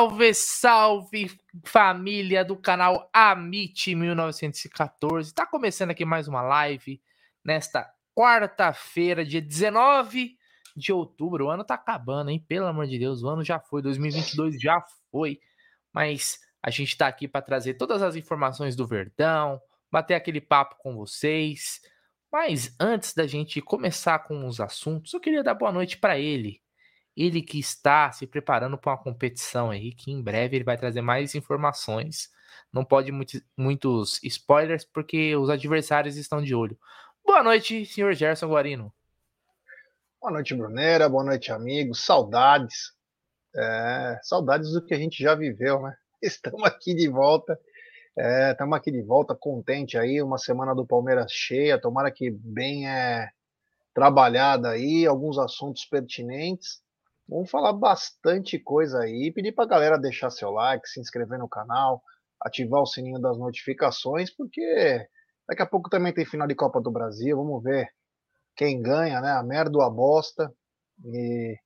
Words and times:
Salve, 0.00 0.34
salve 0.34 1.38
família 1.62 2.42
do 2.42 2.56
canal 2.56 3.10
Amit 3.12 3.94
1914. 3.94 5.34
Tá 5.34 5.44
começando 5.44 5.90
aqui 5.90 6.06
mais 6.06 6.26
uma 6.26 6.40
live 6.40 7.02
nesta 7.44 7.86
quarta-feira, 8.16 9.26
dia 9.26 9.42
19 9.42 10.38
de 10.74 10.90
outubro. 10.90 11.44
O 11.44 11.50
ano 11.50 11.64
tá 11.64 11.74
acabando, 11.74 12.30
hein? 12.30 12.42
Pelo 12.48 12.64
amor 12.64 12.86
de 12.86 12.98
Deus, 12.98 13.22
o 13.22 13.28
ano 13.28 13.44
já 13.44 13.60
foi, 13.60 13.82
2022 13.82 14.58
já 14.58 14.82
foi. 15.10 15.38
Mas 15.92 16.40
a 16.62 16.70
gente 16.70 16.96
tá 16.96 17.06
aqui 17.06 17.28
para 17.28 17.42
trazer 17.42 17.74
todas 17.74 18.00
as 18.00 18.16
informações 18.16 18.74
do 18.74 18.86
Verdão, 18.86 19.60
bater 19.92 20.14
aquele 20.14 20.40
papo 20.40 20.76
com 20.78 20.96
vocês. 20.96 21.78
Mas 22.32 22.74
antes 22.80 23.12
da 23.12 23.26
gente 23.26 23.60
começar 23.60 24.20
com 24.20 24.46
os 24.46 24.62
assuntos, 24.62 25.12
eu 25.12 25.20
queria 25.20 25.42
dar 25.42 25.52
boa 25.52 25.70
noite 25.70 25.98
para 25.98 26.18
ele, 26.18 26.62
ele 27.16 27.42
que 27.42 27.58
está 27.58 28.10
se 28.12 28.26
preparando 28.26 28.78
para 28.78 28.92
uma 28.92 29.02
competição 29.02 29.70
aí, 29.70 29.92
que 29.92 30.10
em 30.10 30.22
breve 30.22 30.56
ele 30.56 30.64
vai 30.64 30.76
trazer 30.76 31.02
mais 31.02 31.34
informações. 31.34 32.30
Não 32.72 32.84
pode 32.84 33.10
muito, 33.10 33.40
muitos 33.56 34.22
spoilers, 34.22 34.84
porque 34.84 35.34
os 35.36 35.50
adversários 35.50 36.16
estão 36.16 36.42
de 36.42 36.54
olho. 36.54 36.78
Boa 37.24 37.42
noite, 37.42 37.84
senhor 37.84 38.12
Gerson 38.14 38.48
Guarino. 38.48 38.92
Boa 40.20 40.32
noite, 40.32 40.54
Brunera. 40.54 41.08
Boa 41.08 41.24
noite, 41.24 41.50
amigos. 41.50 42.04
Saudades. 42.04 42.92
É, 43.56 44.18
saudades 44.22 44.72
do 44.72 44.84
que 44.84 44.94
a 44.94 44.98
gente 44.98 45.22
já 45.22 45.34
viveu, 45.34 45.80
né? 45.80 45.96
Estamos 46.22 46.62
aqui 46.64 46.94
de 46.94 47.08
volta. 47.08 47.58
Estamos 48.50 48.76
é, 48.76 48.78
aqui 48.78 48.90
de 48.90 49.02
volta, 49.02 49.34
contente 49.34 49.96
aí. 49.96 50.22
Uma 50.22 50.38
semana 50.38 50.74
do 50.74 50.86
Palmeiras 50.86 51.32
cheia. 51.32 51.80
Tomara 51.80 52.10
que 52.10 52.30
bem 52.30 52.88
é, 52.88 53.30
trabalhada 53.94 54.70
aí, 54.70 55.06
alguns 55.06 55.38
assuntos 55.38 55.84
pertinentes. 55.84 56.82
Vamos 57.30 57.48
falar 57.48 57.72
bastante 57.72 58.58
coisa 58.58 58.98
aí. 58.98 59.32
Pedir 59.32 59.52
para 59.52 59.64
a 59.64 59.68
galera 59.68 59.98
deixar 59.98 60.30
seu 60.30 60.50
like, 60.50 60.88
se 60.88 61.00
inscrever 61.00 61.38
no 61.38 61.48
canal, 61.48 62.02
ativar 62.40 62.82
o 62.82 62.86
sininho 62.86 63.20
das 63.20 63.38
notificações, 63.38 64.34
porque 64.34 65.06
daqui 65.48 65.62
a 65.62 65.66
pouco 65.66 65.88
também 65.88 66.12
tem 66.12 66.26
final 66.26 66.48
de 66.48 66.56
Copa 66.56 66.80
do 66.80 66.90
Brasil. 66.90 67.36
Vamos 67.36 67.62
ver 67.62 67.88
quem 68.56 68.82
ganha, 68.82 69.20
né? 69.20 69.30
A 69.30 69.44
merda 69.44 69.78
ou 69.78 69.84
a 69.84 69.88
bosta. 69.88 70.52
E, 71.04 71.56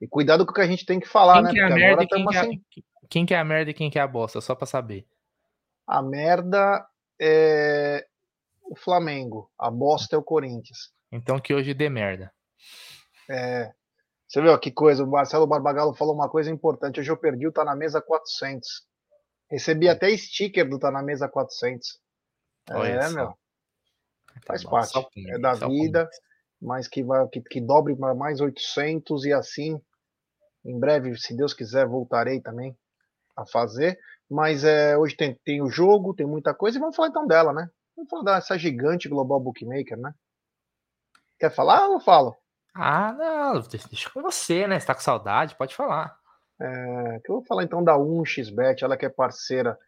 e 0.00 0.08
cuidado 0.08 0.44
com 0.44 0.50
o 0.50 0.54
que 0.54 0.60
a 0.60 0.66
gente 0.66 0.84
tem 0.84 0.98
que 0.98 1.08
falar, 1.08 1.34
quem 1.34 1.44
né? 1.44 1.50
Que 1.52 1.60
é 1.60 1.68
merda, 1.68 2.06
quem, 2.08 2.26
que 2.26 2.36
é, 2.36 2.40
assim... 2.40 2.64
quem 3.08 3.26
que 3.26 3.34
é 3.34 3.38
a 3.38 3.44
merda 3.44 3.70
e 3.70 3.74
quem 3.74 3.90
que 3.90 3.98
é 3.98 4.02
a 4.02 4.08
bosta, 4.08 4.40
só 4.40 4.56
para 4.56 4.66
saber. 4.66 5.06
A 5.86 6.02
merda 6.02 6.84
é 7.20 8.04
o 8.62 8.76
Flamengo, 8.76 9.50
a 9.56 9.70
bosta 9.70 10.16
é 10.16 10.18
o 10.18 10.22
Corinthians. 10.22 10.92
Então 11.12 11.40
que 11.40 11.54
hoje 11.54 11.74
dê 11.74 11.88
merda. 11.88 12.32
É, 13.28 13.72
você 14.30 14.40
viu 14.40 14.56
que 14.60 14.70
coisa? 14.70 15.02
O 15.02 15.10
Marcelo 15.10 15.44
Barbagallo 15.44 15.92
falou 15.92 16.14
uma 16.14 16.28
coisa 16.28 16.48
importante. 16.48 17.00
Hoje 17.00 17.10
eu 17.10 17.16
perdi 17.16 17.48
o 17.48 17.52
Tá 17.52 17.64
na 17.64 17.74
Mesa 17.74 18.00
400. 18.00 18.86
Recebi 19.50 19.88
é. 19.88 19.90
até 19.90 20.16
sticker 20.16 20.68
do 20.68 20.78
Tá 20.78 20.88
na 20.88 21.02
Mesa 21.02 21.28
400. 21.28 21.98
Olha 22.70 22.88
é, 22.88 23.02
só. 23.02 23.14
meu. 23.16 23.26
Tá 23.26 23.34
Faz 24.46 24.62
bom, 24.62 24.70
parte. 24.70 25.10
é 25.30 25.36
da 25.36 25.54
vida, 25.54 26.08
mas 26.62 26.86
que, 26.86 27.02
vai, 27.02 27.26
que, 27.26 27.40
que 27.40 27.60
dobre 27.60 27.96
para 27.96 28.14
mais 28.14 28.40
800 28.40 29.24
e 29.24 29.32
assim. 29.32 29.82
Em 30.64 30.78
breve, 30.78 31.18
se 31.18 31.36
Deus 31.36 31.52
quiser, 31.52 31.88
voltarei 31.88 32.40
também 32.40 32.78
a 33.36 33.44
fazer. 33.44 33.98
Mas 34.30 34.62
é, 34.62 34.96
hoje 34.96 35.16
tem, 35.16 35.34
tem 35.44 35.60
o 35.60 35.68
jogo, 35.68 36.14
tem 36.14 36.24
muita 36.26 36.54
coisa 36.54 36.78
e 36.78 36.80
vamos 36.80 36.94
falar 36.94 37.08
então 37.08 37.26
dela, 37.26 37.52
né? 37.52 37.68
Vamos 37.96 38.08
falar 38.08 38.36
dessa 38.36 38.56
gigante 38.56 39.08
Global 39.08 39.40
Bookmaker, 39.40 39.98
né? 39.98 40.14
Quer 41.36 41.50
falar 41.50 41.88
ou 41.88 41.94
eu 41.94 42.00
falo? 42.00 42.36
Ah, 42.74 43.12
não, 43.12 43.60
deixa 43.62 44.10
com 44.10 44.22
você, 44.22 44.66
né? 44.66 44.78
Você 44.78 44.86
tá 44.86 44.94
com 44.94 45.00
saudade, 45.00 45.56
pode 45.56 45.74
falar. 45.74 46.16
É, 46.60 47.16
eu 47.28 47.36
vou 47.36 47.44
falar 47.44 47.64
então 47.64 47.82
da 47.82 47.96
1xBet, 47.96 48.82
ela 48.82 48.96
que 48.96 49.06
é 49.06 49.08
parceira 49.08 49.78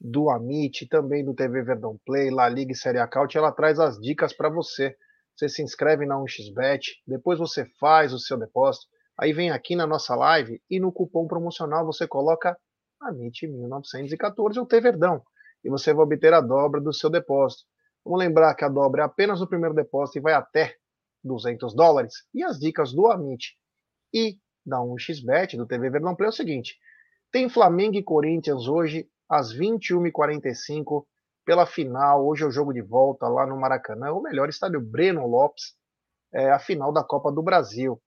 do 0.00 0.30
Amit, 0.30 0.88
também 0.88 1.24
do 1.24 1.34
TV 1.34 1.62
Verdão 1.62 1.98
Play, 2.04 2.30
La 2.30 2.48
Liga 2.48 2.72
e 2.72 2.76
Série 2.76 2.98
Acaute, 2.98 3.38
ela 3.38 3.52
traz 3.52 3.78
as 3.78 3.98
dicas 3.98 4.32
para 4.32 4.48
você. 4.48 4.96
Você 5.36 5.48
se 5.48 5.62
inscreve 5.62 6.06
na 6.06 6.16
1xBet, 6.16 6.80
depois 7.06 7.38
você 7.38 7.66
faz 7.78 8.12
o 8.12 8.18
seu 8.18 8.38
depósito, 8.38 8.86
aí 9.18 9.32
vem 9.32 9.50
aqui 9.50 9.76
na 9.76 9.86
nossa 9.86 10.14
live 10.14 10.60
e 10.70 10.80
no 10.80 10.92
cupom 10.92 11.26
promocional 11.26 11.84
você 11.84 12.06
coloca 12.06 12.56
Amit 13.00 13.46
1914 13.46 14.58
ou 14.58 14.66
Verdão 14.66 15.22
e 15.62 15.68
você 15.68 15.92
vai 15.92 16.04
obter 16.04 16.32
a 16.32 16.40
dobra 16.40 16.80
do 16.80 16.92
seu 16.92 17.10
depósito. 17.10 17.64
Vamos 18.04 18.20
lembrar 18.20 18.54
que 18.54 18.64
a 18.64 18.68
dobra 18.68 19.02
é 19.02 19.04
apenas 19.04 19.40
o 19.40 19.46
primeiro 19.46 19.74
depósito 19.74 20.18
e 20.18 20.22
vai 20.22 20.32
até 20.32 20.76
200 21.26 21.74
dólares. 21.74 22.14
E 22.32 22.42
as 22.42 22.58
dicas 22.58 22.92
do 22.92 23.06
Amit 23.06 23.56
e 24.14 24.38
da 24.64 24.78
1xBet, 24.78 25.56
do 25.56 25.66
TV 25.66 25.90
Verdão 25.90 26.14
Play, 26.14 26.26
é 26.26 26.30
o 26.30 26.32
seguinte: 26.32 26.76
tem 27.32 27.48
Flamengo 27.48 27.96
e 27.96 28.02
Corinthians 28.02 28.66
hoje 28.66 29.08
às 29.28 29.52
21h45 29.52 31.04
pela 31.44 31.66
final. 31.66 32.26
Hoje 32.26 32.44
é 32.44 32.46
o 32.46 32.50
jogo 32.50 32.72
de 32.72 32.82
volta 32.82 33.28
lá 33.28 33.46
no 33.46 33.58
Maracanã, 33.58 34.12
o 34.12 34.22
melhor 34.22 34.48
estádio 34.48 34.80
Breno 34.80 35.26
Lopes, 35.26 35.74
é 36.32 36.50
a 36.50 36.58
final 36.58 36.92
da 36.92 37.04
Copa 37.04 37.30
do 37.30 37.42
Brasil. 37.42 38.00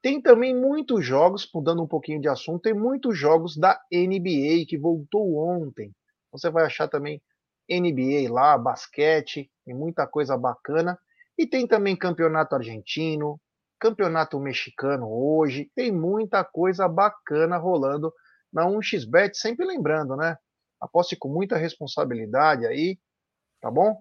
Tem 0.00 0.22
também 0.22 0.54
muitos 0.54 1.04
jogos, 1.04 1.48
mudando 1.52 1.82
um 1.82 1.86
pouquinho 1.86 2.20
de 2.20 2.28
assunto, 2.28 2.62
tem 2.62 2.74
muitos 2.74 3.18
jogos 3.18 3.56
da 3.56 3.78
NBA 3.92 4.64
que 4.68 4.78
voltou 4.78 5.36
ontem. 5.36 5.92
Você 6.32 6.48
vai 6.50 6.64
achar 6.64 6.88
também 6.88 7.20
NBA 7.68 8.32
lá, 8.32 8.56
basquete, 8.56 9.50
tem 9.64 9.74
muita 9.74 10.06
coisa 10.06 10.36
bacana. 10.36 10.98
E 11.38 11.46
tem 11.46 11.66
também 11.66 11.96
campeonato 11.96 12.56
argentino, 12.56 13.40
campeonato 13.78 14.40
mexicano 14.40 15.06
hoje, 15.08 15.70
tem 15.74 15.92
muita 15.92 16.42
coisa 16.42 16.88
bacana 16.88 17.56
rolando 17.56 18.12
na 18.52 18.66
1xBet, 18.66 19.34
sempre 19.34 19.64
lembrando, 19.64 20.16
né? 20.16 20.36
Aposte 20.80 21.16
com 21.16 21.28
muita 21.28 21.56
responsabilidade 21.56 22.66
aí, 22.66 22.98
tá 23.60 23.70
bom? 23.70 23.96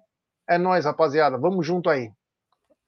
É 0.50 0.58
nós, 0.58 0.86
rapaziada, 0.86 1.38
vamos 1.38 1.66
junto 1.66 1.90
aí. 1.90 2.12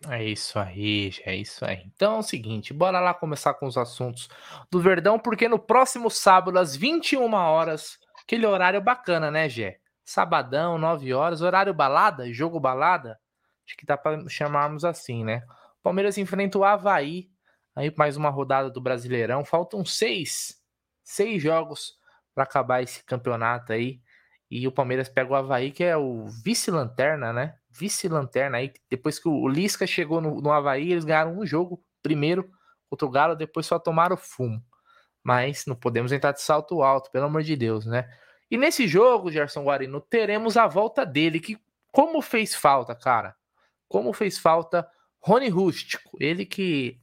É 0.07 0.23
isso 0.23 0.57
aí, 0.57 1.11
é 1.25 1.35
isso 1.35 1.65
aí. 1.65 1.83
Então 1.93 2.15
é 2.15 2.19
o 2.19 2.23
seguinte, 2.23 2.73
bora 2.73 3.01
lá 3.01 3.13
começar 3.13 3.53
com 3.53 3.67
os 3.67 3.77
assuntos 3.77 4.29
do 4.71 4.79
Verdão, 4.79 5.19
porque 5.19 5.49
no 5.49 5.59
próximo 5.59 6.09
sábado, 6.09 6.57
às 6.57 6.75
21 6.75 7.33
horas, 7.33 7.99
aquele 8.23 8.45
horário 8.45 8.81
bacana, 8.81 9.29
né, 9.29 9.49
Gé? 9.49 9.79
Sabadão, 10.05 10.77
9 10.77 11.13
horas, 11.13 11.41
horário 11.41 11.73
balada, 11.73 12.31
jogo 12.31 12.59
balada, 12.59 13.19
Acho 13.69 13.77
que 13.77 13.85
dá 13.85 13.95
para 13.95 14.27
chamarmos 14.27 14.83
assim, 14.83 15.23
né? 15.23 15.43
Palmeiras 15.83 16.17
enfrenta 16.17 16.57
o 16.57 16.63
Havaí. 16.63 17.29
Aí 17.75 17.93
mais 17.95 18.17
uma 18.17 18.31
rodada 18.31 18.67
do 18.67 18.81
Brasileirão. 18.81 19.45
Faltam 19.45 19.85
seis, 19.85 20.59
seis 21.03 21.39
jogos 21.39 21.93
para 22.33 22.45
acabar 22.45 22.81
esse 22.81 23.03
campeonato 23.03 23.71
aí. 23.71 24.01
E 24.49 24.67
o 24.67 24.71
Palmeiras 24.71 25.07
pega 25.07 25.31
o 25.31 25.35
Havaí, 25.35 25.69
que 25.69 25.83
é 25.83 25.95
o 25.95 26.25
vice-lanterna, 26.43 27.31
né? 27.31 27.59
Vice-lanterna 27.69 28.57
aí. 28.57 28.73
Depois 28.89 29.19
que 29.19 29.29
o 29.29 29.47
Lisca 29.47 29.85
chegou 29.85 30.19
no, 30.19 30.41
no 30.41 30.51
Havaí, 30.51 30.91
eles 30.91 31.05
ganharam 31.05 31.37
um 31.37 31.45
jogo 31.45 31.79
primeiro 32.01 32.49
contra 32.89 33.05
o 33.05 33.11
Galo, 33.11 33.35
depois 33.35 33.67
só 33.67 33.77
tomaram 33.77 34.17
fumo. 34.17 34.65
Mas 35.23 35.67
não 35.67 35.75
podemos 35.75 36.11
entrar 36.11 36.31
de 36.31 36.41
salto 36.41 36.81
alto, 36.81 37.11
pelo 37.11 37.25
amor 37.25 37.43
de 37.43 37.55
Deus, 37.55 37.85
né? 37.85 38.09
E 38.49 38.57
nesse 38.57 38.87
jogo, 38.87 39.31
Gerson 39.31 39.63
Guarino, 39.63 40.01
teremos 40.01 40.57
a 40.57 40.65
volta 40.65 41.05
dele, 41.05 41.39
que 41.39 41.55
como 41.91 42.19
fez 42.19 42.55
falta, 42.55 42.95
cara 42.95 43.37
como 43.89 44.13
fez 44.13 44.37
falta 44.37 44.87
Rony 45.19 45.49
Rústico, 45.49 46.15
ele 46.19 46.45
que 46.45 47.01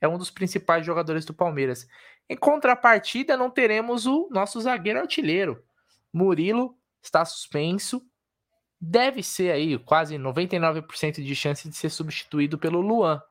é 0.00 0.06
um 0.06 0.18
dos 0.18 0.30
principais 0.30 0.84
jogadores 0.84 1.24
do 1.24 1.32
Palmeiras. 1.32 1.86
Em 2.28 2.36
contrapartida, 2.36 3.36
não 3.36 3.50
teremos 3.50 4.06
o 4.06 4.28
nosso 4.30 4.60
zagueiro 4.60 5.00
artilheiro. 5.00 5.64
Murilo 6.12 6.76
está 7.02 7.24
suspenso. 7.24 8.02
Deve 8.78 9.22
ser 9.22 9.52
aí 9.52 9.78
quase 9.78 10.16
99% 10.16 11.22
de 11.22 11.34
chance 11.34 11.68
de 11.68 11.74
ser 11.74 11.88
substituído 11.88 12.58
pelo 12.58 12.80
Luan. 12.80 13.22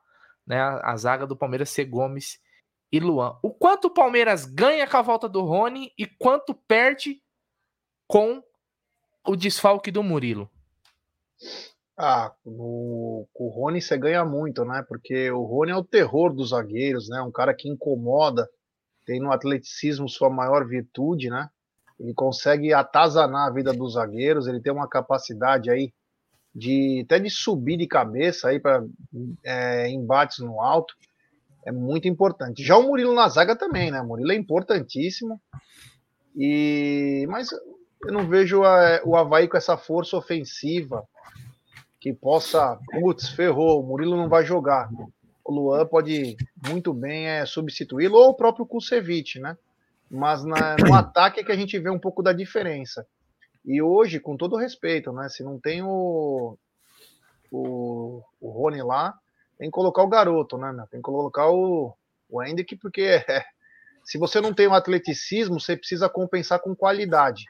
Né? 0.46 0.58
A 0.60 0.96
zaga 0.96 1.26
do 1.26 1.36
Palmeiras 1.36 1.70
ser 1.70 1.84
Gomes 1.84 2.40
e 2.90 2.98
Luan. 2.98 3.38
O 3.42 3.52
quanto 3.52 3.86
o 3.86 3.94
Palmeiras 3.94 4.44
ganha 4.44 4.86
com 4.86 4.96
a 4.96 5.02
volta 5.02 5.28
do 5.28 5.42
Rony 5.42 5.92
e 5.98 6.06
quanto 6.06 6.54
perde 6.54 7.22
com 8.08 8.42
o 9.24 9.36
desfalque 9.36 9.90
do 9.90 10.02
Murilo? 10.02 10.50
Ah, 11.98 12.30
no, 12.44 13.26
com 13.32 13.46
o 13.46 13.48
Rony 13.48 13.80
você 13.80 13.96
ganha 13.96 14.22
muito, 14.22 14.64
né? 14.66 14.84
Porque 14.86 15.30
o 15.30 15.42
Rony 15.44 15.72
é 15.72 15.76
o 15.76 15.84
terror 15.84 16.34
dos 16.34 16.50
zagueiros, 16.50 17.08
né? 17.08 17.22
Um 17.22 17.32
cara 17.32 17.54
que 17.54 17.68
incomoda, 17.68 18.46
tem 19.06 19.18
no 19.18 19.32
atleticismo 19.32 20.08
sua 20.08 20.28
maior 20.28 20.66
virtude, 20.66 21.30
né? 21.30 21.48
Ele 21.98 22.12
consegue 22.12 22.74
atazanar 22.74 23.48
a 23.48 23.50
vida 23.50 23.72
dos 23.72 23.94
zagueiros, 23.94 24.46
ele 24.46 24.60
tem 24.60 24.70
uma 24.70 24.86
capacidade 24.86 25.70
aí 25.70 25.90
de 26.54 27.02
até 27.04 27.18
de 27.18 27.30
subir 27.30 27.78
de 27.78 27.86
cabeça 27.86 28.48
aí 28.48 28.60
para 28.60 28.84
é, 29.42 29.88
embates 29.88 30.40
no 30.40 30.60
alto. 30.60 30.94
É 31.64 31.72
muito 31.72 32.06
importante. 32.06 32.62
Já 32.62 32.76
o 32.76 32.82
Murilo 32.82 33.14
na 33.14 33.28
zaga 33.28 33.56
também, 33.56 33.90
né? 33.90 34.02
O 34.02 34.06
Murilo 34.06 34.32
é 34.32 34.36
importantíssimo. 34.36 35.40
E 36.36 37.26
mas 37.30 37.48
eu 37.52 38.12
não 38.12 38.28
vejo 38.28 38.62
a, 38.64 39.00
o 39.02 39.16
Havaí 39.16 39.48
com 39.48 39.56
essa 39.56 39.78
força 39.78 40.14
ofensiva 40.16 41.02
que 42.06 42.12
possa, 42.12 42.78
putz, 42.92 43.28
ferrou, 43.30 43.82
o 43.82 43.84
Murilo 43.84 44.16
não 44.16 44.28
vai 44.28 44.44
jogar. 44.44 44.88
O 45.44 45.52
Luan 45.52 45.84
pode 45.84 46.36
muito 46.64 46.94
bem 46.94 47.26
é, 47.26 47.44
substituí-lo, 47.44 48.16
ou 48.16 48.28
o 48.28 48.34
próprio 48.34 48.64
Kusevich, 48.64 49.40
né? 49.40 49.58
mas 50.08 50.44
na, 50.44 50.76
no 50.76 50.94
ataque 50.94 51.40
é 51.40 51.42
que 51.42 51.50
a 51.50 51.56
gente 51.56 51.76
vê 51.80 51.90
um 51.90 51.98
pouco 51.98 52.22
da 52.22 52.32
diferença. 52.32 53.04
E 53.64 53.82
hoje, 53.82 54.20
com 54.20 54.36
todo 54.36 54.56
respeito, 54.56 55.10
né? 55.10 55.28
Se 55.28 55.42
não 55.42 55.58
tem 55.58 55.82
o, 55.82 56.56
o, 57.50 58.22
o 58.40 58.50
Rony 58.50 58.84
lá, 58.84 59.12
tem 59.58 59.66
que 59.66 59.74
colocar 59.74 60.04
o 60.04 60.08
garoto, 60.08 60.56
né? 60.56 60.72
Tem 60.88 61.00
que 61.00 61.04
colocar 61.04 61.50
o, 61.50 61.92
o 62.30 62.40
Hendrick, 62.40 62.76
porque 62.76 63.02
é, 63.28 63.44
se 64.04 64.16
você 64.16 64.40
não 64.40 64.54
tem 64.54 64.68
o 64.68 64.70
um 64.70 64.74
atleticismo, 64.74 65.58
você 65.58 65.76
precisa 65.76 66.08
compensar 66.08 66.60
com 66.60 66.72
qualidade. 66.72 67.46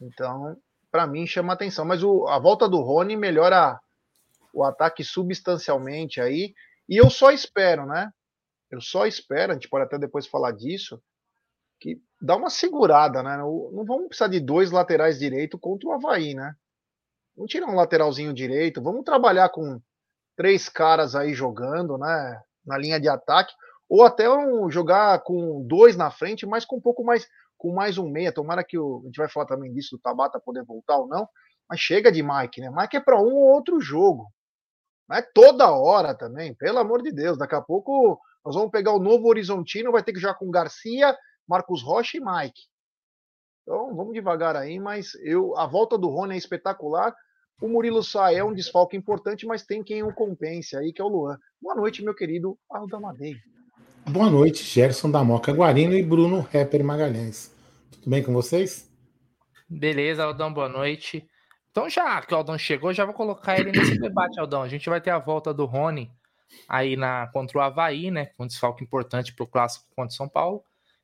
Então, 0.00 0.56
para 0.96 1.06
mim, 1.06 1.26
chama 1.26 1.52
atenção. 1.52 1.84
Mas 1.84 2.02
o, 2.02 2.26
a 2.26 2.38
volta 2.38 2.66
do 2.66 2.80
Rony 2.80 3.16
melhora 3.16 3.78
o 4.50 4.64
ataque 4.64 5.04
substancialmente 5.04 6.22
aí. 6.22 6.54
E 6.88 6.96
eu 6.96 7.10
só 7.10 7.30
espero, 7.30 7.84
né? 7.84 8.10
Eu 8.70 8.80
só 8.80 9.06
espero, 9.06 9.52
a 9.52 9.54
gente 9.54 9.68
pode 9.68 9.84
até 9.84 9.98
depois 9.98 10.26
falar 10.26 10.52
disso, 10.52 10.98
que 11.78 12.00
dá 12.18 12.34
uma 12.34 12.48
segurada, 12.48 13.22
né? 13.22 13.36
Não 13.36 13.84
vamos 13.84 14.06
precisar 14.06 14.28
de 14.28 14.40
dois 14.40 14.70
laterais 14.70 15.18
direito 15.18 15.58
contra 15.58 15.86
o 15.86 15.92
Havaí, 15.92 16.32
né? 16.32 16.54
Vamos 17.36 17.52
tirar 17.52 17.66
um 17.66 17.74
lateralzinho 17.74 18.32
direito, 18.32 18.82
vamos 18.82 19.04
trabalhar 19.04 19.50
com 19.50 19.78
três 20.34 20.66
caras 20.66 21.14
aí 21.14 21.34
jogando, 21.34 21.98
né? 21.98 22.42
Na 22.64 22.78
linha 22.78 22.98
de 22.98 23.08
ataque, 23.10 23.52
ou 23.86 24.02
até 24.02 24.30
um, 24.30 24.70
jogar 24.70 25.22
com 25.24 25.62
dois 25.66 25.94
na 25.94 26.10
frente, 26.10 26.46
mas 26.46 26.64
com 26.64 26.76
um 26.76 26.80
pouco 26.80 27.04
mais, 27.04 27.28
com 27.56 27.72
mais 27.72 27.98
um 27.98 28.08
meia. 28.08 28.32
Tomara 28.32 28.64
que 28.64 28.78
o, 28.78 29.00
a 29.02 29.06
gente 29.06 29.16
vai 29.16 29.28
falar 29.28 29.46
também 29.46 29.72
disso 29.72 29.96
do 29.96 30.00
Tabata 30.00 30.40
poder 30.40 30.64
voltar 30.64 30.98
ou 30.98 31.08
não, 31.08 31.28
mas 31.68 31.80
chega 31.80 32.12
de 32.12 32.22
Mike, 32.22 32.60
né? 32.60 32.70
Mike 32.70 32.96
é 32.96 33.00
para 33.00 33.20
um 33.20 33.34
ou 33.34 33.54
outro 33.54 33.80
jogo. 33.80 34.26
Não 35.08 35.16
é 35.16 35.22
toda 35.22 35.70
hora 35.70 36.14
também, 36.14 36.54
pelo 36.54 36.78
amor 36.78 37.02
de 37.02 37.12
Deus. 37.12 37.38
Daqui 37.38 37.54
a 37.54 37.60
pouco 37.60 38.20
nós 38.44 38.54
vamos 38.54 38.70
pegar 38.70 38.92
o 38.92 39.00
novo 39.00 39.28
Horizontino, 39.28 39.92
vai 39.92 40.02
ter 40.02 40.12
que 40.12 40.20
jogar 40.20 40.34
com 40.34 40.50
Garcia, 40.50 41.16
Marcos 41.48 41.82
Rocha 41.82 42.16
e 42.16 42.20
Mike. 42.20 42.62
Então 43.62 43.94
vamos 43.96 44.14
devagar 44.14 44.54
aí, 44.54 44.78
mas 44.78 45.14
eu 45.16 45.56
a 45.56 45.66
volta 45.66 45.98
do 45.98 46.08
Rony 46.08 46.34
é 46.34 46.38
espetacular. 46.38 47.14
O 47.60 47.68
Murilo 47.68 48.02
sai 48.02 48.36
é 48.36 48.44
um 48.44 48.52
desfalque 48.52 48.96
importante, 48.96 49.46
mas 49.46 49.64
tem 49.64 49.82
quem 49.82 50.02
o 50.02 50.14
compense 50.14 50.76
aí, 50.76 50.92
que 50.92 51.00
é 51.00 51.04
o 51.04 51.08
Luan. 51.08 51.38
Boa 51.60 51.74
noite, 51.74 52.04
meu 52.04 52.14
querido 52.14 52.58
Aldamadei. 52.70 53.34
Boa 54.08 54.30
noite, 54.30 54.62
Gerson 54.62 55.10
da 55.10 55.24
Moca 55.24 55.52
Guarino 55.52 55.92
e 55.92 56.02
Bruno 56.02 56.40
Rapper 56.40 56.84
Magalhães. 56.84 57.52
Tudo 57.90 58.08
bem 58.08 58.22
com 58.22 58.32
vocês? 58.32 58.88
Beleza, 59.68 60.22
Aldão, 60.22 60.52
boa 60.52 60.68
noite. 60.68 61.28
Então, 61.72 61.90
já 61.90 62.22
que 62.22 62.32
o 62.32 62.36
Aldão 62.36 62.56
chegou, 62.56 62.92
já 62.92 63.04
vou 63.04 63.12
colocar 63.12 63.58
ele 63.58 63.72
nesse 63.72 63.98
debate, 63.98 64.38
Aldão. 64.38 64.62
A 64.62 64.68
gente 64.68 64.88
vai 64.88 65.00
ter 65.00 65.10
a 65.10 65.18
volta 65.18 65.52
do 65.52 65.64
Rony 65.64 66.08
aí 66.68 66.96
na, 66.96 67.26
contra 67.32 67.58
o 67.58 67.60
Havaí, 67.60 68.12
né? 68.12 68.30
Um 68.38 68.46
desfalque 68.46 68.84
importante 68.84 69.34
para 69.34 69.42
o 69.42 69.48
clássico 69.48 69.86
contra 69.96 70.12
o 70.12 70.16
São 70.16 70.28
Paulo. 70.28 70.62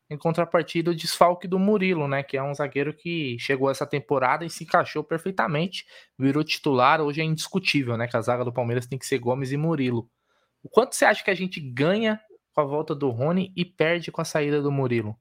Em 0.08 0.16
contrapartida, 0.16 0.92
o 0.92 0.94
desfalque 0.94 1.48
do 1.48 1.58
Murilo, 1.58 2.06
né? 2.06 2.22
Que 2.22 2.36
é 2.36 2.42
um 2.42 2.54
zagueiro 2.54 2.94
que 2.94 3.36
chegou 3.40 3.68
essa 3.68 3.84
temporada 3.84 4.44
e 4.44 4.50
se 4.50 4.62
encaixou 4.62 5.02
perfeitamente, 5.02 5.84
virou 6.16 6.44
titular. 6.44 7.00
Hoje 7.00 7.20
é 7.20 7.24
indiscutível, 7.24 7.96
né? 7.96 8.06
Que 8.06 8.16
a 8.16 8.22
zaga 8.22 8.44
do 8.44 8.52
Palmeiras 8.52 8.86
tem 8.86 8.98
que 8.98 9.06
ser 9.06 9.18
Gomes 9.18 9.50
e 9.50 9.56
Murilo. 9.56 10.08
O 10.62 10.68
quanto 10.68 10.94
você 10.94 11.04
acha 11.04 11.24
que 11.24 11.30
a 11.30 11.34
gente 11.34 11.60
ganha 11.60 12.20
com 12.54 12.60
a 12.60 12.64
volta 12.64 12.94
do 12.94 13.10
Rony 13.10 13.52
e 13.56 13.64
perde 13.64 14.12
com 14.12 14.20
a 14.20 14.24
saída 14.24 14.60
do 14.60 14.70
Murilo? 14.70 15.16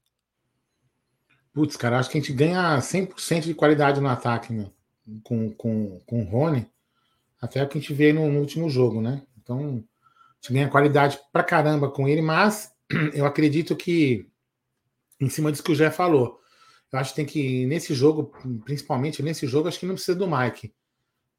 Putz, 1.53 1.75
cara, 1.75 1.99
acho 1.99 2.09
que 2.09 2.17
a 2.17 2.21
gente 2.21 2.33
ganha 2.33 2.77
100% 2.77 3.41
de 3.41 3.53
qualidade 3.53 3.99
no 3.99 4.07
ataque, 4.07 4.53
né? 4.53 4.71
com, 5.23 5.51
com, 5.51 5.99
com 6.05 6.21
o 6.21 6.25
Rony, 6.25 6.67
até 7.41 7.63
o 7.63 7.67
que 7.67 7.77
a 7.77 7.81
gente 7.81 7.93
vê 7.93 8.13
no, 8.13 8.31
no, 8.31 8.39
último 8.39 8.69
jogo, 8.69 9.01
né? 9.01 9.23
Então, 9.41 9.59
a 9.59 10.41
gente 10.41 10.53
ganha 10.53 10.69
qualidade 10.69 11.19
pra 11.31 11.43
caramba 11.43 11.89
com 11.89 12.07
ele, 12.07 12.21
mas 12.21 12.71
eu 13.13 13.25
acredito 13.25 13.75
que, 13.75 14.29
em 15.19 15.29
cima 15.29 15.51
disso 15.51 15.63
que 15.63 15.71
o 15.71 15.75
Jé 15.75 15.89
falou, 15.89 16.39
eu 16.91 16.99
acho 16.99 17.11
que 17.11 17.15
tem 17.15 17.25
que, 17.25 17.65
nesse 17.65 17.93
jogo, 17.93 18.31
principalmente 18.63 19.23
nesse 19.23 19.47
jogo, 19.47 19.67
acho 19.67 19.79
que 19.79 19.85
não 19.85 19.95
precisa 19.95 20.17
do 20.17 20.27
Mike. 20.27 20.73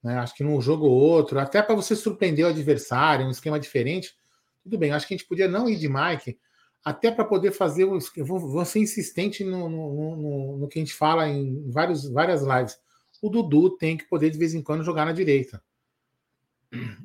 Né? 0.03 0.19
Acho 0.19 0.35
que 0.35 0.43
num 0.43 0.61
jogo 0.61 0.87
ou 0.87 0.93
outro, 0.93 1.38
até 1.38 1.62
para 1.62 1.75
você 1.75 1.95
surpreender 1.95 2.45
o 2.45 2.49
adversário, 2.49 3.27
um 3.27 3.31
esquema 3.31 3.61
diferente, 3.61 4.15
tudo 4.62 4.79
bem. 4.79 4.93
Acho 4.93 5.06
que 5.06 5.14
a 5.14 5.17
gente 5.17 5.26
podia 5.26 5.49
não 5.49 5.69
ir 5.69 5.76
de 5.76 5.88
Mike, 5.88 6.38
até 6.85 7.11
para 7.11 7.25
poder 7.25 7.53
fazer. 7.53 7.85
Eu 7.85 8.25
vou, 8.25 8.38
vou 8.38 8.64
ser 8.64 8.81
insistente 8.81 9.44
no, 9.44 9.69
no, 9.69 10.17
no, 10.17 10.59
no, 10.59 10.69
que 10.69 10.79
a 10.79 10.82
gente 10.82 10.94
fala 10.94 11.29
em 11.29 11.70
vários, 11.70 12.09
várias 12.09 12.43
lives 12.43 12.79
o 13.23 13.31
Dudu 13.31 13.70
tem 13.70 13.97
que 13.97 14.05
poder 14.05 14.31
de 14.31 14.37
vez 14.37 14.53
em 14.53 14.61
quando 14.61 14.82
jogar 14.82 15.06
na 15.06 15.12
direita. 15.12 15.62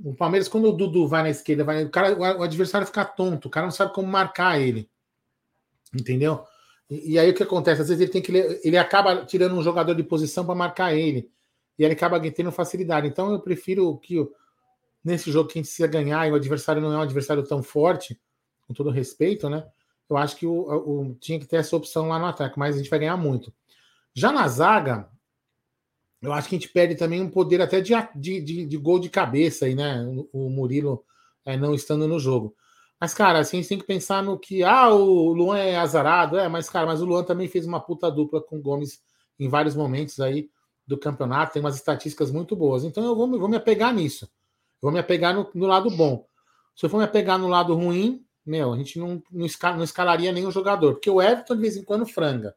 O 0.03 0.15
Palmeiras, 0.15 0.47
quando 0.47 0.67
o 0.67 0.71
Dudu 0.71 1.07
vai 1.07 1.21
na 1.21 1.29
esquerda, 1.29 1.63
vai, 1.63 1.83
o, 1.83 1.91
cara, 1.91 2.17
o 2.17 2.41
adversário 2.41 2.87
fica 2.87 3.05
tonto, 3.05 3.47
o 3.47 3.51
cara 3.51 3.67
não 3.67 3.71
sabe 3.71 3.93
como 3.93 4.07
marcar 4.07 4.59
ele. 4.59 4.89
Entendeu? 5.93 6.43
E, 6.89 7.13
e 7.13 7.19
aí 7.19 7.29
o 7.29 7.35
que 7.35 7.43
acontece? 7.43 7.81
Às 7.81 7.89
vezes 7.89 8.01
ele 8.01 8.11
tem 8.11 8.21
que. 8.21 8.31
Ele 8.63 8.77
acaba 8.77 9.25
tirando 9.25 9.55
um 9.55 9.61
jogador 9.61 9.93
de 9.93 10.03
posição 10.03 10.43
para 10.43 10.55
marcar 10.55 10.95
ele. 10.95 11.29
E 11.77 11.83
ele 11.83 11.93
acaba 11.93 12.19
tendo 12.31 12.51
facilidade. 12.51 13.07
Então 13.07 13.31
eu 13.31 13.39
prefiro 13.39 13.95
que 13.97 14.15
nesse 15.07 15.31
jogo 15.31 15.47
que 15.49 15.57
a 15.57 15.61
gente 15.61 15.69
precisa 15.69 15.87
ganhar 15.87 16.27
e 16.27 16.31
o 16.31 16.35
adversário 16.35 16.81
não 16.81 16.91
é 16.91 16.97
um 16.97 17.01
adversário 17.01 17.41
tão 17.43 17.63
forte, 17.63 18.19
com 18.67 18.73
todo 18.73 18.89
respeito, 18.89 19.49
né? 19.49 19.65
Eu 20.09 20.17
acho 20.17 20.35
que 20.35 20.45
o, 20.45 20.53
o, 20.53 21.15
tinha 21.15 21.39
que 21.39 21.45
ter 21.45 21.57
essa 21.57 21.75
opção 21.75 22.09
lá 22.09 22.19
no 22.19 22.25
ataque, 22.25 22.59
mas 22.59 22.75
a 22.75 22.77
gente 22.77 22.89
vai 22.89 22.99
ganhar 22.99 23.15
muito. 23.15 23.53
Já 24.13 24.31
na 24.31 24.47
zaga, 24.47 25.09
eu 26.21 26.33
acho 26.33 26.49
que 26.49 26.55
a 26.55 26.59
gente 26.59 26.71
perde 26.71 26.95
também 26.95 27.21
um 27.21 27.29
poder 27.29 27.61
até 27.61 27.79
de, 27.79 27.93
de, 28.15 28.41
de, 28.41 28.65
de 28.65 28.77
gol 28.77 28.99
de 28.99 29.09
cabeça 29.09 29.65
aí, 29.65 29.75
né? 29.75 30.05
O, 30.33 30.49
Murilo 30.49 31.05
é, 31.45 31.55
não 31.55 31.73
estando 31.73 32.07
no 32.07 32.19
jogo. 32.19 32.53
Mas, 32.99 33.13
cara, 33.13 33.39
assim, 33.39 33.57
a 33.57 33.61
gente 33.61 33.69
tem 33.69 33.79
que 33.79 33.85
pensar 33.85 34.23
no 34.23 34.37
que. 34.37 34.63
Ah, 34.63 34.89
o 34.89 35.31
Luan 35.33 35.57
é 35.57 35.77
azarado. 35.77 36.37
É, 36.37 36.49
mas, 36.49 36.69
cara, 36.69 36.85
mas 36.85 37.01
o 37.01 37.05
Luan 37.05 37.23
também 37.23 37.47
fez 37.47 37.65
uma 37.65 37.79
puta 37.79 38.09
dupla 38.11 38.41
com 38.41 38.57
o 38.57 38.61
Gomes 38.61 39.01
em 39.39 39.47
vários 39.47 39.75
momentos 39.75 40.19
aí 40.19 40.49
do 40.85 40.97
campeonato. 40.97 41.53
Tem 41.53 41.61
umas 41.61 41.75
estatísticas 41.75 42.31
muito 42.31 42.55
boas. 42.55 42.83
Então 42.83 43.05
eu 43.05 43.15
vou, 43.15 43.29
vou 43.39 43.47
me 43.47 43.57
apegar 43.57 43.93
nisso. 43.93 44.27
Eu 44.81 44.87
vou 44.87 44.91
me 44.91 44.99
apegar 44.99 45.33
no, 45.33 45.49
no, 45.53 45.65
lado 45.65 45.89
bom. 45.89 46.25
Se 46.75 46.85
eu 46.85 46.89
for 46.89 46.97
me 46.97 47.03
apegar 47.03 47.37
no 47.37 47.47
lado 47.47 47.73
ruim, 47.73 48.23
meu, 48.45 48.73
a 48.73 48.77
gente 48.77 48.99
não, 48.99 49.21
não, 49.31 49.45
escal, 49.45 49.75
não 49.75 49.83
escalaria 49.83 50.31
nenhum 50.31 50.51
jogador. 50.51 50.93
Porque 50.93 51.09
o 51.09 51.21
Everton, 51.21 51.55
de 51.55 51.61
vez 51.61 51.75
em 51.75 51.83
quando, 51.83 52.05
franga. 52.05 52.55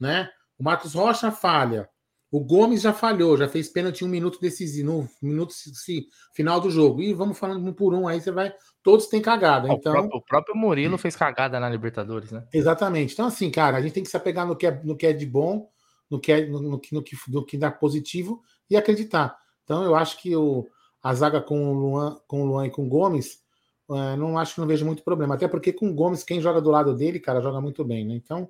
Né? 0.00 0.28
O 0.58 0.64
Marcos 0.64 0.94
Rocha 0.94 1.30
falha. 1.30 1.88
O 2.30 2.40
Gomes 2.40 2.80
já 2.80 2.94
falhou, 2.94 3.36
já 3.36 3.46
fez 3.46 3.68
pênalti 3.68 4.06
um 4.06 4.08
minuto 4.08 4.40
decisivo, 4.40 4.90
no 4.90 5.08
minuto 5.20 5.52
se, 5.52 6.06
final 6.32 6.58
do 6.58 6.70
jogo. 6.70 7.02
E 7.02 7.12
vamos 7.12 7.38
falando 7.38 7.68
um 7.68 7.74
por 7.74 7.92
um, 7.92 8.08
aí 8.08 8.22
você 8.22 8.30
vai. 8.30 8.54
Todos 8.82 9.06
têm 9.06 9.20
cagada. 9.20 9.68
Então... 9.68 9.92
O 9.92 9.96
próprio, 9.96 10.18
o, 10.18 10.22
próprio, 10.22 10.56
Murilo 10.56 10.96
fez 10.96 11.14
cagada 11.14 11.60
na 11.60 11.68
Libertadores, 11.68 12.32
né? 12.32 12.46
Exatamente. 12.50 13.12
Então, 13.12 13.26
assim, 13.26 13.50
cara, 13.50 13.76
a 13.76 13.82
gente 13.82 13.92
tem 13.92 14.02
que 14.02 14.08
se 14.08 14.16
apegar 14.16 14.46
no 14.46 14.56
que 14.56 14.66
é, 14.66 14.82
no 14.82 14.96
que 14.96 15.06
é 15.06 15.12
de 15.12 15.26
bom, 15.26 15.68
no 16.10 16.18
que, 16.18 16.32
é, 16.32 16.46
no, 16.46 16.58
no, 16.62 16.70
no, 16.70 16.80
que, 16.80 17.16
no 17.28 17.44
que 17.44 17.58
dá 17.58 17.70
positivo 17.70 18.42
e 18.70 18.78
acreditar. 18.78 19.36
Então, 19.64 19.84
eu 19.84 19.94
acho 19.94 20.18
que 20.22 20.34
o, 20.34 20.66
a 21.02 21.14
zaga 21.14 21.40
com 21.40 21.70
o 21.70 21.74
Luan, 21.74 22.16
com 22.26 22.42
o 22.42 22.46
Luan 22.46 22.66
e 22.66 22.70
com 22.70 22.84
o 22.84 22.88
Gomes, 22.88 23.42
é, 23.90 24.16
não 24.16 24.38
acho 24.38 24.54
que 24.54 24.60
não 24.60 24.68
vejo 24.68 24.86
muito 24.86 25.02
problema. 25.02 25.34
Até 25.34 25.48
porque 25.48 25.72
com 25.72 25.88
o 25.88 25.94
Gomes, 25.94 26.22
quem 26.22 26.40
joga 26.40 26.60
do 26.60 26.70
lado 26.70 26.94
dele, 26.94 27.18
cara, 27.18 27.40
joga 27.40 27.60
muito 27.60 27.84
bem, 27.84 28.06
né? 28.06 28.14
Então, 28.14 28.48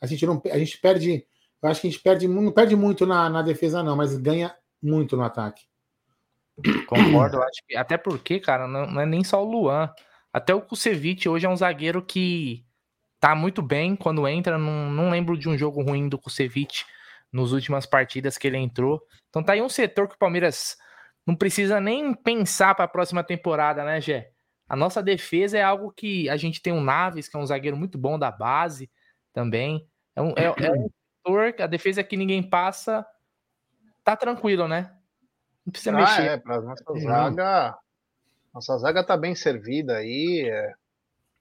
a 0.00 0.06
gente 0.06 0.26
não 0.26 0.40
a 0.50 0.58
gente 0.58 0.78
perde 0.78 1.26
eu 1.64 1.70
acho 1.70 1.80
que 1.80 1.86
a 1.86 1.90
gente 1.90 2.02
perde, 2.02 2.28
não 2.28 2.52
perde 2.52 2.76
muito 2.76 3.06
na, 3.06 3.30
na 3.30 3.40
defesa, 3.40 3.82
não, 3.82 3.96
mas 3.96 4.14
ganha 4.18 4.54
muito 4.82 5.16
no 5.16 5.22
ataque. 5.22 5.62
Concordo, 6.86 7.42
acho 7.42 7.62
que. 7.66 7.74
Até 7.74 7.96
porque, 7.96 8.38
cara, 8.38 8.68
não, 8.68 8.86
não, 8.86 9.00
é 9.00 9.06
nem 9.06 9.24
só 9.24 9.42
o 9.42 9.50
Luan. 9.50 9.90
Até 10.30 10.54
o 10.54 10.60
Kusevich 10.60 11.26
hoje 11.26 11.46
é 11.46 11.48
um 11.48 11.56
zagueiro 11.56 12.02
que 12.02 12.62
tá 13.18 13.34
muito 13.34 13.62
bem 13.62 13.96
quando 13.96 14.28
entra. 14.28 14.58
Não, 14.58 14.90
não 14.90 15.08
lembro 15.08 15.38
de 15.38 15.48
um 15.48 15.56
jogo 15.56 15.82
ruim 15.82 16.06
do 16.06 16.18
Kusevich 16.18 16.84
nos 17.32 17.52
últimas 17.52 17.86
partidas 17.86 18.36
que 18.36 18.46
ele 18.46 18.58
entrou. 18.58 19.00
Então 19.30 19.42
tá 19.42 19.54
aí 19.54 19.62
um 19.62 19.68
setor 19.70 20.06
que 20.06 20.16
o 20.16 20.18
Palmeiras 20.18 20.76
não 21.26 21.34
precisa 21.34 21.80
nem 21.80 22.14
pensar 22.14 22.74
para 22.74 22.84
a 22.84 22.88
próxima 22.88 23.24
temporada, 23.24 23.84
né, 23.84 24.00
Gé? 24.00 24.30
A 24.68 24.76
nossa 24.76 25.02
defesa 25.02 25.58
é 25.58 25.62
algo 25.62 25.92
que 25.92 26.28
a 26.28 26.36
gente 26.36 26.62
tem 26.62 26.72
um 26.72 26.82
Naves, 26.82 27.28
que 27.28 27.36
é 27.36 27.40
um 27.40 27.46
zagueiro 27.46 27.76
muito 27.76 27.98
bom 27.98 28.18
da 28.18 28.30
base 28.30 28.90
também. 29.32 29.86
É 30.16 30.22
um, 30.22 30.30
é, 30.36 30.44
é 30.44 30.72
um 30.72 30.88
setor, 31.24 31.54
a 31.58 31.66
defesa 31.66 32.04
que 32.04 32.16
ninguém 32.16 32.42
passa, 32.42 33.06
tá 34.02 34.16
tranquilo, 34.16 34.68
né? 34.68 34.94
Não 35.64 35.70
precisa 35.70 35.96
ah, 35.96 36.00
mexer. 36.00 36.22
É, 36.22 36.36
para 36.38 36.60
nossa 36.60 36.98
zaga, 36.98 37.78
nossa 38.52 38.78
zaga 38.78 39.04
tá 39.04 39.16
bem 39.16 39.34
servida 39.34 39.96
aí. 39.96 40.48
É, 40.48 40.74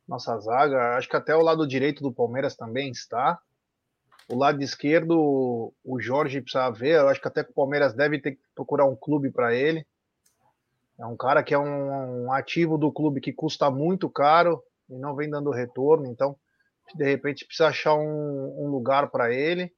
nossa 0.07 0.37
zaga, 0.39 0.97
acho 0.97 1.09
que 1.09 1.15
até 1.15 1.35
o 1.35 1.41
lado 1.41 1.67
direito 1.67 2.01
do 2.01 2.13
Palmeiras 2.13 2.55
também 2.55 2.89
está. 2.89 3.39
O 4.29 4.37
lado 4.37 4.61
esquerdo, 4.61 5.73
o 5.83 5.99
Jorge 5.99 6.41
precisa 6.41 6.69
ver. 6.69 6.99
Eu 6.99 7.09
acho 7.09 7.21
que 7.21 7.27
até 7.27 7.43
que 7.43 7.51
o 7.51 7.55
Palmeiras 7.55 7.93
deve 7.93 8.19
ter 8.19 8.31
que 8.33 8.41
procurar 8.55 8.85
um 8.85 8.95
clube 8.95 9.29
para 9.31 9.53
ele. 9.53 9.85
É 10.97 11.05
um 11.05 11.17
cara 11.17 11.43
que 11.43 11.53
é 11.53 11.59
um, 11.59 12.25
um, 12.25 12.31
ativo 12.31 12.77
do 12.77 12.91
clube 12.91 13.19
que 13.19 13.33
custa 13.33 13.69
muito 13.69 14.09
caro 14.09 14.63
e 14.89 14.97
não 14.97 15.15
vem 15.15 15.29
dando 15.29 15.51
retorno. 15.51 16.07
Então, 16.07 16.35
de 16.95 17.03
repente 17.03 17.45
precisa 17.45 17.69
achar 17.69 17.95
um, 17.95 18.63
um 18.63 18.67
lugar 18.69 19.09
para 19.09 19.33
ele. 19.33 19.73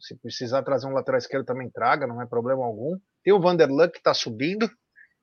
Se 0.00 0.14
precisar 0.16 0.62
trazer 0.62 0.86
um 0.86 0.92
lateral 0.92 1.18
esquerdo 1.18 1.46
também 1.46 1.70
traga, 1.70 2.06
não 2.06 2.20
é 2.20 2.26
problema 2.26 2.64
algum. 2.64 2.98
Tem 3.22 3.32
o 3.32 3.40
Vanderlan 3.40 3.88
que 3.88 3.98
está 3.98 4.12
subindo. 4.14 4.70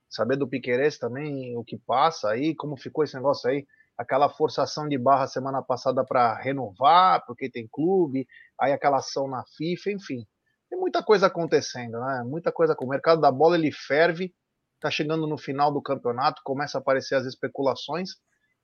Saber 0.10 0.38
do 0.38 0.48
Piqueires 0.48 0.98
também 0.98 1.57
o 1.57 1.63
que 1.63 1.77
passa 1.77 2.29
aí, 2.29 2.55
como 2.55 2.77
ficou 2.77 3.03
esse 3.03 3.15
negócio 3.15 3.50
aí. 3.50 3.65
Aquela 3.98 4.30
forçação 4.30 4.88
de 4.88 4.98
barra 4.98 5.28
semana 5.28 5.62
passada 5.62 6.04
para 6.04 6.36
renovar, 6.36 7.24
porque 7.25 7.50
tem 7.50 7.68
clube, 7.72 8.28
aí 8.60 8.72
aquela 8.72 8.98
ação 8.98 9.28
na 9.28 9.44
FIFA, 9.58 9.92
enfim. 9.92 10.25
Tem 10.70 10.80
muita 10.80 11.04
coisa 11.04 11.28
acontecendo, 11.28 12.00
né? 12.00 12.24
Muita 12.25 12.52
coisa 12.52 12.75
com 12.75 12.86
o 12.86 12.90
mercado 12.90 13.22
da 13.22 13.32
bola, 13.32 13.56
ele 13.58 13.72
ferve, 13.72 14.34
tá 14.80 14.90
chegando 14.90 15.25
no 15.28 15.38
final 15.38 15.72
do 15.72 15.82
campeonato, 15.82 16.42
começa 16.44 16.78
a 16.78 16.82
aparecer 16.82 17.16
as 17.16 17.25
especulações, 17.25 18.12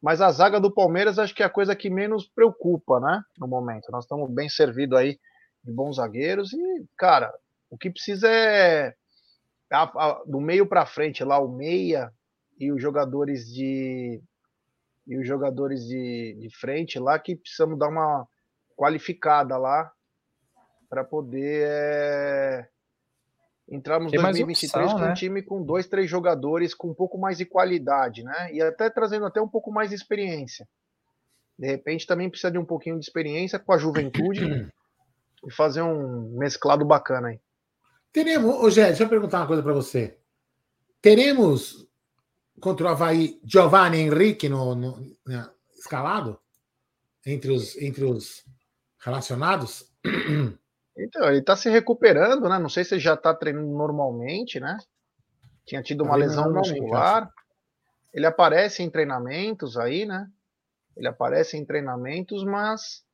mas 0.02 0.20
a 0.20 0.32
zaga 0.32 0.60
do 0.60 0.74
Palmeiras 0.74 1.20
acho 1.20 1.34
que 1.34 1.44
é 1.44 1.46
a 1.46 1.50
coisa 1.50 1.76
que 1.76 1.90
menos 1.90 2.28
preocupa, 2.28 3.00
né? 3.00 3.22
No 3.38 3.48
momento. 3.48 3.92
Nós 3.92 4.04
estamos 4.04 4.30
bem 4.32 4.50
servidos 4.50 4.98
aí 4.98 5.20
de 5.64 5.72
bons 5.72 5.98
zagueiros 5.98 6.52
e, 6.54 6.86
cara, 6.98 7.32
o 7.70 7.78
que 7.78 7.90
precisa 7.90 8.28
é 8.28 8.96
do 10.26 10.42
meio 10.42 10.68
para 10.68 10.86
frente 10.86 11.24
lá 11.24 11.40
o 11.40 11.48
meia 11.48 12.12
e 12.60 12.72
os 12.72 12.82
jogadores 12.82 13.46
de 13.46 14.22
e 15.08 15.18
os 15.18 15.28
jogadores 15.28 15.86
de, 15.86 16.38
de 16.40 16.50
frente 16.56 17.00
lá 17.00 17.18
que 17.18 17.36
precisamos 17.36 17.78
dar 17.78 17.90
uma 17.90 18.28
qualificada 18.76 19.58
lá 19.58 19.92
para 20.90 21.04
poder 21.04 21.64
é, 21.68 22.70
entrarmos 23.70 24.12
em 24.12 24.18
2023 24.18 24.86
opção, 24.86 24.98
com 25.00 25.06
né? 25.06 25.12
um 25.12 25.14
time 25.14 25.42
com 25.42 25.64
dois, 25.64 25.88
três 25.88 26.10
jogadores 26.10 26.74
com 26.74 26.90
um 26.90 26.94
pouco 26.94 27.18
mais 27.18 27.38
de 27.38 27.46
qualidade, 27.46 28.24
né? 28.24 28.54
E 28.54 28.62
até 28.62 28.90
trazendo 28.90 29.26
até 29.26 29.42
um 29.42 29.48
pouco 29.48 29.72
mais 29.72 29.90
de 29.90 29.96
experiência. 29.96 30.68
De 31.58 31.68
repente 31.68 32.08
também 32.08 32.30
precisa 32.30 32.52
de 32.52 32.58
um 32.58 32.66
pouquinho 32.66 33.00
de 33.00 33.06
experiência 33.06 33.60
com 33.60 33.72
a 33.72 33.78
juventude 33.78 34.42
e 35.46 35.52
fazer 35.54 35.82
um 35.82 36.38
mesclado 36.38 36.84
bacana 36.84 37.30
aí. 37.30 37.40
Teremos, 38.12 38.56
ô 38.56 38.70
Gé, 38.70 38.88
deixa 38.88 39.04
eu 39.04 39.10
perguntar 39.10 39.40
uma 39.40 39.48
coisa 39.48 39.64
para 39.64 39.74
você. 39.74 40.18
Teremos 41.02 41.88
contra 42.62 42.86
o 42.86 42.90
Havaí 42.90 43.40
Giovanni 43.44 44.00
Henrique 44.00 44.48
no, 44.48 44.76
no 44.76 45.18
né, 45.26 45.50
escalado? 45.78 46.40
Entre 47.26 47.52
os, 47.52 47.76
entre 47.78 48.06
os 48.06 48.46
relacionados? 49.04 49.92
Então, 50.98 51.28
ele 51.30 51.40
está 51.40 51.56
se 51.56 51.70
recuperando, 51.70 52.48
né? 52.50 52.60
Não 52.60 52.70
sei 52.70 52.84
se 52.84 53.00
já 53.00 53.14
está 53.14 53.34
treinando 53.34 53.72
normalmente, 53.72 54.60
né? 54.60 54.78
Tinha 55.66 55.82
tido 55.82 56.04
uma 56.04 56.16
lesão 56.16 56.52
muscular. 56.54 57.32
Ele 58.14 58.26
aparece 58.26 58.84
em 58.84 58.90
treinamentos 58.90 59.78
aí, 59.78 60.06
né? 60.06 60.30
Ele 60.96 61.08
aparece 61.08 61.58
em 61.58 61.66
treinamentos, 61.66 62.44
mas 62.44 63.06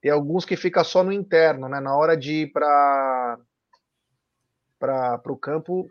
tem 0.00 0.10
alguns 0.10 0.44
que 0.44 0.56
fica 0.56 0.82
só 0.82 1.04
no 1.04 1.12
interno, 1.12 1.68
né? 1.68 1.80
Na 1.80 1.96
hora 1.96 2.16
de 2.16 2.42
ir 2.42 2.52
para 2.52 3.38
para 4.78 5.32
o 5.32 5.38
campo, 5.38 5.90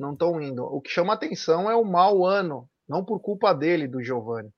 não 0.00 0.14
estão 0.14 0.40
indo. 0.40 0.64
O 0.64 0.80
que 0.80 0.90
chama 0.90 1.12
atenção 1.12 1.70
é 1.70 1.76
o 1.76 1.84
mau 1.84 2.24
ano, 2.24 2.68
não 2.88 3.04
por 3.04 3.20
culpa 3.20 3.52
dele, 3.52 3.86
do 3.86 4.02
Giovani. 4.02 4.52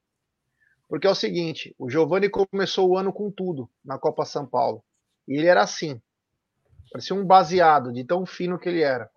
Porque 0.88 1.06
é 1.06 1.11
o 1.11 1.14
seguinte, 1.14 1.75
o 1.78 1.90
Giovani 1.90 2.28
começou 2.28 2.90
o 2.90 2.96
ano 2.96 3.12
com 3.12 3.30
tudo 3.30 3.68
na 3.84 3.99
Copa 3.99 4.25
São 4.25 4.46
Paulo. 4.46 4.84
E 5.26 5.37
ele 5.37 5.46
era 5.46 5.62
assim. 5.62 6.00
Parecia 6.92 7.16
um 7.16 7.26
baseado 7.26 7.92
de 7.92 8.04
tão 8.04 8.25
fino 8.25 8.58
que 8.58 8.68
ele 8.68 8.82
era. 8.82 9.11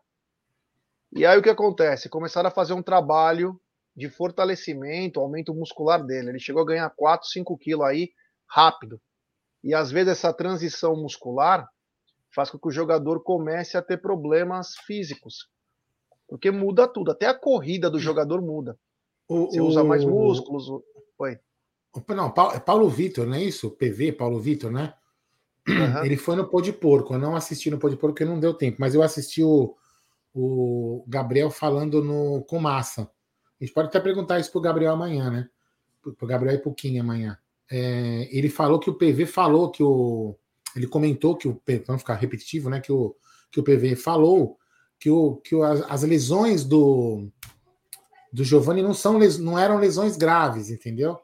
E 1.12 1.26
aí 1.26 1.38
o 1.38 1.44
que 1.44 1.50
acontece? 1.50 2.10
Começaram 2.10 2.48
a 2.48 2.52
fazer 2.52 2.74
um 2.74 2.82
trabalho 2.82 3.60
de 3.96 4.10
fortalecimento, 4.10 5.20
aumento 5.20 5.54
muscular 5.54 6.04
dele. 6.04 6.30
Ele 6.30 6.40
chegou 6.40 6.64
a 6.64 6.66
ganhar 6.66 6.90
4, 6.90 7.28
5 7.28 7.58
quilos 7.58 7.86
aí 7.86 8.12
rápido. 8.48 9.00
E 9.64 9.74
às 9.74 9.92
vezes 9.92 10.14
essa 10.14 10.34
transição 10.34 10.96
muscular 10.96 11.70
faz 12.34 12.50
com 12.50 12.58
que 12.58 12.68
o 12.68 12.72
jogador 12.72 13.22
comece 13.22 13.78
a 13.78 13.82
ter 13.82 13.98
problemas 13.98 14.76
físicos. 14.86 15.50
Porque 16.28 16.52
muda 16.52 16.88
tudo, 16.88 17.12
até 17.12 17.28
a 17.28 17.34
corrida 17.34 17.90
do 17.90 18.00
jogador 18.00 18.42
muda. 18.42 18.78
O, 19.28 19.48
Você 19.48 19.62
usa 19.62 19.84
mais 19.84 20.04
músculos. 20.04 20.68
Oi. 21.18 21.40
Não, 22.10 22.34
é 22.54 22.60
Paulo 22.60 22.90
Vitor, 22.90 23.26
não 23.26 23.36
é 23.36 23.44
isso? 23.44 23.72
PV, 23.72 24.14
Paulo 24.14 24.40
Vitor, 24.40 24.72
né? 24.72 24.94
Uhum. 25.68 26.04
Ele 26.04 26.18
foi 26.18 26.36
no 26.36 26.48
Pô 26.48 26.62
de 26.62 26.74
Porco. 26.74 27.14
Eu 27.14 27.20
não 27.20 27.36
assisti 27.36 27.70
no 27.72 27.80
Pô 27.80 27.90
de 27.90 27.96
Porco 27.96 28.14
porque 28.14 28.26
não 28.26 28.40
deu 28.40 28.54
tempo, 28.54 28.78
mas 28.80 28.94
eu 28.94 29.02
assisti 29.02 29.42
o, 29.42 29.76
o 30.34 31.04
Gabriel 31.08 31.50
falando 31.50 32.04
no, 32.04 32.44
com 32.44 32.60
massa. 32.60 33.10
A 33.60 33.64
gente 33.64 33.74
pode 33.74 33.88
até 33.88 34.00
perguntar 34.00 34.40
isso 34.40 34.52
pro 34.52 34.62
Gabriel 34.62 34.94
amanhã, 34.94 35.30
né? 35.30 35.50
Pro 36.18 36.28
Gabriel 36.28 36.56
e 36.56 36.60
pro 36.60 36.74
Kim 36.74 37.00
amanhã. 37.00 37.38
É, 37.72 38.28
ele 38.32 38.50
falou 38.50 38.80
que 38.80 38.90
o 38.90 38.96
PV 38.96 39.26
falou 39.26 39.72
que 39.72 39.82
o. 39.82 40.38
Ele 40.76 40.88
comentou 40.88 41.36
que 41.36 41.48
o. 41.48 41.60
Vamos 41.88 42.02
ficar 42.02 42.16
repetitivo, 42.16 42.70
né? 42.70 42.80
Que 42.80 42.92
o, 42.92 43.16
que 43.50 43.60
o 43.60 43.64
PV 43.64 43.96
falou 43.96 44.58
que, 45.00 45.10
o, 45.10 45.36
que 45.38 45.56
o, 45.56 45.64
as, 45.64 46.04
lesões 46.04 46.64
do, 46.64 47.28
do 48.32 48.44
Giovanni 48.44 48.82
não, 48.82 48.94
são, 48.94 49.20
não 49.40 49.58
eram 49.60 49.78
lesões 49.78 50.18
graves, 50.18 50.70
entendeu? 50.70 51.20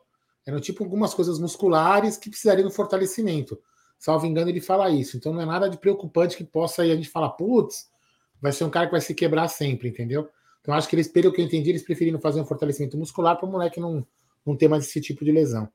Eram 0.46 0.60
tipo 0.60 0.84
algumas 0.84 1.14
coisas 1.14 1.40
musculares 1.40 2.18
que 2.18 2.30
precisariam 2.30 2.68
de 2.68 2.74
fortalecimento. 2.74 3.60
Salvo 3.98 4.26
engano, 4.26 4.50
ele 4.50 4.62
fala 4.62 4.90
isso. 4.90 5.16
Então 5.16 5.32
não 5.32 5.42
é 5.42 5.46
nada 5.46 5.70
de 5.70 5.78
preocupante 5.78 6.36
que 6.36 6.44
possa 6.44 6.82
aí 6.82 6.92
a 6.92 6.96
gente 6.96 7.10
falar, 7.10 7.30
putz, 7.30 7.90
vai 8.42 8.52
ser 8.52 8.64
um 8.64 8.70
cara 8.70 8.88
que 8.88 8.92
vai 8.92 9.02
se 9.02 9.14
quebrar 9.14 9.48
sempre, 9.48 9.90
entendeu? 9.90 10.30
Então 10.62 10.74
acho 10.74 10.88
que 10.88 10.96
eles, 10.96 11.08
pelo 11.08 11.32
que 11.32 11.42
eu 11.42 11.46
entendi, 11.46 11.70
eles 11.70 11.84
preferiram 11.84 12.20
fazer 12.20 12.42
um 12.42 12.46
fortalecimento 12.46 12.98
muscular 12.98 13.38
para 13.38 13.48
o 13.48 13.52
moleque 13.52 13.80
não, 13.80 14.06
não 14.46 14.56
ter 14.56 14.68
mais 14.68 14.86
esse 14.86 15.00
tipo 15.02 15.24
de 15.24 15.32
lesão. 15.32 15.72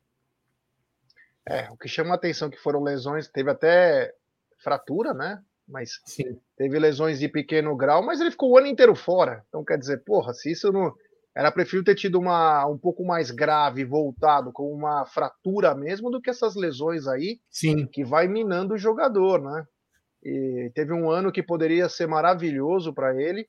É, 1.44 1.70
o 1.70 1.76
que 1.76 1.86
chama 1.86 2.10
a 2.10 2.14
atenção 2.16 2.50
que 2.50 2.56
foram 2.56 2.82
lesões, 2.82 3.28
teve 3.28 3.50
até 3.50 4.12
fratura, 4.58 5.14
né? 5.14 5.40
Mas 5.66 6.00
Sim. 6.04 6.40
Teve 6.56 6.78
lesões 6.78 7.18
de 7.18 7.28
pequeno 7.28 7.76
grau, 7.76 8.02
mas 8.02 8.20
ele 8.20 8.30
ficou 8.30 8.50
o 8.50 8.58
ano 8.58 8.66
inteiro 8.66 8.94
fora. 8.94 9.44
Então 9.48 9.64
quer 9.64 9.78
dizer, 9.78 10.02
porra, 10.04 10.32
se 10.32 10.50
isso 10.52 10.72
não 10.72 10.92
era 11.36 11.52
prefiro 11.52 11.84
ter 11.84 11.94
tido 11.94 12.18
uma 12.18 12.66
um 12.66 12.78
pouco 12.78 13.04
mais 13.04 13.30
grave, 13.30 13.84
voltado 13.84 14.50
com 14.52 14.72
uma 14.72 15.04
fratura 15.04 15.74
mesmo, 15.74 16.10
do 16.10 16.20
que 16.20 16.30
essas 16.30 16.56
lesões 16.56 17.06
aí, 17.06 17.38
Sim. 17.50 17.86
que 17.86 18.02
vai 18.02 18.26
minando 18.26 18.72
o 18.72 18.78
jogador, 18.78 19.42
né? 19.42 19.66
E 20.24 20.72
teve 20.74 20.94
um 20.94 21.10
ano 21.10 21.30
que 21.30 21.42
poderia 21.42 21.90
ser 21.90 22.06
maravilhoso 22.06 22.92
para 22.92 23.14
ele 23.14 23.46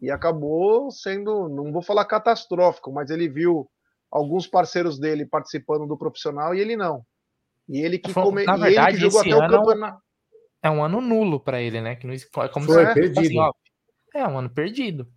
e 0.00 0.12
acabou 0.12 0.92
sendo, 0.92 1.48
não 1.48 1.72
vou 1.72 1.82
falar 1.82 2.04
catastrófico, 2.04 2.92
mas 2.92 3.10
ele 3.10 3.28
viu 3.28 3.68
alguns 4.10 4.46
parceiros 4.46 4.98
dele 4.98 5.26
participando 5.26 5.86
do 5.86 5.98
profissional 5.98 6.54
e 6.54 6.60
ele 6.60 6.76
não. 6.76 7.04
E 7.68 7.80
ele 7.80 7.98
que, 7.98 8.14
come... 8.14 8.44
Verdade, 8.44 8.74
ele 8.74 8.86
que 8.86 8.96
jogou 8.96 9.20
até 9.20 9.36
o 9.36 9.50
campeonato. 9.50 10.07
É 10.62 10.70
um 10.70 10.82
ano 10.82 11.00
nulo 11.00 11.38
para 11.38 11.60
ele, 11.60 11.80
né? 11.80 11.96
Que 11.96 12.06
não 12.06 12.14
é 12.14 12.48
como 12.48 12.66
Foi, 12.66 12.86
se... 12.86 12.94
perdido. 12.94 13.50
É 14.14 14.26
um 14.26 14.38
ano 14.38 14.50
perdido. 14.50 15.08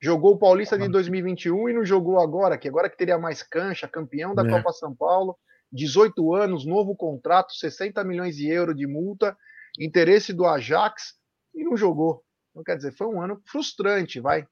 Jogou 0.00 0.34
o 0.34 0.38
Paulista 0.38 0.78
de 0.78 0.86
2021 0.88 1.70
e 1.70 1.72
não 1.72 1.84
jogou 1.84 2.20
agora, 2.20 2.58
que 2.58 2.68
agora 2.68 2.90
que 2.90 2.96
teria 2.96 3.18
mais 3.18 3.42
cancha, 3.42 3.88
campeão 3.88 4.34
da 4.34 4.46
é. 4.46 4.50
Copa 4.50 4.70
São 4.72 4.94
Paulo, 4.94 5.36
18 5.72 6.34
anos, 6.34 6.66
novo 6.66 6.94
contrato, 6.94 7.54
60 7.54 8.04
milhões 8.04 8.36
de 8.36 8.46
euros 8.48 8.76
de 8.76 8.86
multa, 8.86 9.36
interesse 9.78 10.32
do 10.32 10.44
Ajax 10.44 11.14
e 11.54 11.64
não 11.64 11.76
jogou. 11.76 12.22
Então, 12.50 12.62
quer 12.62 12.76
dizer, 12.76 12.92
foi 12.92 13.06
um 13.06 13.20
ano 13.20 13.40
frustrante, 13.46 14.20
vai. 14.20 14.42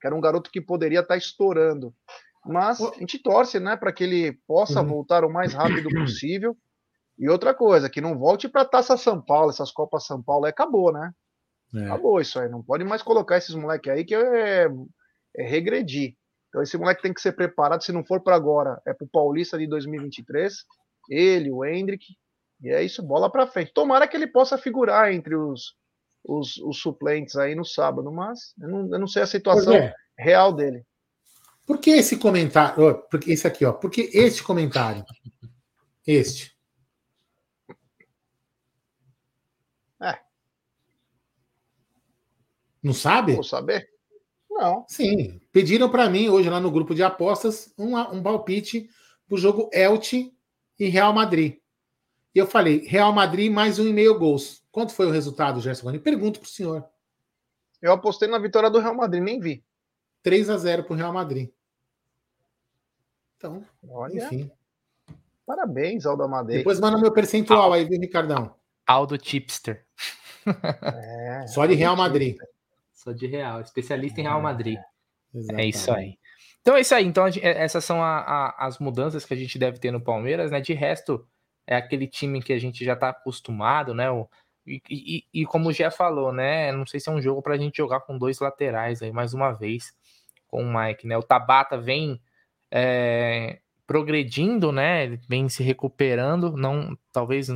Que 0.00 0.06
era 0.06 0.14
um 0.14 0.20
garoto 0.20 0.50
que 0.50 0.60
poderia 0.60 1.00
estar 1.00 1.14
tá 1.14 1.18
estourando. 1.18 1.94
Mas 2.44 2.80
a 2.80 2.94
gente 2.98 3.18
torce, 3.18 3.58
né, 3.58 3.76
para 3.76 3.92
que 3.92 4.04
ele 4.04 4.32
possa 4.46 4.80
uhum. 4.80 4.88
voltar 4.88 5.24
o 5.24 5.32
mais 5.32 5.54
rápido 5.54 5.88
possível. 5.88 6.56
E 7.18 7.28
outra 7.28 7.54
coisa, 7.54 7.88
que 7.88 8.00
não 8.00 8.18
volte 8.18 8.48
para 8.48 8.62
a 8.62 8.66
Taça 8.66 8.96
São 8.96 9.20
Paulo, 9.20 9.50
essas 9.50 9.70
Copas 9.72 10.04
São 10.04 10.22
Paulo, 10.22 10.46
acabou, 10.46 10.92
né? 10.92 11.12
É. 11.74 11.84
Acabou 11.86 12.20
isso 12.20 12.38
aí. 12.38 12.48
Não 12.48 12.62
pode 12.62 12.84
mais 12.84 13.02
colocar 13.02 13.38
esses 13.38 13.54
moleques 13.54 13.90
aí 13.90 14.04
que 14.04 14.14
é, 14.14 14.68
é 15.36 15.42
regredir. 15.42 16.14
Então 16.48 16.62
esse 16.62 16.76
moleque 16.76 17.02
tem 17.02 17.12
que 17.12 17.20
ser 17.20 17.32
preparado. 17.32 17.82
Se 17.82 17.92
não 17.92 18.04
for 18.04 18.20
para 18.22 18.36
agora, 18.36 18.80
é 18.86 18.92
para 18.92 19.04
o 19.04 19.08
Paulista 19.08 19.58
de 19.58 19.66
2023. 19.66 20.54
Ele, 21.10 21.50
o 21.50 21.64
Hendrick. 21.64 22.04
E 22.62 22.70
é 22.70 22.82
isso, 22.82 23.02
bola 23.02 23.30
para 23.30 23.46
frente. 23.46 23.72
Tomara 23.74 24.08
que 24.08 24.16
ele 24.16 24.26
possa 24.26 24.56
figurar 24.56 25.12
entre 25.12 25.36
os, 25.36 25.74
os, 26.24 26.56
os 26.58 26.80
suplentes 26.80 27.36
aí 27.36 27.54
no 27.54 27.64
sábado, 27.64 28.10
mas 28.10 28.54
eu 28.60 28.68
não, 28.68 28.92
eu 28.92 28.98
não 28.98 29.06
sei 29.06 29.22
a 29.22 29.26
situação 29.26 29.74
é. 29.74 29.94
real 30.18 30.52
dele. 30.52 30.82
Por 31.66 31.78
que 31.78 31.90
esse 31.90 32.16
comentário? 32.16 33.02
Porque 33.10 33.32
esse 33.32 33.46
aqui, 33.46 33.64
ó. 33.64 33.72
Por 33.72 33.90
que 33.90 34.08
este 34.14 34.42
comentário? 34.42 35.04
Este. 36.06 36.55
Não 42.86 42.94
sabe? 42.94 43.34
Vou 43.34 43.42
saber. 43.42 43.88
Não. 44.48 44.84
Sim. 44.86 45.40
Pediram 45.50 45.90
para 45.90 46.08
mim 46.08 46.28
hoje 46.28 46.48
lá 46.48 46.60
no 46.60 46.70
grupo 46.70 46.94
de 46.94 47.02
apostas 47.02 47.74
um, 47.76 47.98
um 47.98 48.22
palpite 48.22 48.88
pro 49.26 49.36
jogo 49.36 49.68
Elche 49.72 50.32
e 50.78 50.86
Real 50.86 51.12
Madrid. 51.12 51.58
E 52.32 52.38
eu 52.38 52.46
falei, 52.46 52.86
Real 52.86 53.12
Madrid 53.12 53.50
mais 53.50 53.80
um 53.80 53.88
e 53.88 53.92
meio 53.92 54.16
gols. 54.16 54.62
Quanto 54.70 54.94
foi 54.94 55.06
o 55.06 55.10
resultado, 55.10 55.60
Gerson 55.60 55.86
Rony? 55.86 55.98
Pergunto 55.98 56.38
pro 56.38 56.48
senhor. 56.48 56.88
Eu 57.82 57.92
apostei 57.92 58.28
na 58.28 58.38
vitória 58.38 58.70
do 58.70 58.78
Real 58.78 58.94
Madrid, 58.94 59.20
nem 59.20 59.40
vi. 59.40 59.64
3 60.22 60.48
a 60.48 60.56
0 60.56 60.84
pro 60.84 60.94
Real 60.94 61.12
Madrid. 61.12 61.50
Então, 63.36 63.64
Olha. 63.88 64.26
enfim. 64.26 64.48
Parabéns, 65.44 66.06
Aldo 66.06 66.22
Amadei. 66.22 66.58
Depois 66.58 66.78
manda 66.78 66.98
meu 66.98 67.10
percentual 67.10 67.72
aí, 67.72 67.84
viu, 67.84 67.98
Ricardão? 67.98 68.54
Aldo 68.86 69.18
Tipster. 69.18 69.84
É, 70.84 71.46
Só 71.48 71.66
de 71.66 71.74
Real 71.74 71.96
Madrid. 71.96 72.36
De 73.14 73.26
Real, 73.26 73.60
especialista 73.60 74.20
em 74.20 74.24
Real 74.24 74.40
Madrid. 74.40 74.78
É, 75.52 75.62
é 75.62 75.66
isso 75.66 75.92
aí. 75.92 76.18
Então 76.60 76.76
é 76.76 76.80
isso 76.80 76.94
aí. 76.94 77.04
Então 77.04 77.26
é, 77.26 77.32
essas 77.42 77.84
são 77.84 78.02
a, 78.02 78.18
a, 78.18 78.66
as 78.66 78.78
mudanças 78.78 79.24
que 79.24 79.34
a 79.34 79.36
gente 79.36 79.58
deve 79.58 79.78
ter 79.78 79.90
no 79.90 80.00
Palmeiras, 80.00 80.50
né? 80.50 80.60
De 80.60 80.72
resto, 80.72 81.26
é 81.66 81.76
aquele 81.76 82.06
time 82.06 82.42
que 82.42 82.52
a 82.52 82.58
gente 82.58 82.84
já 82.84 82.96
tá 82.96 83.10
acostumado, 83.10 83.94
né? 83.94 84.10
O, 84.10 84.28
e, 84.66 84.82
e, 84.90 85.24
e, 85.32 85.46
como 85.46 85.68
o 85.68 85.72
Gé 85.72 85.90
falou, 85.90 86.32
né? 86.32 86.72
Não 86.72 86.84
sei 86.86 86.98
se 86.98 87.08
é 87.08 87.12
um 87.12 87.20
jogo 87.20 87.40
pra 87.40 87.56
gente 87.56 87.76
jogar 87.76 88.00
com 88.00 88.18
dois 88.18 88.40
laterais 88.40 89.00
aí, 89.00 89.12
mais 89.12 89.32
uma 89.32 89.52
vez, 89.52 89.94
com 90.48 90.62
o 90.62 90.78
Mike, 90.78 91.06
né? 91.06 91.16
O 91.16 91.22
Tabata 91.22 91.78
vem 91.78 92.20
é, 92.70 93.60
progredindo, 93.86 94.72
né? 94.72 95.04
Ele 95.04 95.20
vem 95.28 95.48
se 95.48 95.62
recuperando, 95.62 96.56
não, 96.56 96.98
talvez 97.12 97.48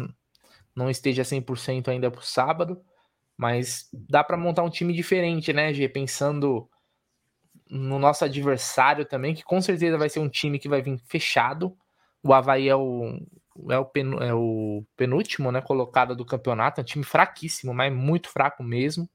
não 0.75 0.88
esteja 0.88 1.25
100% 1.25 1.88
ainda 1.88 2.11
pro 2.11 2.23
sábado, 2.23 2.80
mas 3.40 3.88
dá 3.90 4.23
para 4.23 4.37
montar 4.37 4.62
um 4.62 4.68
time 4.68 4.92
diferente, 4.92 5.50
né, 5.50 5.73
Gê? 5.73 5.88
Pensando 5.88 6.68
no 7.70 7.99
nosso 7.99 8.23
adversário 8.23 9.06
também, 9.06 9.35
que 9.35 9.42
com 9.42 9.62
certeza 9.62 9.97
vai 9.97 10.11
ser 10.11 10.20
um 10.20 10.28
time 10.28 10.59
que 10.59 10.68
vai 10.68 10.82
vir 10.82 10.99
fechado. 11.06 11.75
O 12.23 12.35
Havaí 12.35 12.68
é 12.68 12.76
o, 12.76 13.18
é 13.70 13.78
o, 13.78 13.85
pen, 13.87 14.14
é 14.20 14.35
o 14.35 14.85
penúltimo, 14.94 15.50
né, 15.50 15.62
colocado 15.62 16.14
do 16.14 16.23
campeonato, 16.23 16.80
é 16.80 16.82
um 16.82 16.85
time 16.85 17.02
fraquíssimo, 17.02 17.73
mas 17.73 17.90
muito 17.90 18.28
fraco 18.28 18.62
mesmo. 18.62 19.09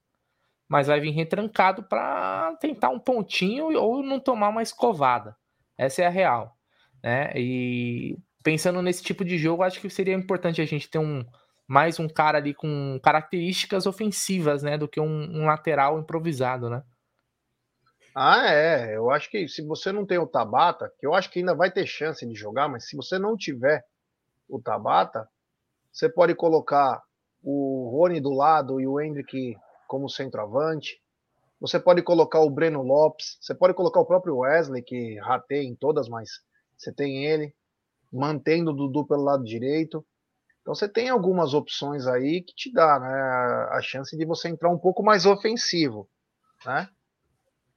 Mas 0.67 0.87
vai 0.87 0.99
vir 0.99 1.11
retrancado 1.11 1.83
para 1.83 2.55
tentar 2.59 2.89
um 2.89 2.99
pontinho 2.99 3.77
ou 3.79 4.01
não 4.01 4.19
tomar 4.19 4.49
uma 4.49 4.63
escovada. 4.63 5.37
Essa 5.77 6.01
é 6.01 6.07
a 6.07 6.09
real, 6.09 6.57
né? 7.03 7.31
E 7.35 8.17
pensando 8.41 8.81
nesse 8.81 9.03
tipo 9.03 9.23
de 9.23 9.37
jogo, 9.37 9.61
acho 9.61 9.79
que 9.79 9.87
seria 9.87 10.15
importante 10.15 10.63
a 10.63 10.65
gente 10.65 10.89
ter 10.89 10.97
um 10.97 11.23
mais 11.67 11.99
um 11.99 12.07
cara 12.07 12.37
ali 12.37 12.53
com 12.53 12.99
características 13.03 13.85
ofensivas, 13.85 14.61
né, 14.61 14.77
do 14.77 14.87
que 14.87 14.99
um, 14.99 15.41
um 15.41 15.45
lateral 15.45 15.99
improvisado, 15.99 16.69
né? 16.69 16.83
Ah, 18.15 18.49
é. 18.49 18.95
Eu 18.95 19.11
acho 19.11 19.29
que 19.29 19.45
se 19.47 19.61
você 19.61 19.91
não 19.91 20.05
tem 20.05 20.17
o 20.17 20.27
Tabata, 20.27 20.89
que 20.97 21.05
eu 21.05 21.13
acho 21.13 21.29
que 21.29 21.39
ainda 21.39 21.53
vai 21.53 21.69
ter 21.69 21.85
chance 21.85 22.25
de 22.25 22.33
jogar, 22.33 22.69
mas 22.69 22.87
se 22.87 22.95
você 22.95 23.19
não 23.19 23.35
tiver 23.35 23.83
o 24.47 24.61
Tabata, 24.61 25.27
você 25.91 26.07
pode 26.07 26.33
colocar 26.33 27.01
o 27.43 27.89
Rony 27.89 28.21
do 28.21 28.31
lado 28.31 28.79
e 28.79 28.87
o 28.87 29.01
Hendrick 29.01 29.57
como 29.87 30.09
centroavante. 30.09 31.01
Você 31.59 31.79
pode 31.79 32.01
colocar 32.03 32.39
o 32.39 32.49
Breno 32.49 32.81
Lopes, 32.81 33.37
você 33.41 33.53
pode 33.53 33.73
colocar 33.73 33.99
o 33.99 34.05
próprio 34.05 34.37
Wesley, 34.37 34.81
que 34.81 35.19
rateia 35.19 35.63
em 35.63 35.75
todas, 35.75 36.07
mas 36.07 36.29
você 36.77 36.93
tem 36.93 37.25
ele, 37.25 37.53
mantendo 38.11 38.71
o 38.71 38.73
Dudu 38.73 39.05
pelo 39.05 39.23
lado 39.23 39.43
direito. 39.43 40.05
Então 40.65 40.73
você 40.73 40.89
tem 40.89 41.09
algumas 41.09 41.53
opções 41.53 42.07
aí 42.07 42.41
que 42.41 42.55
te 42.55 42.73
dá 42.73 42.99
né, 42.99 43.07
a 43.69 43.79
chance 43.83 44.17
de 44.17 44.25
você 44.25 44.49
entrar 44.49 44.71
um 44.71 44.79
pouco 44.79 45.03
mais 45.03 45.23
ofensivo. 45.27 46.09
Né? 46.65 46.89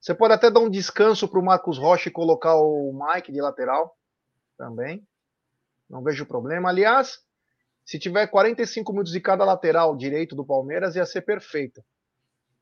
Você 0.01 0.15
pode 0.15 0.33
até 0.33 0.51
dar 0.51 0.61
um 0.61 0.71
descanso 0.71 1.29
para 1.29 1.39
o 1.39 1.45
Marcos 1.45 1.77
Rocha 1.77 2.09
e 2.09 2.13
colocar 2.13 2.57
o 2.57 2.91
Mike 2.99 3.31
de 3.31 3.43
lateral 3.43 3.95
também. 4.57 5.07
Não 5.87 6.03
vejo 6.03 6.25
problema. 6.25 6.71
Aliás, 6.71 7.23
se 7.85 7.99
tiver 7.99 8.27
45 8.27 8.91
minutos 8.91 9.13
de 9.13 9.21
cada 9.21 9.45
lateral 9.45 9.95
direito 9.95 10.35
do 10.35 10.43
Palmeiras, 10.43 10.97
ia 10.97 11.05
ser 11.05 11.21
perfeito. 11.21 11.85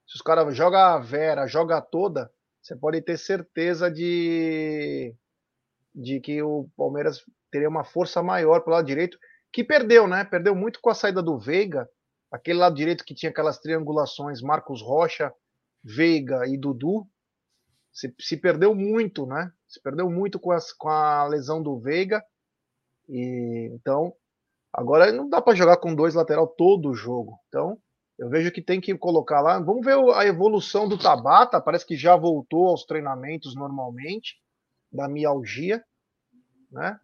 Se 0.09 0.17
os 0.17 0.23
caras 0.23 0.57
jogam 0.57 0.81
a 0.81 0.99
Vera, 0.99 1.47
joga 1.47 1.81
toda, 1.81 2.29
você 2.61 2.75
pode 2.75 3.01
ter 3.01 3.17
certeza 3.17 3.89
de, 3.89 5.15
de 5.95 6.19
que 6.19 6.43
o 6.43 6.69
Palmeiras 6.77 7.25
teria 7.49 7.69
uma 7.69 7.85
força 7.85 8.21
maior 8.25 8.59
pelo 8.63 8.75
lado 8.75 8.87
direito, 8.87 9.17
que 9.53 9.65
perdeu, 9.65 10.07
né? 10.07 10.25
Perdeu 10.25 10.55
muito 10.55 10.81
com 10.81 10.91
a 10.91 10.95
saída 10.95 11.23
do 11.23 11.39
Veiga, 11.39 11.89
aquele 12.31 12.59
lado 12.59 12.75
direito 12.75 13.05
que 13.05 13.15
tinha 13.15 13.31
aquelas 13.31 13.59
triangulações 13.59 14.43
Marcos 14.43 14.83
Rocha, 14.83 15.33
Veiga 15.83 16.47
e 16.47 16.59
Dudu, 16.59 17.09
se, 17.93 18.15
se 18.21 18.37
perdeu 18.37 18.75
muito, 18.75 19.25
né? 19.25 19.51
Se 19.67 19.81
perdeu 19.81 20.11
muito 20.11 20.39
com, 20.39 20.53
as, 20.53 20.71
com 20.73 20.89
a 20.89 21.25
lesão 21.25 21.63
do 21.63 21.79
Veiga. 21.79 22.23
E 23.09 23.71
então 23.73 24.15
agora 24.73 25.11
não 25.13 25.29
dá 25.31 25.41
para 25.41 25.55
jogar 25.55 25.79
com 25.79 25.95
dois 25.95 26.15
lateral 26.15 26.47
todo 26.47 26.91
o 26.91 26.95
jogo. 26.95 27.41
Então 27.49 27.81
eu 28.19 28.29
vejo 28.29 28.53
que 28.53 28.61
tem 28.61 28.81
que 28.81 28.97
colocar 28.99 29.41
lá. 29.41 29.59
Vamos 29.61 29.85
ver 29.85 29.97
a 30.15 30.27
evolução 30.27 30.87
do 30.87 30.99
Tabata. 30.99 31.61
Parece 31.61 31.87
que 31.87 31.97
já 31.97 32.15
voltou 32.17 32.69
aos 32.69 32.85
treinamentos 32.85 33.55
normalmente 33.55 34.37
da 34.93 35.09
mialgia, 35.09 35.83
né? 36.71 37.01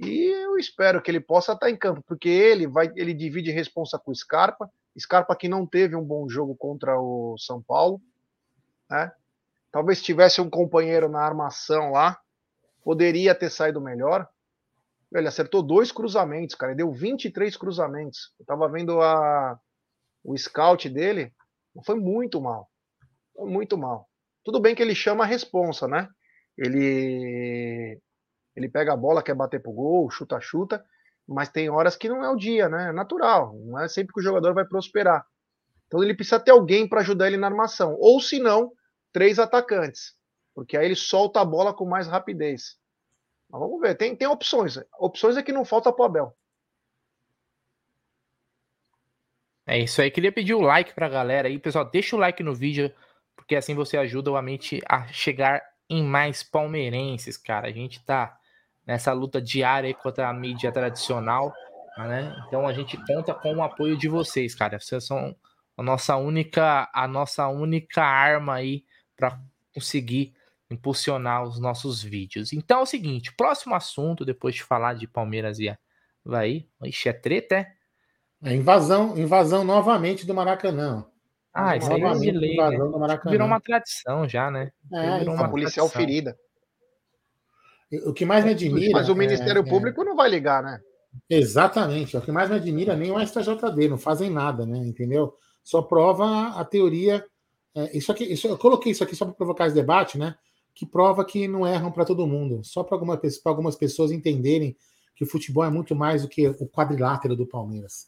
E 0.00 0.26
eu 0.26 0.56
espero 0.56 1.02
que 1.02 1.10
ele 1.10 1.20
possa 1.20 1.52
estar 1.52 1.68
em 1.68 1.76
campo, 1.76 2.02
porque 2.06 2.28
ele 2.28 2.66
vai, 2.66 2.90
ele 2.94 3.12
divide 3.12 3.50
responsa 3.50 3.98
com 3.98 4.12
o 4.12 4.14
Scarpa. 4.14 4.70
Scarpa 4.98 5.36
que 5.36 5.48
não 5.48 5.66
teve 5.66 5.96
um 5.96 6.04
bom 6.04 6.28
jogo 6.28 6.56
contra 6.56 6.98
o 7.00 7.36
São 7.38 7.62
Paulo, 7.62 8.00
né? 8.90 9.12
Talvez 9.70 10.02
tivesse 10.02 10.40
um 10.40 10.48
companheiro 10.48 11.08
na 11.08 11.20
armação 11.20 11.92
lá, 11.92 12.18
poderia 12.82 13.34
ter 13.34 13.50
saído 13.50 13.80
melhor. 13.80 14.28
Ele 15.14 15.28
acertou 15.28 15.62
dois 15.62 15.92
cruzamentos, 15.92 16.54
cara. 16.54 16.72
Ele 16.72 16.78
deu 16.78 16.92
23 16.92 17.56
cruzamentos. 17.56 18.32
Eu 18.38 18.46
tava 18.46 18.68
vendo 18.68 19.00
a, 19.00 19.58
o 20.24 20.36
scout 20.36 20.88
dele. 20.88 21.32
Foi 21.84 21.96
muito 21.96 22.40
mal. 22.40 22.68
Foi 23.34 23.48
muito 23.48 23.76
mal. 23.76 24.08
Tudo 24.44 24.60
bem 24.60 24.74
que 24.74 24.82
ele 24.82 24.94
chama 24.94 25.24
a 25.24 25.26
responsa, 25.26 25.86
né? 25.86 26.08
Ele 26.56 28.00
ele 28.58 28.68
pega 28.68 28.92
a 28.92 28.96
bola, 28.96 29.22
quer 29.22 29.34
bater 29.34 29.62
pro 29.62 29.72
gol, 29.72 30.10
chuta, 30.10 30.40
chuta, 30.40 30.84
mas 31.26 31.48
tem 31.48 31.70
horas 31.70 31.94
que 31.94 32.08
não 32.08 32.24
é 32.24 32.28
o 32.28 32.36
dia, 32.36 32.68
né? 32.68 32.88
É 32.88 32.92
natural. 32.92 33.54
Não 33.54 33.78
é 33.78 33.86
sempre 33.86 34.12
que 34.12 34.20
o 34.20 34.22
jogador 34.22 34.52
vai 34.52 34.64
prosperar. 34.64 35.24
Então 35.86 36.02
ele 36.02 36.14
precisa 36.14 36.40
ter 36.40 36.50
alguém 36.50 36.88
para 36.88 37.00
ajudar 37.00 37.28
ele 37.28 37.36
na 37.36 37.46
armação. 37.46 37.96
Ou 38.00 38.20
se 38.20 38.40
não, 38.40 38.72
três 39.12 39.38
atacantes, 39.38 40.16
porque 40.54 40.76
aí 40.76 40.86
ele 40.86 40.96
solta 40.96 41.40
a 41.40 41.44
bola 41.44 41.72
com 41.72 41.86
mais 41.86 42.08
rapidez. 42.08 42.76
Mas 43.48 43.60
vamos 43.60 43.80
ver, 43.80 43.94
tem, 43.94 44.16
tem 44.16 44.26
opções. 44.26 44.78
Opções 44.98 45.36
é 45.36 45.42
que 45.42 45.52
não 45.52 45.64
falta 45.64 45.92
para 45.92 46.02
o 46.02 46.06
Abel. 46.06 46.36
É 49.66 49.78
isso 49.78 50.02
aí. 50.02 50.10
Queria 50.10 50.32
pedir 50.32 50.54
o 50.54 50.60
like 50.60 50.94
para 50.94 51.06
a 51.06 51.10
galera 51.10 51.46
aí, 51.46 51.58
pessoal. 51.58 51.84
Deixa 51.84 52.16
o 52.16 52.18
like 52.18 52.42
no 52.42 52.54
vídeo, 52.54 52.92
porque 53.36 53.54
assim 53.54 53.74
você 53.74 53.96
ajuda 53.96 54.32
o 54.32 54.36
Amit 54.36 54.80
a 54.88 55.06
chegar 55.08 55.62
em 55.88 56.02
mais 56.02 56.42
palmeirenses, 56.42 57.36
cara. 57.36 57.68
A 57.68 57.72
gente 57.72 58.04
tá 58.04 58.37
nessa 58.88 59.12
luta 59.12 59.38
diária 59.38 59.92
contra 59.92 60.30
a 60.30 60.32
mídia 60.32 60.72
tradicional, 60.72 61.52
né? 61.98 62.34
Então 62.46 62.66
a 62.66 62.72
gente 62.72 62.96
conta 63.04 63.34
com 63.34 63.56
o 63.56 63.62
apoio 63.62 63.98
de 63.98 64.08
vocês, 64.08 64.54
cara. 64.54 64.80
Vocês 64.80 65.04
são 65.04 65.36
a 65.76 65.82
nossa 65.82 66.16
única, 66.16 66.90
a 66.94 67.06
nossa 67.06 67.46
única 67.48 68.02
arma 68.02 68.54
aí 68.54 68.84
para 69.14 69.38
conseguir 69.74 70.32
impulsionar 70.70 71.44
os 71.44 71.60
nossos 71.60 72.02
vídeos. 72.02 72.54
Então 72.54 72.80
é 72.80 72.82
o 72.82 72.86
seguinte, 72.86 73.34
próximo 73.34 73.74
assunto, 73.74 74.24
depois 74.24 74.54
de 74.54 74.62
falar 74.62 74.94
de 74.94 75.06
Palmeiras 75.06 75.58
e 75.58 75.76
vai, 76.24 76.66
ixi, 76.84 77.10
é 77.10 77.12
treta, 77.12 77.56
é? 77.56 77.72
É 78.42 78.54
invasão, 78.54 79.18
invasão 79.18 79.64
novamente 79.64 80.24
do 80.24 80.32
Maracanã. 80.32 81.04
Ah, 81.52 81.76
isso 81.76 81.92
aí 81.92 82.00
é 82.00 82.12
de 82.12 82.30
lei, 82.30 82.56
né? 82.56 82.78
Virou 83.26 83.46
uma 83.46 83.60
tradição 83.60 84.28
já, 84.28 84.50
né? 84.50 84.70
É, 84.92 85.18
virou 85.18 85.34
uma 85.34 85.50
policial 85.50 85.88
tradição. 85.88 86.00
ferida. 86.00 86.38
O 88.04 88.12
que 88.12 88.24
mais 88.24 88.44
me 88.44 88.50
admira. 88.50 88.92
Mas 88.92 89.08
o 89.08 89.14
Ministério 89.14 89.62
é, 89.62 89.68
Público 89.68 90.02
é... 90.02 90.04
não 90.04 90.16
vai 90.16 90.28
ligar, 90.28 90.62
né? 90.62 90.80
Exatamente. 91.28 92.16
O 92.16 92.20
que 92.20 92.30
mais 92.30 92.50
me 92.50 92.56
admira 92.56 92.94
nem 92.94 93.10
o 93.10 93.18
STJD, 93.18 93.88
não 93.88 93.98
fazem 93.98 94.30
nada, 94.30 94.66
né? 94.66 94.78
Entendeu? 94.78 95.34
Só 95.62 95.82
prova 95.82 96.48
a 96.58 96.64
teoria 96.64 97.24
é, 97.78 97.96
isso 97.96 98.10
aqui, 98.10 98.24
isso, 98.24 98.48
eu 98.48 98.58
coloquei 98.58 98.90
isso 98.90 99.04
aqui 99.04 99.14
só 99.14 99.24
para 99.24 99.34
provocar 99.34 99.66
esse 99.66 99.74
debate, 99.74 100.18
né? 100.18 100.34
Que 100.74 100.84
prova 100.84 101.24
que 101.24 101.46
não 101.46 101.66
erram 101.66 101.92
para 101.92 102.04
todo 102.04 102.26
mundo, 102.26 102.64
só 102.64 102.82
para 102.82 102.96
alguma, 102.96 103.20
algumas 103.44 103.76
pessoas 103.76 104.10
entenderem 104.10 104.76
que 105.14 105.24
o 105.24 105.26
futebol 105.26 105.64
é 105.64 105.70
muito 105.70 105.94
mais 105.94 106.22
do 106.22 106.28
que 106.28 106.48
o 106.48 106.68
quadrilátero 106.68 107.36
do 107.36 107.46
Palmeiras. 107.46 108.06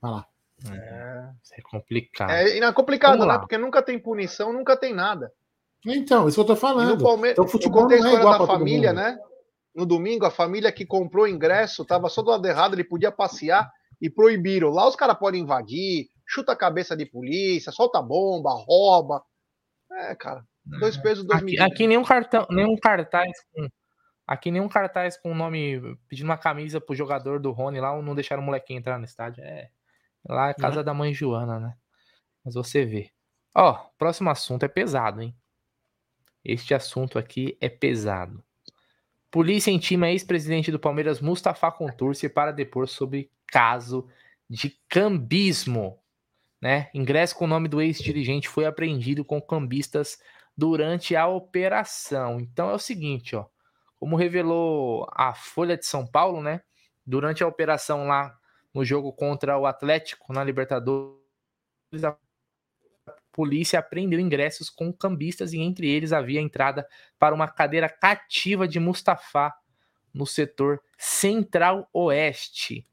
Vai 0.00 0.10
lá. 0.10 0.26
É, 0.70 1.30
é 1.58 1.62
complicado. 1.62 2.30
É, 2.30 2.58
é 2.58 2.72
complicado, 2.72 3.24
né? 3.24 3.38
Porque 3.38 3.56
nunca 3.56 3.82
tem 3.82 3.98
punição, 3.98 4.52
nunca 4.52 4.76
tem 4.76 4.94
nada. 4.94 5.32
Então, 5.86 6.28
isso 6.28 6.36
que 6.36 6.40
eu 6.40 6.54
tô 6.54 6.56
falando. 6.56 6.96
no 6.96 7.02
Palmeiras, 7.02 7.32
então, 7.32 7.44
o 7.44 7.48
futebol 7.48 7.88
não 7.88 7.92
é 7.92 8.14
igual 8.14 8.38
da 8.38 8.46
família, 8.46 8.92
né? 8.92 9.18
No 9.74 9.86
domingo, 9.86 10.26
a 10.26 10.30
família 10.30 10.72
que 10.72 10.84
comprou 10.84 11.28
ingresso 11.28 11.82
estava 11.82 12.08
só 12.08 12.22
do 12.22 12.30
lado 12.30 12.46
errado, 12.46 12.74
ele 12.74 12.84
podia 12.84 13.12
passear 13.12 13.70
e 14.00 14.10
proibiram. 14.10 14.70
Lá 14.70 14.88
os 14.88 14.96
caras 14.96 15.18
podem 15.18 15.42
invadir, 15.42 16.08
chuta 16.26 16.52
a 16.52 16.56
cabeça 16.56 16.96
de 16.96 17.06
polícia, 17.06 17.72
solta 17.72 18.02
bomba, 18.02 18.50
rouba. 18.52 19.22
É, 19.92 20.14
cara, 20.14 20.44
dois 20.64 20.96
é. 20.96 21.00
pesos, 21.00 21.24
dois 21.24 21.42
aqui, 21.42 21.60
aqui 21.60 21.86
nenhum 21.86 22.04
cartão, 22.04 22.46
nenhum 22.50 22.76
cartaz 22.76 23.32
com 23.52 23.68
aqui 24.26 24.50
nenhum 24.50 24.68
cartaz 24.68 25.16
com 25.16 25.32
o 25.32 25.34
nome 25.34 25.80
pedindo 26.06 26.26
uma 26.26 26.36
camisa 26.36 26.80
pro 26.80 26.94
jogador 26.94 27.40
do 27.40 27.50
Rony 27.50 27.80
lá, 27.80 28.00
não 28.02 28.14
deixaram 28.14 28.42
o 28.42 28.44
molequinho 28.44 28.78
entrar 28.78 28.98
no 28.98 29.04
estádio. 29.04 29.42
É, 29.42 29.70
lá 30.28 30.50
é 30.50 30.54
casa 30.54 30.80
uhum. 30.80 30.84
da 30.84 30.92
mãe 30.92 31.14
Joana, 31.14 31.58
né? 31.58 31.74
Mas 32.44 32.54
você 32.54 32.84
vê. 32.84 33.10
Ó, 33.54 33.72
próximo 33.96 34.28
assunto 34.28 34.64
é 34.64 34.68
pesado, 34.68 35.22
hein? 35.22 35.34
Este 36.48 36.74
assunto 36.74 37.18
aqui 37.18 37.56
é 37.60 37.68
pesado. 37.68 38.42
Polícia 39.30 39.70
intima 39.70 40.08
ex-presidente 40.08 40.72
do 40.72 40.78
Palmeiras 40.78 41.20
Mustafa 41.20 41.70
Contursi 41.70 42.28
para 42.28 42.50
depor 42.50 42.88
sobre 42.88 43.30
caso 43.46 44.08
de 44.48 44.76
cambismo 44.88 46.00
né? 46.60 46.90
Ingresso 46.92 47.36
com 47.36 47.44
o 47.44 47.48
nome 47.48 47.68
do 47.68 47.80
ex-dirigente 47.80 48.48
foi 48.48 48.66
apreendido 48.66 49.24
com 49.24 49.40
cambistas 49.40 50.18
durante 50.56 51.14
a 51.14 51.26
operação. 51.26 52.40
Então 52.40 52.70
é 52.70 52.74
o 52.74 52.78
seguinte, 52.78 53.36
ó, 53.36 53.46
como 53.96 54.16
revelou 54.16 55.06
a 55.12 55.34
Folha 55.34 55.76
de 55.76 55.86
São 55.86 56.06
Paulo, 56.06 56.42
né? 56.42 56.62
Durante 57.06 57.42
a 57.42 57.46
operação 57.46 58.06
lá 58.06 58.36
no 58.74 58.84
jogo 58.84 59.12
contra 59.12 59.56
o 59.58 59.66
Atlético 59.66 60.32
na 60.32 60.44
Libertadores, 60.44 61.22
polícia 63.38 63.78
apreendeu 63.78 64.18
ingressos 64.18 64.68
com 64.68 64.92
cambistas 64.92 65.52
e 65.52 65.60
entre 65.60 65.88
eles 65.88 66.12
havia 66.12 66.40
entrada 66.40 66.84
para 67.20 67.32
uma 67.32 67.46
cadeira 67.46 67.88
cativa 67.88 68.66
de 68.66 68.80
Mustafa 68.80 69.54
no 70.12 70.26
setor 70.26 70.80
Central 70.98 71.88
Oeste. 71.92 72.84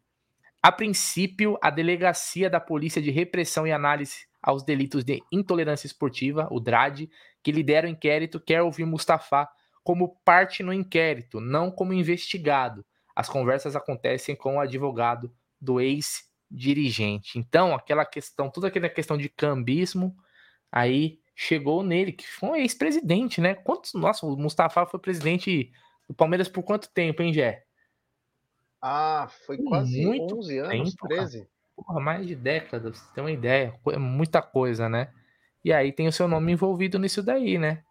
A 0.61 0.71
princípio, 0.71 1.57
a 1.63 1.71
Delegacia 1.71 2.47
da 2.47 2.59
Polícia 2.59 3.01
de 3.01 3.09
Repressão 3.09 3.65
e 3.65 3.71
Análise 3.71 4.27
aos 4.39 4.61
Delitos 4.61 5.03
de 5.03 5.19
Intolerância 5.31 5.87
Esportiva, 5.87 6.47
o 6.51 6.59
DRAD, 6.59 7.09
que 7.41 7.51
lidera 7.51 7.87
o 7.87 7.89
inquérito, 7.89 8.39
quer 8.39 8.61
ouvir 8.61 8.85
Mustafa 8.85 9.49
como 9.83 10.15
parte 10.23 10.61
no 10.61 10.71
inquérito, 10.71 11.41
não 11.41 11.71
como 11.71 11.91
investigado. 11.91 12.85
As 13.15 13.27
conversas 13.27 13.75
acontecem 13.75 14.35
com 14.35 14.57
o 14.57 14.59
advogado 14.59 15.33
do 15.59 15.81
ex-dirigente. 15.81 17.39
Então, 17.39 17.73
aquela 17.73 18.05
questão, 18.05 18.51
toda 18.51 18.67
aquela 18.67 18.89
questão 18.89 19.17
de 19.17 19.27
cambismo, 19.27 20.15
aí 20.75 21.17
chegou 21.33 21.81
nele, 21.81 22.11
que 22.11 22.27
foi 22.27 22.49
um 22.49 22.55
ex-presidente, 22.57 23.39
né? 23.39 23.55
Quantos, 23.55 23.93
nossa, 23.93 24.25
o 24.25 24.35
Mustafa 24.35 24.85
foi 24.85 24.99
presidente 24.99 25.71
do 26.05 26.13
Palmeiras 26.13 26.49
por 26.49 26.63
quanto 26.63 26.89
tempo, 26.89 27.21
hein, 27.23 27.33
Gé? 27.33 27.63
Ah, 28.81 29.29
foi 29.45 29.57
quase 29.57 30.05
Muito 30.05 30.37
11 30.37 30.57
anos, 30.59 30.89
tempo, 30.91 31.07
13. 31.07 31.47
Porra, 31.75 31.99
mais 32.01 32.27
de 32.27 32.35
décadas, 32.35 32.97
você 32.97 33.13
tem 33.13 33.23
uma 33.23 33.31
ideia, 33.31 33.73
é 33.87 33.97
muita 33.97 34.41
coisa, 34.41 34.89
né? 34.89 35.13
E 35.63 35.71
aí 35.71 35.91
tem 35.91 36.07
o 36.07 36.11
seu 36.11 36.27
nome 36.27 36.51
envolvido 36.51 36.99
nisso 36.99 37.23
daí, 37.23 37.57
né? 37.57 37.83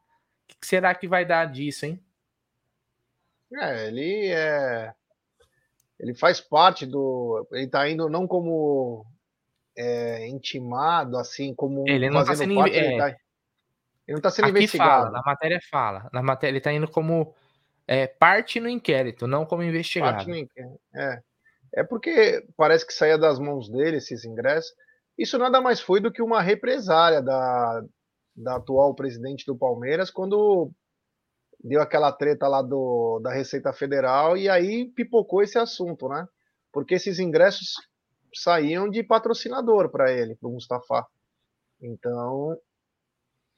O 0.44 0.60
que 0.60 0.66
será 0.66 0.94
que 0.94 1.08
vai 1.08 1.24
dar 1.24 1.46
disso, 1.46 1.86
hein? 1.86 1.98
É, 3.52 3.88
ele 3.88 4.28
é. 4.28 4.94
Ele 5.98 6.14
faz 6.14 6.40
parte 6.40 6.86
do. 6.86 7.46
Ele 7.52 7.66
tá 7.66 7.88
indo 7.88 8.08
não 8.08 8.26
como 8.26 9.06
é, 9.76 10.26
intimado, 10.28 11.16
assim, 11.16 11.54
como. 11.54 11.88
Ele 11.88 12.10
não 12.10 12.24
tá 12.24 12.34
sendo. 12.34 12.54
Parte, 12.54 12.76
é... 12.76 12.86
ele, 12.86 12.98
tá... 12.98 13.08
ele, 13.08 13.16
não 14.08 14.20
tá 14.20 14.30
sendo 14.30 14.44
Aqui 14.46 14.58
investigado. 14.58 15.04
Fala, 15.04 15.10
na 15.10 15.22
matéria 15.24 15.60
fala. 15.70 16.08
Na 16.12 16.22
matéria, 16.22 16.52
ele 16.52 16.60
tá 16.60 16.72
indo 16.72 16.88
como 16.88 17.34
é, 17.86 18.06
parte 18.06 18.60
no 18.60 18.68
inquérito, 18.68 19.26
não 19.26 19.44
como 19.44 19.62
investigado. 19.62 20.16
Parte 20.16 20.28
no 20.28 20.36
inquérito, 20.36 20.80
é. 20.94 21.20
É 21.76 21.82
porque 21.82 22.46
parece 22.56 22.86
que 22.86 22.94
saía 22.94 23.18
das 23.18 23.38
mãos 23.38 23.68
dele 23.68 23.96
esses 23.96 24.24
ingressos. 24.24 24.72
Isso 25.18 25.38
nada 25.38 25.60
mais 25.60 25.80
foi 25.80 26.00
do 26.00 26.10
que 26.10 26.22
uma 26.22 26.40
represária 26.40 27.20
da, 27.20 27.82
da 28.36 28.56
atual 28.56 28.94
presidente 28.94 29.44
do 29.44 29.56
Palmeiras 29.56 30.10
quando 30.10 30.70
deu 31.62 31.80
aquela 31.80 32.12
treta 32.12 32.46
lá 32.46 32.62
do, 32.62 33.18
da 33.20 33.32
Receita 33.32 33.72
Federal 33.72 34.36
e 34.36 34.48
aí 34.48 34.86
pipocou 34.90 35.42
esse 35.42 35.58
assunto, 35.58 36.08
né? 36.08 36.28
Porque 36.72 36.94
esses 36.94 37.18
ingressos 37.18 37.74
saíam 38.34 38.88
de 38.88 39.02
patrocinador 39.02 39.88
para 39.88 40.12
ele, 40.12 40.34
para 40.34 40.48
o 40.48 40.52
Mustafa. 40.52 41.06
Então, 41.80 42.58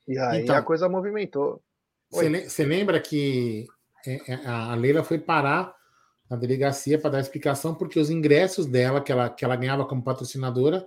e 0.06 0.18
aí 0.18 0.42
então, 0.42 0.56
a 0.56 0.62
coisa 0.62 0.88
movimentou. 0.88 1.62
Você 2.10 2.64
lembra 2.64 3.00
que 3.00 3.66
é, 4.06 4.32
é, 4.32 4.46
a 4.46 4.74
Leila 4.74 5.02
foi 5.02 5.18
parar 5.18 5.74
na 6.30 6.36
delegacia 6.36 6.98
para 6.98 7.10
dar 7.10 7.20
explicação 7.20 7.74
porque 7.74 7.98
os 7.98 8.10
ingressos 8.10 8.66
dela, 8.66 9.00
que 9.00 9.10
ela, 9.10 9.28
que 9.28 9.44
ela 9.44 9.56
ganhava 9.56 9.84
como 9.84 10.02
patrocinadora, 10.02 10.86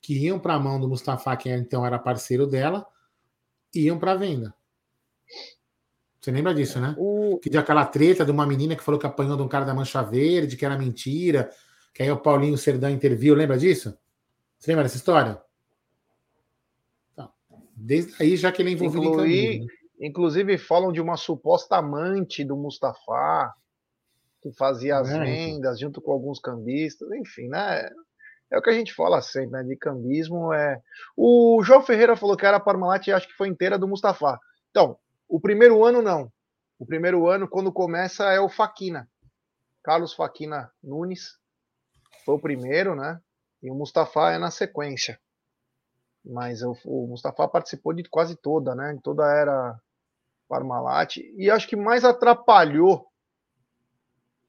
que 0.00 0.14
iam 0.14 0.38
para 0.38 0.54
a 0.54 0.60
mão 0.60 0.80
do 0.80 0.88
Mustafa, 0.88 1.36
que 1.36 1.50
então 1.50 1.84
era 1.84 1.98
parceiro 1.98 2.46
dela, 2.46 2.86
iam 3.74 3.98
para 3.98 4.14
venda. 4.14 4.54
Você 6.20 6.30
lembra 6.30 6.54
disso, 6.54 6.78
né? 6.78 6.94
O... 6.98 7.38
Que 7.42 7.48
de 7.48 7.56
aquela 7.56 7.86
treta 7.86 8.24
de 8.24 8.30
uma 8.30 8.46
menina 8.46 8.76
que 8.76 8.82
falou 8.82 9.00
que 9.00 9.06
apanhou 9.06 9.36
de 9.36 9.42
um 9.42 9.48
cara 9.48 9.64
da 9.64 9.74
Mancha 9.74 10.02
Verde, 10.02 10.56
que 10.56 10.64
era 10.64 10.76
mentira, 10.76 11.50
que 11.92 12.02
aí 12.02 12.10
o 12.10 12.20
Paulinho 12.20 12.56
Serdão 12.56 12.90
interviu, 12.90 13.34
lembra 13.34 13.58
disso? 13.58 13.96
Você 14.58 14.70
lembra 14.70 14.84
dessa 14.84 14.96
história? 14.96 15.40
Então, 17.12 17.32
desde 17.74 18.14
aí, 18.22 18.36
já 18.36 18.52
que 18.52 18.62
ele 18.62 18.70
é 18.70 18.72
envolvido 18.74 19.04
Inclui... 19.04 19.28
em 19.28 19.46
caminho, 19.46 19.64
né? 19.66 19.80
Inclusive 20.00 20.56
falam 20.56 20.92
de 20.92 21.00
uma 21.00 21.16
suposta 21.16 21.76
amante 21.76 22.42
do 22.42 22.56
Mustafa, 22.56 23.54
que 24.40 24.50
fazia 24.52 24.98
as 24.98 25.10
é. 25.10 25.22
vendas 25.22 25.78
junto 25.78 26.00
com 26.00 26.10
alguns 26.10 26.40
cambistas, 26.40 27.10
enfim, 27.12 27.48
né? 27.48 27.90
É 28.50 28.58
o 28.58 28.62
que 28.62 28.70
a 28.70 28.72
gente 28.72 28.94
fala 28.94 29.20
sempre, 29.20 29.50
né? 29.50 29.62
De 29.62 29.76
cambismo 29.76 30.52
é. 30.52 30.80
O 31.16 31.62
João 31.62 31.82
Ferreira 31.82 32.16
falou 32.16 32.36
que 32.36 32.46
era 32.46 32.56
a 32.56 32.60
Parmalat 32.60 33.06
e 33.06 33.12
acho 33.12 33.28
que 33.28 33.34
foi 33.34 33.48
inteira 33.48 33.78
do 33.78 33.86
Mustafa. 33.86 34.38
Então, 34.70 34.98
o 35.28 35.38
primeiro 35.38 35.84
ano 35.84 36.02
não. 36.02 36.32
O 36.78 36.86
primeiro 36.86 37.28
ano, 37.28 37.46
quando 37.46 37.70
começa, 37.70 38.32
é 38.32 38.40
o 38.40 38.48
Faquina. 38.48 39.08
Carlos 39.82 40.14
Faquina 40.14 40.70
Nunes 40.82 41.39
foi 42.24 42.34
o 42.34 42.40
primeiro, 42.40 42.94
né? 42.94 43.20
E 43.62 43.70
o 43.70 43.74
Mustafa 43.74 44.32
é 44.32 44.38
na 44.38 44.50
sequência. 44.50 45.20
Mas 46.24 46.62
o, 46.62 46.76
o 46.84 47.06
Mustafa 47.06 47.48
participou 47.48 47.92
de 47.92 48.04
quase 48.04 48.36
toda, 48.36 48.74
né? 48.74 48.94
De 48.94 49.02
toda 49.02 49.24
a 49.24 49.34
era 49.34 49.80
Parmalat. 50.48 51.16
E 51.16 51.50
acho 51.50 51.68
que 51.68 51.76
mais 51.76 52.04
atrapalhou. 52.04 53.06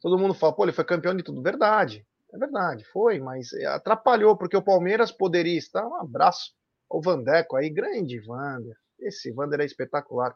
Todo 0.02 0.18
mundo 0.18 0.34
fala, 0.34 0.54
pô, 0.54 0.64
ele 0.64 0.74
foi 0.74 0.84
campeão 0.84 1.16
de 1.16 1.24
tudo. 1.24 1.42
Verdade. 1.42 2.06
É 2.34 2.38
verdade, 2.38 2.86
foi, 2.86 3.20
mas 3.20 3.54
atrapalhou, 3.54 4.38
porque 4.38 4.56
o 4.56 4.62
Palmeiras 4.62 5.12
poderia 5.12 5.58
estar. 5.58 5.86
Um 5.86 5.96
abraço 5.96 6.54
ao 6.90 7.02
Vandeco 7.02 7.58
aí, 7.58 7.70
grande 7.70 8.20
Vander. 8.20 8.76
Esse 9.00 9.32
Vander 9.32 9.60
é 9.60 9.66
espetacular. 9.66 10.34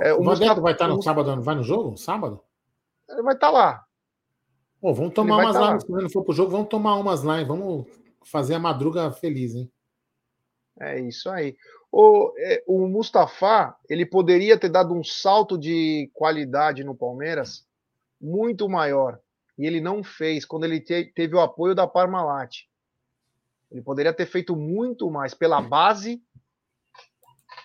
É, 0.00 0.12
o 0.12 0.24
Vandeco 0.24 0.60
vai 0.60 0.72
estar 0.72 0.88
no 0.88 1.00
sábado, 1.00 1.40
vai 1.40 1.54
no 1.54 1.62
jogo? 1.62 1.96
Sábado? 1.96 2.42
Ele 3.08 3.22
vai 3.22 3.34
estar 3.34 3.50
lá. 3.50 3.84
Oh, 4.84 4.92
vamos 4.92 5.14
tomar 5.14 5.36
umas 5.36 5.54
lá, 5.54 5.78
se 5.78 5.88
não 5.88 6.10
for 6.10 6.24
pro 6.24 6.34
jogo, 6.34 6.50
vamos 6.50 6.68
tomar 6.68 6.96
umas 6.96 7.22
lá 7.22 7.40
e 7.40 7.44
vamos 7.44 7.86
fazer 8.24 8.54
a 8.54 8.58
madruga 8.58 9.12
feliz, 9.12 9.54
hein? 9.54 9.70
É 10.80 10.98
isso 10.98 11.30
aí. 11.30 11.56
O, 11.92 12.32
é, 12.36 12.64
o 12.66 12.88
Mustafa, 12.88 13.76
ele 13.88 14.04
poderia 14.04 14.58
ter 14.58 14.68
dado 14.68 14.92
um 14.92 15.04
salto 15.04 15.56
de 15.56 16.10
qualidade 16.12 16.82
no 16.82 16.96
Palmeiras 16.96 17.64
muito 18.20 18.68
maior 18.68 19.20
e 19.56 19.66
ele 19.66 19.80
não 19.80 20.02
fez 20.02 20.44
quando 20.44 20.64
ele 20.64 20.80
te, 20.80 21.12
teve 21.14 21.36
o 21.36 21.40
apoio 21.40 21.76
da 21.76 21.86
Parmalat. 21.86 22.62
Ele 23.70 23.82
poderia 23.82 24.12
ter 24.12 24.26
feito 24.26 24.56
muito 24.56 25.08
mais 25.12 25.32
pela 25.32 25.60
base 25.62 26.20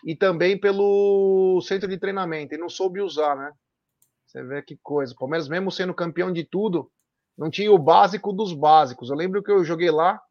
e 0.05 0.15
também 0.15 0.55
pelo 0.59 1.59
centro 1.61 1.89
de 1.89 1.97
treinamento. 1.97 2.53
E 2.53 2.59
não 2.59 2.69
soube 2.69 3.01
usar, 3.01 3.35
né? 3.35 3.51
Você 4.27 4.43
vê 4.43 4.61
que 4.61 4.77
coisa. 4.77 5.13
O 5.13 5.17
Palmeiras, 5.17 5.49
mesmo 5.49 5.71
sendo 5.71 5.93
campeão 5.93 6.31
de 6.31 6.43
tudo, 6.43 6.91
não 7.37 7.49
tinha 7.49 7.71
o 7.71 7.77
básico 7.77 8.33
dos 8.33 8.53
básicos. 8.53 9.09
Eu 9.09 9.15
lembro 9.15 9.43
que 9.43 9.51
eu 9.51 9.63
joguei 9.63 9.91
lá, 9.91 10.21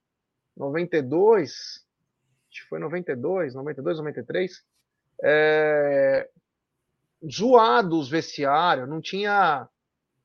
92, 0.56 1.52
acho 2.50 2.62
que 2.62 2.68
foi 2.68 2.78
92, 2.78 3.54
92, 3.54 3.98
93. 3.98 4.64
É, 5.22 6.28
zoado 7.30 7.98
os 7.98 8.08
vestiários, 8.08 8.88
não 8.88 9.00
tinha 9.00 9.68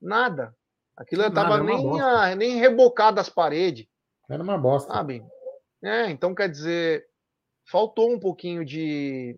nada. 0.01 0.55
Aquilo 0.97 1.23
não 1.23 1.33
tava 1.33 1.61
nem, 1.63 2.01
a, 2.01 2.35
nem 2.35 2.57
rebocado 2.57 3.19
as 3.19 3.29
paredes. 3.29 3.87
Era 4.29 4.41
uma 4.41 4.57
bosta. 4.57 4.93
Sabe? 4.93 5.23
É, 5.83 6.09
então 6.09 6.35
quer 6.35 6.49
dizer, 6.49 7.07
faltou 7.65 8.11
um 8.11 8.19
pouquinho 8.19 8.65
de. 8.65 9.37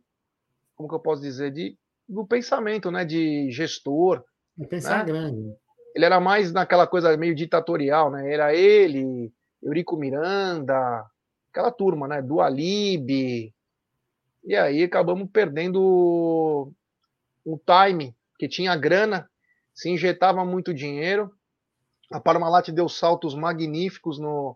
Como 0.76 0.90
que 0.90 0.96
eu 0.96 1.00
posso 1.00 1.22
dizer? 1.22 1.52
De, 1.52 1.78
do 2.08 2.26
pensamento, 2.26 2.92
né? 2.92 3.06
De 3.06 3.50
gestor. 3.52 4.24
É 4.60 4.66
pensar 4.66 5.00
né? 5.00 5.06
grande. 5.06 5.56
Ele 5.96 6.06
era 6.06 6.20
mais 6.20 6.52
naquela 6.52 6.88
coisa 6.88 7.16
meio 7.18 7.36
ditatorial, 7.36 8.12
né? 8.12 8.32
Era 8.32 8.54
ele, 8.54 9.32
Eurico 9.62 9.96
Miranda, 9.96 11.06
aquela 11.52 11.72
turma, 11.72 12.08
né? 12.08 12.22
Do 12.22 12.42
Alibe. 12.42 13.54
E 14.44 14.56
aí 14.56 14.84
acabamos 14.84 15.30
perdendo 15.32 16.74
o 17.46 17.60
time, 17.60 18.16
que 18.38 18.48
tinha 18.48 18.76
grana, 18.76 19.30
se 19.74 19.90
injetava 19.90 20.44
muito 20.44 20.74
dinheiro 20.74 21.32
a 22.14 22.20
Parmalat 22.20 22.70
deu 22.70 22.88
saltos 22.88 23.34
magníficos 23.34 24.20
no, 24.20 24.56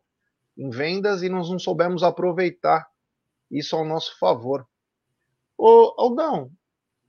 em 0.55 0.69
vendas 0.69 1.23
e 1.23 1.29
nós 1.29 1.49
não 1.49 1.57
soubemos 1.57 2.03
aproveitar 2.03 2.87
isso 3.49 3.75
ao 3.75 3.83
nosso 3.83 4.17
favor. 4.19 4.67
Ô, 5.57 5.95
Aldão, 5.97 6.51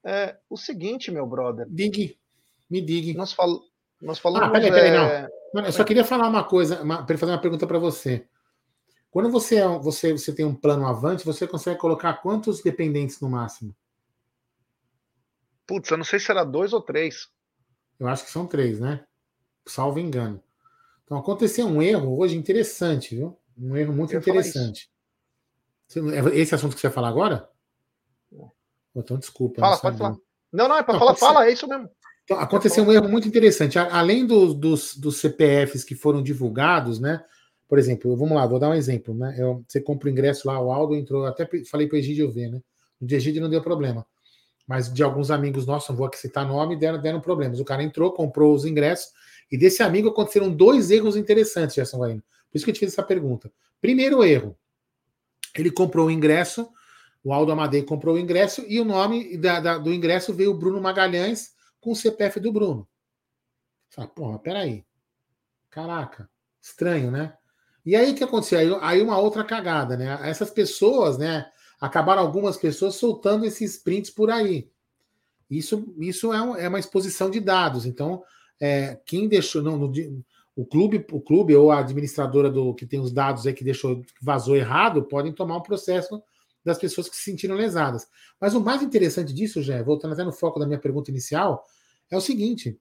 é 0.02 0.38
o 0.48 0.56
seguinte, 0.56 1.10
meu 1.10 1.26
brother. 1.26 1.66
Digue, 1.68 2.18
me 2.70 2.80
diga. 2.80 3.18
Nós, 3.18 3.34
fal, 3.34 3.60
nós 4.00 4.18
falamos. 4.18 4.48
Ah, 4.48 4.50
peraí, 4.50 4.70
peraí, 4.70 4.90
é... 4.90 5.28
não. 5.54 5.64
Eu 5.64 5.72
só 5.72 5.84
queria 5.84 6.04
falar 6.04 6.28
uma 6.28 6.44
coisa, 6.44 6.76
para 7.04 7.18
fazer 7.18 7.32
uma 7.32 7.40
pergunta 7.40 7.66
para 7.66 7.78
você. 7.78 8.26
Quando 9.10 9.30
você, 9.30 9.56
é 9.56 9.66
você, 9.66 10.12
você 10.12 10.32
tem 10.32 10.44
um 10.44 10.54
plano 10.54 10.86
avante, 10.86 11.24
você 11.24 11.46
consegue 11.46 11.80
colocar 11.80 12.14
quantos 12.14 12.62
dependentes 12.62 13.20
no 13.20 13.30
máximo? 13.30 13.74
Putz, 15.66 15.90
eu 15.90 15.96
não 15.96 16.04
sei 16.04 16.18
se 16.18 16.30
era 16.30 16.44
dois 16.44 16.72
ou 16.72 16.82
três. 16.82 17.28
Eu 17.98 18.06
acho 18.06 18.24
que 18.24 18.30
são 18.30 18.46
três, 18.46 18.78
né? 18.78 19.04
salvo 19.68 19.98
engano. 19.98 20.42
Então 21.04 21.18
aconteceu 21.18 21.66
um 21.66 21.80
erro 21.80 22.18
hoje 22.18 22.36
interessante, 22.36 23.14
viu? 23.14 23.38
Um 23.56 23.76
erro 23.76 23.92
muito 23.92 24.14
interessante. 24.14 24.90
É 25.94 26.38
esse 26.38 26.54
assunto 26.54 26.74
que 26.74 26.80
você 26.80 26.88
vai 26.88 26.94
falar 26.94 27.08
agora? 27.08 27.48
Então, 28.94 29.18
desculpa. 29.18 29.60
Fala, 29.60 29.78
pode 29.78 29.96
falar. 29.96 30.16
Não, 30.52 30.68
não, 30.68 30.76
é 30.76 30.82
para 30.82 30.98
falar, 30.98 31.14
fala, 31.14 31.46
é 31.46 31.52
isso 31.52 31.66
mesmo. 31.68 31.88
Então, 32.28 32.38
aconteceu 32.38 32.84
um 32.84 32.92
erro 32.92 33.08
muito 33.08 33.26
interessante. 33.26 33.78
Além 33.78 34.26
dos, 34.26 34.52
dos, 34.52 34.94
dos, 34.94 35.16
CPFs 35.16 35.82
que 35.82 35.94
foram 35.94 36.22
divulgados, 36.22 37.00
né? 37.00 37.24
Por 37.66 37.78
exemplo, 37.78 38.14
vamos 38.14 38.36
lá, 38.36 38.46
vou 38.46 38.58
dar 38.58 38.68
um 38.68 38.74
exemplo, 38.74 39.14
né? 39.14 39.34
Eu, 39.38 39.64
você 39.66 39.80
compra 39.80 40.08
o 40.08 40.12
ingresso 40.12 40.46
lá, 40.46 40.60
o 40.60 40.70
Aldo 40.70 40.94
entrou, 40.94 41.24
até 41.24 41.48
falei 41.70 41.86
para 41.86 41.96
o 41.96 41.98
Egídio 41.98 42.30
ver, 42.30 42.50
né? 42.50 42.60
De 43.00 43.14
Egídio 43.14 43.40
não 43.40 43.48
deu 43.48 43.62
problema. 43.62 44.06
Mas 44.66 44.92
de 44.92 45.02
alguns 45.02 45.30
amigos 45.30 45.64
nossos, 45.64 45.88
não 45.88 45.96
vou 45.96 46.06
aqui 46.06 46.18
citar 46.18 46.46
nome, 46.46 46.76
deram, 46.76 47.00
deram 47.00 47.18
problemas. 47.18 47.60
O 47.60 47.64
cara 47.64 47.82
entrou, 47.82 48.12
comprou 48.12 48.54
os 48.54 48.66
ingressos, 48.66 49.10
e 49.50 49.56
desse 49.56 49.82
amigo 49.82 50.10
aconteceram 50.10 50.50
dois 50.50 50.90
erros 50.90 51.16
interessantes, 51.16 51.76
Gerson 51.76 51.96
Guarino. 51.96 52.22
Por 52.50 52.58
isso 52.58 52.64
que 52.66 52.70
eu 52.70 52.74
te 52.74 52.80
fiz 52.80 52.92
essa 52.92 53.02
pergunta. 53.02 53.50
Primeiro 53.80 54.22
erro, 54.22 54.54
ele 55.56 55.70
comprou 55.70 56.08
o 56.08 56.10
ingresso, 56.10 56.68
o 57.24 57.32
Aldo 57.32 57.52
Amadei 57.52 57.82
comprou 57.82 58.16
o 58.16 58.18
ingresso, 58.18 58.62
e 58.68 58.78
o 58.78 58.84
nome 58.84 59.38
da, 59.38 59.60
da, 59.60 59.78
do 59.78 59.94
ingresso 59.94 60.34
veio 60.34 60.52
Bruno 60.52 60.78
Magalhães 60.78 61.56
com 61.80 61.92
o 61.92 61.96
CPF 61.96 62.40
do 62.40 62.52
Bruno. 62.52 62.88
Fala, 63.90 64.08
porra, 64.08 64.38
peraí. 64.38 64.84
Caraca, 65.70 66.28
estranho, 66.60 67.10
né? 67.10 67.36
E 67.84 67.96
aí 67.96 68.12
o 68.12 68.14
que 68.14 68.24
aconteceu? 68.24 68.58
Aí, 68.58 68.78
aí 68.82 69.02
uma 69.02 69.18
outra 69.18 69.44
cagada, 69.44 69.96
né? 69.96 70.18
Essas 70.22 70.50
pessoas, 70.50 71.16
né? 71.16 71.50
Acabaram 71.80 72.22
algumas 72.22 72.56
pessoas 72.56 72.96
soltando 72.96 73.46
esses 73.46 73.76
prints 73.76 74.10
por 74.10 74.30
aí. 74.30 74.70
Isso, 75.50 75.94
isso 75.98 76.32
é, 76.32 76.42
um, 76.42 76.56
é 76.56 76.68
uma 76.68 76.78
exposição 76.78 77.30
de 77.30 77.40
dados. 77.40 77.86
Então, 77.86 78.22
é, 78.60 79.00
quem 79.06 79.28
deixou. 79.28 79.62
Não, 79.62 79.78
no, 79.78 79.92
o 80.54 80.66
clube, 80.66 81.06
o 81.12 81.20
clube 81.20 81.54
ou 81.54 81.70
a 81.70 81.78
administradora 81.78 82.50
do 82.50 82.74
que 82.74 82.84
tem 82.84 82.98
os 82.98 83.12
dados 83.12 83.46
aí 83.46 83.52
que 83.52 83.62
deixou 83.62 84.02
vazou 84.20 84.56
errado, 84.56 85.04
podem 85.04 85.32
tomar 85.32 85.56
um 85.56 85.62
processo 85.62 86.20
das 86.68 86.78
pessoas 86.78 87.08
que 87.08 87.16
se 87.16 87.22
sentiram 87.22 87.56
lesadas. 87.56 88.06
Mas 88.40 88.54
o 88.54 88.60
mais 88.60 88.82
interessante 88.82 89.32
disso, 89.32 89.62
já 89.62 89.82
voltando 89.82 90.12
até 90.12 90.24
no 90.24 90.32
foco 90.32 90.60
da 90.60 90.66
minha 90.66 90.78
pergunta 90.78 91.10
inicial, 91.10 91.64
é 92.10 92.16
o 92.16 92.20
seguinte: 92.20 92.78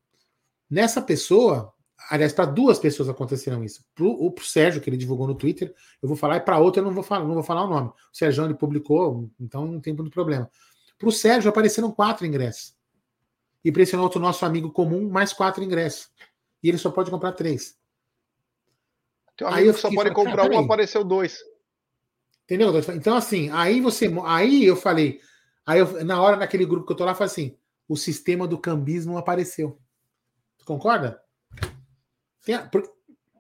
nessa 0.70 1.02
pessoa, 1.02 1.74
aliás, 2.10 2.34
para 2.34 2.46
duas 2.46 2.78
pessoas 2.78 3.10
aconteceram 3.10 3.64
isso. 3.64 3.84
Para 3.96 4.06
o 4.06 4.34
Sérgio, 4.42 4.82
que 4.82 4.90
ele 4.90 4.98
divulgou 4.98 5.28
no 5.28 5.36
Twitter, 5.36 5.74
eu 6.02 6.08
vou 6.08 6.18
falar, 6.18 6.38
e 6.38 6.42
para 6.42 6.60
outra 6.60 6.82
eu 6.82 6.86
não 6.86 6.94
vou 6.94 7.04
falar, 7.04 7.26
não 7.26 7.34
vou 7.34 7.44
falar 7.44 7.64
o 7.64 7.70
nome. 7.70 7.90
O 7.90 8.18
Sérgio 8.18 8.46
ele 8.46 8.54
publicou, 8.54 9.30
então 9.40 9.66
não 9.66 9.80
tem 9.80 9.94
muito 9.94 10.12
problema. 10.12 10.50
Para 10.98 11.10
o 11.10 11.12
Sérgio 11.12 11.50
apareceram 11.50 11.92
quatro 11.92 12.26
ingressos. 12.26 12.76
E 13.66 13.72
para 13.72 13.82
esse 13.82 13.96
outro 13.96 14.20
nosso 14.20 14.46
amigo 14.46 14.72
comum, 14.72 15.10
mais 15.10 15.34
quatro 15.34 15.64
ingressos 15.64 16.10
e 16.62 16.70
ele 16.70 16.78
só 16.78 16.90
pode 16.90 17.12
comprar 17.12 17.32
três. 17.34 17.78
Teu 19.36 19.48
amigo 19.48 19.62
aí 19.62 19.68
eu 19.68 19.74
só 19.74 19.90
pode 19.90 20.14
comprar 20.14 20.50
um, 20.50 20.60
apareceu 20.60 21.04
dois. 21.04 21.40
Entendeu? 22.48 22.72
Então, 22.96 23.18
assim, 23.18 23.50
aí 23.52 23.82
você. 23.82 24.10
Aí 24.24 24.64
eu 24.64 24.78
falei. 24.78 25.20
Aí 25.66 25.80
eu, 25.80 26.06
na 26.06 26.22
hora 26.22 26.38
naquele 26.38 26.66
grupo 26.66 26.86
que 26.86 26.94
eu 26.94 26.96
tô 26.96 27.04
lá, 27.04 27.12
eu 27.12 27.16
falei 27.16 27.30
assim: 27.30 27.58
o 27.90 27.98
sistema 27.98 28.48
do 28.48 28.58
cambismo 28.58 29.18
apareceu. 29.18 29.78
Tu 30.58 30.64
concorda? 30.64 31.22
Tem, 32.46 32.58
por, 32.70 32.90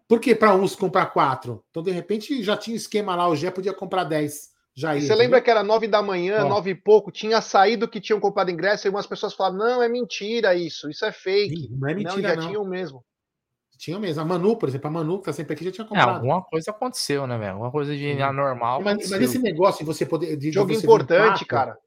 por 0.09 0.19
que 0.19 0.35
para 0.35 0.53
uns 0.53 0.75
comprar 0.75 1.05
quatro? 1.05 1.63
Então, 1.69 1.81
de 1.81 1.91
repente, 1.91 2.43
já 2.43 2.57
tinha 2.57 2.75
esquema 2.75 3.15
lá, 3.15 3.29
o 3.29 3.35
Gé 3.35 3.49
podia 3.49 3.73
comprar 3.73 4.03
dez. 4.03 4.49
Já 4.75 4.93
ia, 4.93 5.01
você 5.01 5.15
lembra 5.15 5.41
que 5.41 5.49
era 5.49 5.63
nove 5.63 5.87
da 5.87 6.03
manhã, 6.03 6.43
Ó. 6.43 6.49
nove 6.49 6.71
e 6.71 6.75
pouco, 6.75 7.09
tinha 7.09 7.41
saído 7.41 7.87
que 7.87 8.01
tinham 8.01 8.19
comprado 8.19 8.51
ingresso 8.51 8.87
e 8.87 8.89
umas 8.89 9.07
pessoas 9.07 9.33
falaram: 9.33 9.57
não, 9.57 9.81
é 9.81 9.87
mentira 9.87 10.53
isso, 10.53 10.89
isso 10.89 11.05
é 11.05 11.13
fake. 11.13 11.69
Não 11.71 11.87
é 11.87 11.95
mentira, 11.95 12.13
não. 12.13 12.21
Já 12.21 12.35
não. 12.35 12.47
tinham 12.47 12.65
mesmo. 12.65 13.05
Tinha 13.77 13.99
mesmo. 13.99 14.21
A 14.21 14.25
Manu, 14.25 14.57
por 14.57 14.67
exemplo, 14.67 14.87
a 14.87 14.91
Manu, 14.91 15.19
que 15.19 15.25
tá 15.25 15.33
sempre 15.33 15.53
aqui, 15.53 15.63
já 15.63 15.71
tinha 15.71 15.85
é, 15.85 15.87
comprado. 15.87 16.09
É, 16.09 16.13
alguma 16.15 16.41
coisa 16.41 16.71
aconteceu, 16.71 17.27
né, 17.27 17.37
velho? 17.37 17.53
Alguma 17.53 17.71
coisa 17.71 17.95
de 17.95 18.21
anormal. 18.21 18.81
Mas, 18.81 19.09
mas, 19.09 19.21
esse 19.21 19.39
negócio 19.39 19.79
de 19.79 19.85
você 19.85 20.05
poder. 20.05 20.35
De 20.35 20.51
Jogo 20.51 20.73
você 20.73 20.83
importante, 20.83 21.45
cara. 21.45 21.77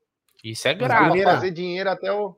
Isso 0.43 0.69
é 0.69 0.75
grave. 0.75 1.07
Primeira... 1.07 1.33
fazer 1.33 1.51
dinheiro 1.51 1.91
até 1.91 2.13
o. 2.13 2.37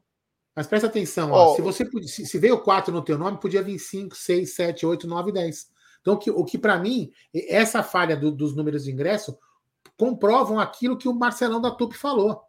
Mas 0.55 0.67
presta 0.67 0.87
atenção, 0.87 1.31
ó, 1.31 1.53
oh. 1.53 1.57
se 1.57 1.63
você 1.63 1.89
se, 2.03 2.27
se 2.27 2.39
veio 2.39 2.61
4 2.61 2.93
no 2.93 3.01
teu 3.01 3.17
nome, 3.17 3.41
podia 3.41 3.63
vir 3.63 3.79
5, 3.79 4.15
6, 4.15 4.55
7, 4.55 4.85
8, 4.85 5.07
9, 5.07 5.33
10. 5.33 5.71
Então, 6.03 6.15
o 6.15 6.19
que, 6.19 6.31
o 6.31 6.45
que 6.45 6.59
para 6.59 6.79
mim, 6.79 7.11
essa 7.33 7.83
falha 7.83 8.15
do, 8.15 8.31
dos 8.31 8.55
números 8.55 8.85
de 8.85 8.91
ingresso 8.91 9.39
comprovam 9.97 10.59
aquilo 10.59 10.99
que 10.99 11.09
o 11.09 11.15
Marcelão 11.15 11.61
da 11.61 11.71
Tupi 11.71 11.97
falou. 11.97 12.43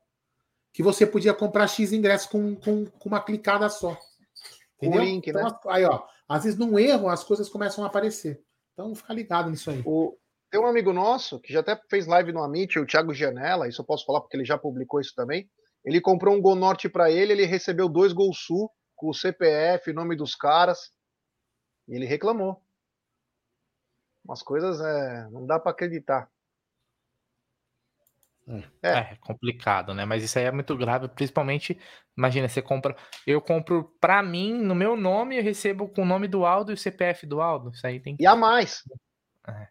Que 0.73 0.83
você 0.83 1.05
podia 1.05 1.33
comprar 1.33 1.67
X 1.67 1.93
ingressos 1.93 2.27
com, 2.27 2.55
com, 2.55 2.85
com 2.85 3.09
uma 3.09 3.21
clicada 3.21 3.69
só. 3.69 3.97
Entendeu? 4.85 5.01
O 5.01 5.03
link, 5.05 5.27
então, 5.27 5.43
né? 5.43 5.59
Aí, 5.67 5.85
ó, 5.85 6.03
às 6.27 6.43
vezes 6.43 6.57
num 6.57 6.77
erro 6.77 7.09
as 7.09 7.23
coisas 7.23 7.49
começam 7.49 7.83
a 7.83 7.87
aparecer. 7.87 8.43
Então 8.73 8.93
fica 8.95 9.13
ligado 9.13 9.49
nisso 9.49 9.69
aí. 9.69 9.81
O... 9.85 10.17
Tem 10.51 10.59
um 10.61 10.67
amigo 10.67 10.93
nosso 10.93 11.39
que 11.39 11.51
já 11.51 11.61
até 11.61 11.79
fez 11.89 12.05
live 12.05 12.31
no 12.31 12.43
Amit, 12.43 12.77
o 12.77 12.85
Thiago 12.85 13.13
Janela, 13.13 13.67
isso 13.67 13.81
eu 13.81 13.85
posso 13.85 14.05
falar 14.05 14.21
porque 14.21 14.37
ele 14.37 14.45
já 14.45 14.57
publicou 14.57 14.99
isso 14.99 15.13
também. 15.15 15.49
Ele 15.83 15.99
comprou 15.99 16.35
um 16.35 16.41
Gol 16.41 16.55
Norte 16.55 16.87
para 16.87 17.11
ele, 17.11 17.33
ele 17.33 17.45
recebeu 17.45 17.89
dois 17.89 18.13
Gol 18.13 18.31
Sul 18.33 18.71
com 18.95 19.09
o 19.09 19.13
CPF, 19.13 19.91
nome 19.91 20.15
dos 20.15 20.35
caras, 20.35 20.91
e 21.87 21.95
ele 21.95 22.05
reclamou. 22.05 22.61
Umas 24.23 24.41
coisas 24.41 24.79
é, 24.79 25.27
não 25.31 25.45
dá 25.45 25.59
para 25.59 25.71
acreditar. 25.71 26.29
É. 28.47 28.89
é. 28.89 28.97
é. 28.97 29.17
complicado, 29.21 29.93
né? 29.93 30.06
Mas 30.06 30.23
isso 30.23 30.38
aí 30.38 30.45
é 30.45 30.51
muito 30.51 30.75
grave, 30.75 31.08
principalmente, 31.08 31.79
imagina, 32.17 32.47
você 32.47 32.62
compra, 32.62 32.95
eu 33.25 33.41
compro 33.41 33.95
para 34.01 34.21
mim, 34.21 34.53
no 34.53 34.75
meu 34.75 34.97
nome, 34.97 35.38
eu 35.38 35.43
recebo 35.43 35.88
com 35.88 36.01
o 36.01 36.06
nome 36.06 36.27
do 36.27 36.45
Aldo 36.45 36.71
e 36.71 36.75
o 36.75 36.77
CPF 36.77 37.25
do 37.25 37.41
Aldo, 37.41 37.71
isso 37.71 37.86
aí 37.86 37.99
tem 37.99 38.15
E 38.19 38.25
a 38.25 38.36
mais. 38.36 38.84
É. 39.47 39.67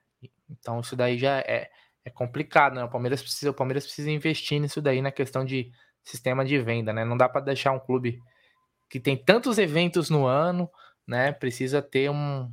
Então 0.49 0.81
isso 0.81 0.97
daí 0.97 1.19
já 1.19 1.39
é, 1.41 1.71
é 2.05 2.11
complicado, 2.11 2.75
né? 2.75 2.85
O 2.85 2.91
Palmeiras 2.91 3.23
precisa, 3.23 3.51
o 3.51 3.55
Palmeiras 3.55 3.85
precisa 3.85 4.11
investir 4.11 4.61
nisso 4.61 4.81
daí 4.81 5.03
na 5.03 5.13
questão 5.13 5.45
de 5.45 5.71
sistema 6.03 6.45
de 6.45 6.59
venda, 6.59 6.93
né? 6.93 7.05
Não 7.05 7.17
dá 7.17 7.29
para 7.29 7.41
deixar 7.43 7.73
um 7.73 7.79
clube 7.79 8.21
que 8.89 9.01
tem 9.01 9.17
tantos 9.17 9.59
eventos 9.59 10.11
no 10.11 10.27
ano, 10.27 10.71
né? 11.07 11.33
Precisa 11.33 11.81
ter 11.81 12.11
um 12.11 12.51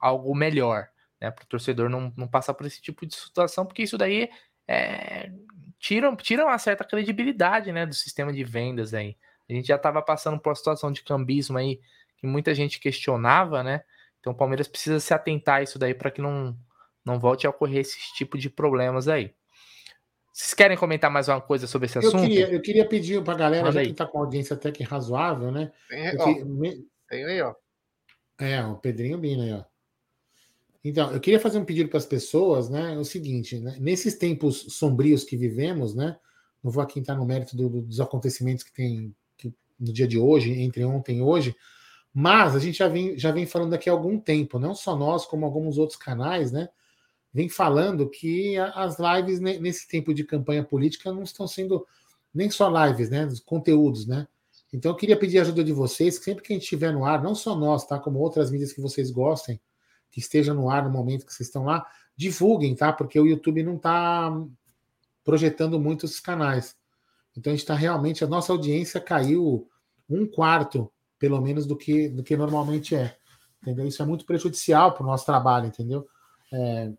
algo 0.00 0.34
melhor, 0.34 0.88
né? 1.20 1.30
Para 1.30 1.44
o 1.44 1.46
torcedor 1.46 1.88
não, 1.88 2.12
não 2.16 2.28
passar 2.28 2.54
por 2.54 2.66
esse 2.66 2.80
tipo 2.80 3.06
de 3.06 3.14
situação, 3.14 3.66
porque 3.66 3.82
isso 3.82 3.98
daí 3.98 4.30
é, 4.68 5.30
tiram, 5.78 6.14
tiram 6.14 6.44
uma 6.44 6.58
certa 6.58 6.84
credibilidade 6.84 7.72
né, 7.72 7.86
do 7.86 7.94
sistema 7.94 8.32
de 8.32 8.44
vendas 8.44 8.92
aí. 8.92 9.16
A 9.48 9.52
gente 9.54 9.66
já 9.68 9.76
estava 9.76 10.02
passando 10.02 10.38
por 10.38 10.50
uma 10.50 10.54
situação 10.54 10.92
de 10.92 11.02
cambismo 11.02 11.56
aí 11.56 11.80
que 12.18 12.26
muita 12.26 12.54
gente 12.54 12.78
questionava, 12.78 13.62
né? 13.62 13.82
Então 14.20 14.32
o 14.32 14.36
Palmeiras 14.36 14.68
precisa 14.68 15.00
se 15.00 15.14
atentar 15.14 15.56
a 15.56 15.62
isso 15.62 15.78
daí 15.78 15.94
para 15.94 16.10
que 16.10 16.20
não, 16.20 16.54
não 17.04 17.18
volte 17.18 17.46
a 17.46 17.50
ocorrer 17.50 17.80
esse 17.80 17.96
tipo 18.14 18.36
de 18.36 18.50
problemas 18.50 19.08
aí. 19.08 19.32
Vocês 20.32 20.52
querem 20.54 20.76
comentar 20.76 21.10
mais 21.10 21.28
uma 21.28 21.40
coisa 21.40 21.66
sobre 21.66 21.86
esse 21.86 21.96
eu 21.96 22.00
assunto? 22.00 22.22
Queria, 22.22 22.52
eu 22.52 22.60
queria 22.60 22.86
pedir 22.86 23.22
para 23.24 23.34
a 23.34 23.36
galera, 23.36 23.64
Manda 23.64 23.74
já 23.74 23.80
aí. 23.80 23.86
que 23.86 23.92
está 23.92 24.06
com 24.06 24.18
audiência 24.18 24.54
até 24.54 24.70
que 24.70 24.84
razoável, 24.84 25.50
né? 25.50 25.72
Tem, 25.88 26.20
ó, 26.20 26.44
me... 26.44 26.86
tem 27.08 27.24
aí, 27.24 27.40
ó. 27.40 27.54
É, 28.38 28.64
o 28.64 28.76
Pedrinho 28.76 29.18
Bina 29.18 29.44
aí, 29.44 29.52
ó. 29.52 29.64
Então, 30.84 31.10
eu 31.10 31.20
queria 31.20 31.40
fazer 31.40 31.58
um 31.58 31.64
pedido 31.64 31.88
para 31.88 31.98
as 31.98 32.06
pessoas, 32.06 32.68
né? 32.68 32.94
É 32.94 32.98
o 32.98 33.04
seguinte, 33.04 33.58
né? 33.58 33.76
nesses 33.80 34.16
tempos 34.16 34.66
sombrios 34.70 35.24
que 35.24 35.36
vivemos, 35.36 35.94
né? 35.94 36.16
Não 36.62 36.70
vou 36.70 36.82
aqui 36.82 37.00
entrar 37.00 37.16
no 37.16 37.26
mérito 37.26 37.56
do, 37.56 37.68
do, 37.68 37.82
dos 37.82 38.00
acontecimentos 38.00 38.64
que 38.64 38.72
tem 38.72 39.14
que, 39.36 39.52
no 39.78 39.92
dia 39.92 40.06
de 40.06 40.18
hoje, 40.18 40.52
entre 40.52 40.84
ontem 40.84 41.18
e 41.18 41.22
hoje, 41.22 41.54
mas 42.12 42.56
a 42.56 42.58
gente 42.58 42.78
já 42.78 42.88
vem, 42.88 43.18
já 43.18 43.30
vem 43.30 43.46
falando 43.46 43.74
aqui 43.74 43.88
há 43.88 43.92
algum 43.92 44.18
tempo, 44.18 44.58
não 44.58 44.74
só 44.74 44.96
nós, 44.96 45.26
como 45.26 45.44
alguns 45.44 45.78
outros 45.78 45.98
canais, 45.98 46.50
né? 46.50 46.68
Vem 47.32 47.48
falando 47.48 48.08
que 48.08 48.56
as 48.56 48.96
lives 48.98 49.38
nesse 49.38 49.86
tempo 49.86 50.14
de 50.14 50.24
campanha 50.24 50.64
política 50.64 51.12
não 51.12 51.22
estão 51.22 51.46
sendo 51.46 51.86
nem 52.32 52.50
só 52.50 52.68
lives, 52.86 53.10
né? 53.10 53.28
Conteúdos, 53.44 54.06
né? 54.06 54.26
Então 54.72 54.90
eu 54.92 54.96
queria 54.96 55.18
pedir 55.18 55.38
a 55.38 55.42
ajuda 55.42 55.62
de 55.62 55.72
vocês, 55.72 56.16
sempre 56.16 56.42
que 56.42 56.52
a 56.52 56.56
gente 56.56 56.64
estiver 56.64 56.92
no 56.92 57.04
ar, 57.04 57.22
não 57.22 57.34
só 57.34 57.54
nós, 57.56 57.86
tá? 57.86 57.98
Como 57.98 58.18
outras 58.18 58.50
mídias 58.50 58.72
que 58.72 58.80
vocês 58.80 59.10
gostem, 59.10 59.60
que 60.10 60.20
esteja 60.20 60.54
no 60.54 60.70
ar 60.70 60.84
no 60.84 60.90
momento 60.90 61.26
que 61.26 61.32
vocês 61.32 61.48
estão 61.48 61.64
lá, 61.64 61.86
divulguem, 62.16 62.74
tá? 62.74 62.92
Porque 62.92 63.18
o 63.18 63.26
YouTube 63.26 63.62
não 63.62 63.76
está 63.76 64.32
projetando 65.24 65.78
muito 65.78 66.06
esses 66.06 66.20
canais. 66.20 66.76
Então 67.36 67.52
a 67.52 67.54
gente 67.54 67.62
está 67.62 67.74
realmente, 67.74 68.24
a 68.24 68.26
nossa 68.26 68.52
audiência 68.52 69.00
caiu 69.00 69.68
um 70.08 70.26
quarto, 70.26 70.90
pelo 71.18 71.40
menos, 71.40 71.66
do 71.66 71.76
que, 71.76 72.08
do 72.08 72.22
que 72.22 72.36
normalmente 72.36 72.96
é. 72.96 73.16
Entendeu? 73.62 73.86
Isso 73.86 74.02
é 74.02 74.06
muito 74.06 74.24
prejudicial 74.24 74.92
para 74.92 75.02
o 75.02 75.06
nosso 75.06 75.26
trabalho, 75.26 75.66
entendeu? 75.66 76.06
É, 76.52 76.90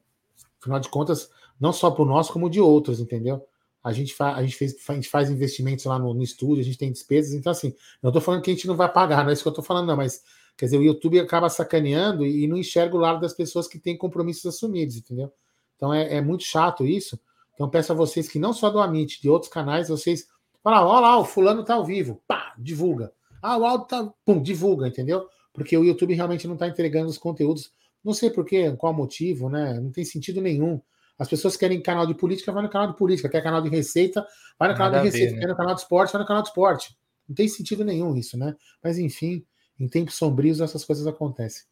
afinal 0.60 0.80
de 0.80 0.90
contas, 0.90 1.30
não 1.60 1.74
só 1.74 1.90
para 1.90 2.04
o 2.04 2.06
nosso, 2.06 2.32
como 2.32 2.50
de 2.50 2.62
outros, 2.62 3.00
entendeu? 3.00 3.46
A 3.84 3.92
gente, 3.92 4.14
fa 4.14 4.36
a, 4.36 4.44
gente 4.44 4.56
fez, 4.56 4.76
a 4.88 4.94
gente 4.94 5.10
faz 5.10 5.30
investimentos 5.30 5.86
lá 5.86 5.98
no, 5.98 6.14
no 6.14 6.22
estúdio, 6.22 6.62
a 6.62 6.66
gente 6.66 6.78
tem 6.78 6.92
despesas, 6.92 7.34
então 7.34 7.52
assim, 7.52 7.74
não 8.04 8.10
estou 8.10 8.22
falando 8.22 8.42
que 8.42 8.52
a 8.52 8.54
gente 8.54 8.68
não 8.68 8.76
vai 8.76 8.92
pagar, 8.92 9.24
não 9.24 9.30
é 9.30 9.34
isso 9.34 9.42
que 9.42 9.48
eu 9.48 9.52
estou 9.52 9.64
falando, 9.64 9.88
não, 9.88 9.96
mas 9.96 10.22
Quer 10.60 10.66
dizer, 10.66 10.78
o 10.78 10.84
YouTube 10.84 11.18
acaba 11.22 11.50
sacaneando 11.50 12.26
e 12.26 12.46
não 12.46 12.58
enxerga 12.58 12.94
o 12.94 13.00
lado 13.00 13.22
das 13.22 13.34
pessoas 13.34 13.66
que 13.66 13.80
têm 13.80 13.98
compromissos 13.98 14.46
assumidos, 14.46 14.98
entendeu? 14.98 15.32
Então 15.78 15.94
é, 15.94 16.16
é 16.16 16.22
muito 16.22 16.44
chato 16.44 16.86
isso. 16.86 17.18
Então 17.54 17.70
peço 17.70 17.94
a 17.94 17.96
vocês 17.96 18.28
que 18.28 18.38
não 18.38 18.52
só 18.52 18.70
do 18.70 18.78
Amit, 18.78 19.22
de 19.22 19.30
outros 19.30 19.50
canais, 19.50 19.88
vocês 19.88 20.28
falam, 20.62 20.86
olha 20.86 21.00
lá, 21.00 21.18
o 21.18 21.24
fulano 21.24 21.64
tá 21.64 21.76
ao 21.76 21.86
vivo, 21.86 22.22
pá, 22.28 22.54
divulga. 22.58 23.14
Ah, 23.42 23.58
o 23.58 23.64
áudio 23.64 23.88
tá, 23.88 24.14
pum, 24.26 24.42
divulga, 24.42 24.90
entendeu? 24.90 25.30
Porque 25.54 25.78
o 25.78 25.84
YouTube 25.86 26.14
realmente 26.14 26.46
não 26.46 26.56
está 26.56 26.68
entregando 26.68 27.10
os 27.10 27.18
conteúdos. 27.18 27.72
Não 28.04 28.14
sei 28.14 28.30
por 28.30 28.44
quê, 28.44 28.70
qual 28.78 28.94
motivo, 28.94 29.50
né? 29.50 29.80
Não 29.80 29.94
tem 29.94 30.04
sentido 30.04 30.42
nenhum. 30.42 30.82
As 31.18 31.30
pessoas 31.30 31.56
querem 31.56 31.82
canal 31.82 32.06
de 32.06 32.16
política, 32.16 32.52
vai 32.52 32.64
no 32.64 32.70
canal 32.70 32.92
de 32.92 32.98
política. 32.98 33.30
Quer 33.30 33.42
canal 33.42 33.62
de 33.62 33.70
receita, 33.70 34.28
vai 34.60 34.68
no 34.68 34.76
canal 34.76 34.92
Nada 34.92 35.04
de 35.04 35.10
receita. 35.10 35.32
ver, 35.32 35.36
né? 35.36 35.40
Quer 35.40 35.48
no 35.48 35.56
canal 35.56 35.74
de 35.74 35.80
esporte, 35.80 36.12
vai 36.12 36.22
no 36.22 36.28
canal 36.28 36.44
de 36.44 36.50
esporte. 36.50 36.98
Não 37.30 37.34
tem 37.34 37.48
sentido 37.48 37.86
nenhum 37.86 38.14
isso, 38.18 38.38
né? 38.38 38.58
Mas 38.84 38.98
enfim, 38.98 39.46
em 39.80 39.88
tempos 39.88 40.16
sombrios 40.16 40.60
essas 40.60 40.84
coisas 40.84 41.08
acontecem. 41.08 41.64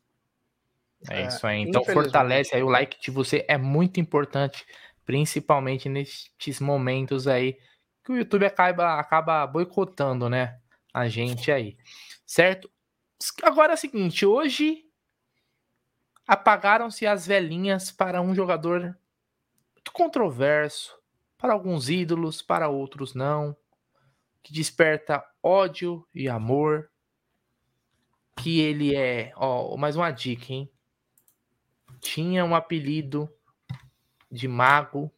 É 1.10 1.22
É, 1.22 1.28
isso 1.28 1.46
aí. 1.46 1.62
Então 1.62 1.84
fortalece 1.84 2.56
aí 2.56 2.64
o 2.64 2.70
like 2.70 3.00
de 3.00 3.12
você 3.12 3.46
é 3.48 3.58
muito 3.58 4.00
importante, 4.00 4.66
principalmente 5.06 5.90
nestes 5.90 6.60
momentos 6.60 7.28
aí 7.28 7.58
que 8.04 8.12
o 8.12 8.18
YouTube 8.18 8.46
acaba, 8.46 9.00
acaba 9.00 9.46
boicotando, 9.46 10.30
né? 10.30 10.60
A 10.94 11.08
gente 11.10 11.52
aí. 11.52 11.78
Certo? 12.26 12.72
Agora 13.44 13.74
é 13.74 13.76
o 13.76 13.78
seguinte, 13.78 14.26
hoje 14.26 14.86
apagaram-se 16.26 17.06
as 17.06 17.26
velhinhas 17.28 17.92
para 17.92 18.22
um 18.22 18.34
jogador 18.34 18.98
muito 19.74 19.92
controverso, 19.92 20.98
para 21.38 21.54
alguns 21.54 21.90
ídolos, 21.90 22.42
para 22.42 22.68
outros 22.68 23.14
não, 23.14 23.56
que 24.44 24.54
desperta 24.54 25.24
ódio 25.42 26.06
e 26.14 26.28
amor, 26.28 26.90
que 28.38 28.60
ele 28.60 28.96
é, 28.96 29.34
ó, 29.36 29.76
mais 29.76 29.96
uma 29.96 30.12
dica, 30.12 30.54
hein? 30.54 30.72
Tinha 32.00 32.46
um 32.46 32.56
apelido 32.56 33.30
de 34.32 34.48
mago, 34.48 35.12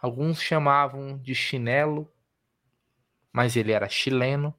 alguns 0.00 0.40
chamavam 0.40 1.18
de 1.18 1.34
chinelo, 1.34 2.10
mas 3.32 3.56
ele 3.56 3.72
era 3.72 3.88
chileno. 3.88 4.54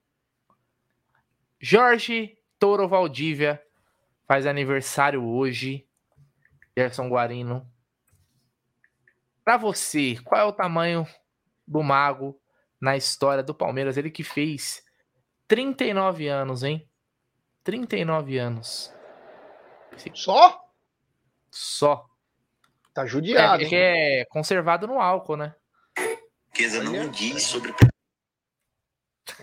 Jorge 1.59 2.37
Toro 2.59 2.87
Valdívia 2.87 3.61
faz 4.27 4.45
aniversário 4.45 5.23
hoje. 5.23 5.87
Gerson 6.77 7.07
Guarino. 7.07 7.69
Para 9.43 9.57
você, 9.57 10.17
qual 10.23 10.41
é 10.41 10.43
o 10.43 10.53
tamanho 10.53 11.07
do 11.67 11.83
mago 11.83 12.39
na 12.81 12.97
história 12.97 13.43
do 13.43 13.53
Palmeiras? 13.53 13.95
Ele 13.97 14.09
que 14.09 14.23
fez 14.23 14.83
39 15.47 16.27
anos, 16.27 16.63
hein? 16.63 16.89
39 17.63 18.37
anos. 18.37 18.93
Só? 20.13 20.59
Só. 21.51 22.05
Tá 22.93 23.03
É, 23.03 23.07
judiado, 23.07 23.61
é 23.61 23.63
hein? 23.63 23.69
que 23.69 23.75
é 23.75 24.25
conservado 24.25 24.85
no 24.87 24.99
álcool, 24.99 25.37
né? 25.37 25.55
riqueza 26.47 26.79
Olha. 26.79 26.89
não 27.03 27.09
diz 27.09 27.43
sobre 27.43 27.73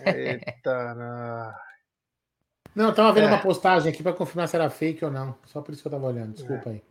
Eita, 0.05 0.93
na- 0.95 1.61
Não, 2.73 2.85
eu 2.85 2.95
tava 2.95 3.11
vendo 3.11 3.25
É. 3.25 3.27
uma 3.27 3.41
postagem 3.41 3.91
aqui 3.91 4.01
para 4.01 4.13
confirmar 4.13 4.47
se 4.47 4.55
era 4.55 4.69
fake 4.69 5.03
ou 5.03 5.11
não. 5.11 5.37
Só 5.45 5.61
por 5.61 5.73
isso 5.73 5.81
que 5.81 5.87
eu 5.87 5.91
tava 5.91 6.07
olhando. 6.07 6.33
Desculpa 6.33 6.69
aí. 6.69 6.81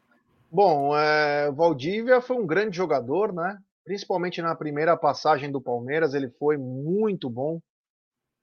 Bom, 0.51 0.95
é, 0.97 1.49
o 1.49 1.55
Valdívia 1.55 2.21
foi 2.21 2.37
um 2.37 2.47
grande 2.47 2.77
jogador, 2.77 3.33
né? 3.33 3.57
Principalmente 3.85 4.43
na 4.43 4.55
primeira 4.55 4.95
passagem 4.97 5.51
do 5.51 5.61
Palmeiras, 5.61 6.12
ele 6.12 6.29
foi 6.38 6.59
muito 6.59 7.31
bom. 7.31 7.61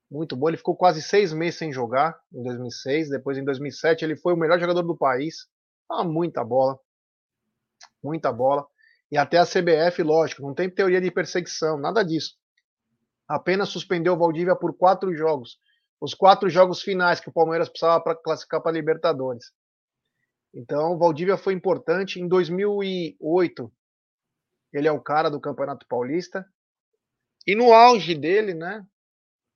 Muito 0.10 0.36
bom. 0.36 0.48
Ele 0.48 0.58
ficou 0.58 0.76
quase 0.76 1.02
seis 1.02 1.34
meses 1.34 1.60
sem 1.60 1.72
jogar 1.72 2.18
em 2.34 2.42
2006. 2.44 3.10
Depois, 3.10 3.38
em 3.38 3.44
2007, 3.44 4.06
ele 4.06 4.16
foi 4.16 4.34
o 4.34 4.38
melhor 4.38 4.60
jogador 4.60 4.82
do 4.82 4.98
país. 4.98 5.48
Ah, 5.90 6.04
muita 6.04 6.44
bola. 6.44 6.80
Muita 8.04 8.32
bola. 8.32 8.66
E 9.12 9.18
até 9.18 9.38
a 9.38 9.46
CBF, 9.46 10.04
lógico, 10.04 10.42
não 10.42 10.54
tem 10.54 10.70
teoria 10.70 11.00
de 11.00 11.12
perseguição, 11.12 11.78
nada 11.78 12.04
disso. 12.04 12.36
Apenas 13.28 13.70
suspendeu 13.70 14.14
o 14.14 14.18
Valdívia 14.18 14.56
por 14.56 14.78
quatro 14.78 15.14
jogos. 15.16 15.58
Os 16.00 16.14
quatro 16.14 16.50
jogos 16.50 16.82
finais 16.82 17.20
que 17.20 17.30
o 17.30 17.34
Palmeiras 17.34 17.70
precisava 17.70 18.02
para 18.02 18.16
classificar 18.16 18.62
para 18.62 18.72
a 18.72 18.74
Libertadores. 18.74 19.52
Então, 20.54 20.94
o 20.94 20.98
Valdívia 20.98 21.38
foi 21.38 21.54
importante. 21.54 22.20
Em 22.20 22.28
2008, 22.28 23.72
ele 24.74 24.88
é 24.88 24.92
o 24.92 25.02
cara 25.02 25.30
do 25.30 25.42
Campeonato 25.42 25.86
Paulista. 25.88 26.46
E 27.46 27.56
no 27.56 27.74
auge 27.74 28.14
dele, 28.14 28.54
né? 28.54 28.86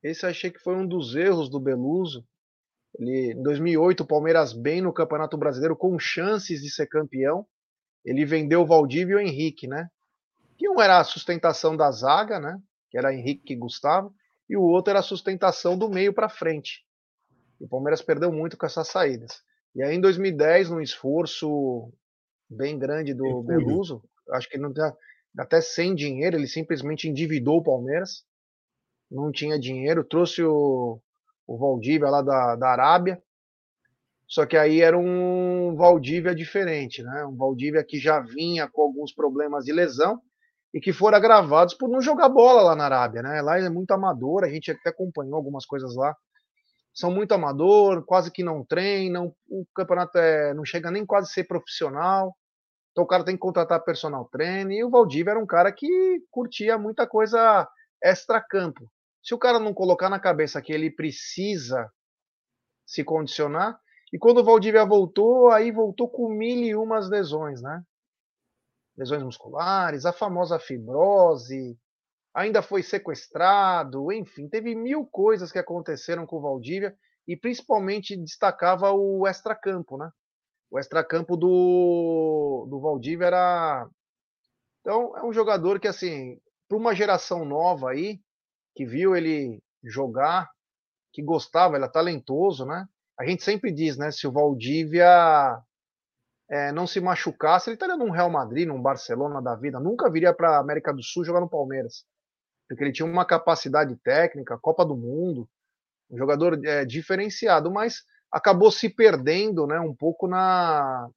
Esse 0.03 0.25
eu 0.25 0.29
achei 0.29 0.49
que 0.49 0.59
foi 0.59 0.75
um 0.75 0.87
dos 0.87 1.15
erros 1.15 1.49
do 1.49 1.59
Beluso. 1.59 2.25
Ele, 2.97 3.33
em 3.33 3.43
2008, 3.43 4.01
o 4.01 4.07
Palmeiras 4.07 4.53
bem 4.53 4.81
no 4.81 4.93
Campeonato 4.93 5.37
Brasileiro, 5.37 5.75
com 5.75 5.97
chances 5.99 6.61
de 6.61 6.69
ser 6.69 6.87
campeão. 6.87 7.45
Ele 8.03 8.25
vendeu 8.25 8.61
o 8.61 8.65
Valdívia 8.65 9.13
e 9.13 9.15
o 9.15 9.19
Henrique, 9.19 9.67
né? 9.67 9.89
Que 10.57 10.69
um 10.69 10.81
era 10.81 10.99
a 10.99 11.03
sustentação 11.03 11.77
da 11.77 11.91
zaga, 11.91 12.39
né? 12.39 12.59
Que 12.89 12.97
era 12.97 13.13
Henrique 13.13 13.53
e 13.53 13.55
Gustavo. 13.55 14.13
E 14.49 14.57
o 14.57 14.63
outro 14.63 14.91
era 14.91 14.99
a 14.99 15.03
sustentação 15.03 15.77
do 15.77 15.89
meio 15.89 16.13
para 16.13 16.27
frente. 16.27 16.83
E 17.59 17.65
o 17.65 17.69
Palmeiras 17.69 18.01
perdeu 18.01 18.31
muito 18.31 18.57
com 18.57 18.65
essas 18.65 18.87
saídas. 18.87 19.41
E 19.75 19.83
aí, 19.83 19.95
em 19.95 20.01
2010, 20.01 20.71
num 20.71 20.81
esforço 20.81 21.93
bem 22.49 22.77
grande 22.77 23.13
do. 23.13 23.43
Beluso, 23.43 24.03
acho 24.31 24.49
que 24.49 24.57
não 24.57 24.73
tá, 24.73 24.93
até 25.37 25.61
sem 25.61 25.95
dinheiro, 25.95 26.35
ele 26.35 26.47
simplesmente 26.47 27.07
endividou 27.07 27.57
o 27.57 27.63
Palmeiras. 27.63 28.25
Não 29.11 29.31
tinha 29.31 29.59
dinheiro, 29.59 30.03
trouxe 30.03 30.43
o, 30.43 30.99
o 31.45 31.57
Valdívia 31.57 32.09
lá 32.09 32.21
da, 32.21 32.55
da 32.55 32.69
Arábia. 32.69 33.21
Só 34.27 34.45
que 34.45 34.55
aí 34.55 34.79
era 34.79 34.97
um 34.97 35.75
Valdívia 35.75 36.33
diferente, 36.33 37.03
né? 37.03 37.25
Um 37.25 37.35
Valdívia 37.35 37.83
que 37.83 37.99
já 37.99 38.21
vinha 38.21 38.69
com 38.71 38.81
alguns 38.81 39.13
problemas 39.13 39.65
de 39.65 39.73
lesão 39.73 40.21
e 40.73 40.79
que 40.79 40.93
foram 40.93 41.17
agravados 41.17 41.73
por 41.73 41.89
não 41.89 42.01
jogar 42.01 42.29
bola 42.29 42.61
lá 42.61 42.75
na 42.75 42.85
Arábia, 42.85 43.21
né? 43.21 43.41
Lá 43.41 43.59
é 43.59 43.69
muito 43.69 43.91
amador, 43.91 44.45
a 44.45 44.49
gente 44.49 44.71
até 44.71 44.89
acompanhou 44.89 45.35
algumas 45.35 45.65
coisas 45.65 45.93
lá 45.95 46.15
são 46.93 47.11
muito 47.11 47.33
amador, 47.33 48.03
quase 48.05 48.31
que 48.31 48.43
não 48.43 48.65
treinam, 48.65 49.33
o 49.49 49.65
campeonato 49.73 50.17
é, 50.17 50.53
não 50.53 50.65
chega 50.65 50.91
nem 50.91 51.05
quase 51.05 51.29
a 51.29 51.33
ser 51.33 51.45
profissional, 51.45 52.35
então 52.91 53.03
o 53.03 53.07
cara 53.07 53.23
tem 53.23 53.35
que 53.35 53.41
contratar 53.41 53.83
personal 53.83 54.27
trainer, 54.29 54.77
e 54.77 54.83
o 54.83 54.89
Valdívia 54.89 55.31
era 55.31 55.39
um 55.39 55.45
cara 55.45 55.71
que 55.71 56.21
curtia 56.29 56.77
muita 56.77 57.07
coisa 57.07 57.67
extra-campo. 58.03 58.91
Se 59.21 59.33
o 59.33 59.37
cara 59.37 59.59
não 59.59 59.73
colocar 59.73 60.09
na 60.09 60.19
cabeça 60.19 60.61
que 60.61 60.73
ele 60.73 60.89
precisa 60.89 61.91
se 62.85 63.03
condicionar, 63.03 63.79
e 64.11 64.17
quando 64.17 64.39
o 64.39 64.43
Valdívia 64.43 64.85
voltou, 64.85 65.49
aí 65.51 65.71
voltou 65.71 66.09
com 66.09 66.27
mil 66.29 66.63
e 66.63 66.75
umas 66.75 67.09
lesões, 67.09 67.61
né? 67.61 67.81
Lesões 68.97 69.23
musculares, 69.23 70.05
a 70.05 70.11
famosa 70.11 70.59
fibrose, 70.59 71.77
ainda 72.33 72.61
foi 72.61 72.83
sequestrado, 72.83 74.11
enfim, 74.11 74.49
teve 74.49 74.75
mil 74.75 75.05
coisas 75.05 75.51
que 75.51 75.59
aconteceram 75.59 76.25
com 76.25 76.37
o 76.37 76.41
Valdívia 76.41 76.95
e 77.27 77.37
principalmente 77.37 78.17
destacava 78.17 78.91
o 78.91 79.27
extracampo, 79.27 79.97
né? 79.97 80.11
O 80.69 80.79
extracampo 80.79 81.35
do, 81.35 82.67
do 82.69 82.79
Valdívia 82.79 83.27
era. 83.27 83.89
Então, 84.81 85.15
é 85.17 85.23
um 85.23 85.33
jogador 85.33 85.79
que, 85.79 85.87
assim, 85.87 86.39
para 86.67 86.77
uma 86.77 86.95
geração 86.95 87.45
nova 87.45 87.91
aí, 87.91 88.19
que 88.75 88.85
viu 88.85 89.15
ele 89.15 89.61
jogar, 89.83 90.49
que 91.11 91.21
gostava, 91.21 91.75
ele 91.75 91.85
é 91.85 91.89
talentoso, 91.89 92.65
né? 92.65 92.87
A 93.19 93.25
gente 93.25 93.43
sempre 93.43 93.71
diz, 93.71 93.97
né? 93.97 94.11
Se 94.11 94.27
o 94.27 94.31
Valdívia 94.31 95.61
é, 96.49 96.71
não 96.71 96.87
se 96.87 96.99
machucasse, 96.99 97.69
ele 97.69 97.75
estaria 97.75 97.97
num 97.97 98.11
Real 98.11 98.29
Madrid, 98.29 98.67
num 98.67 98.81
Barcelona 98.81 99.41
da 99.41 99.55
vida, 99.55 99.79
nunca 99.79 100.09
viria 100.09 100.33
para 100.33 100.57
a 100.57 100.59
América 100.59 100.93
do 100.93 101.03
Sul 101.03 101.23
jogar 101.23 101.41
no 101.41 101.49
Palmeiras 101.49 102.05
porque 102.71 102.85
ele 102.85 102.93
tinha 102.93 103.05
uma 103.05 103.25
capacidade 103.25 103.93
técnica, 103.97 104.57
Copa 104.57 104.85
do 104.85 104.95
Mundo, 104.95 105.45
um 106.09 106.17
jogador 106.17 106.57
é, 106.65 106.85
diferenciado, 106.85 107.69
mas 107.69 108.05
acabou 108.31 108.71
se 108.71 108.87
perdendo, 108.87 109.67
né, 109.67 109.77
um 109.81 109.93
pouco 109.93 110.25
na 110.25 111.09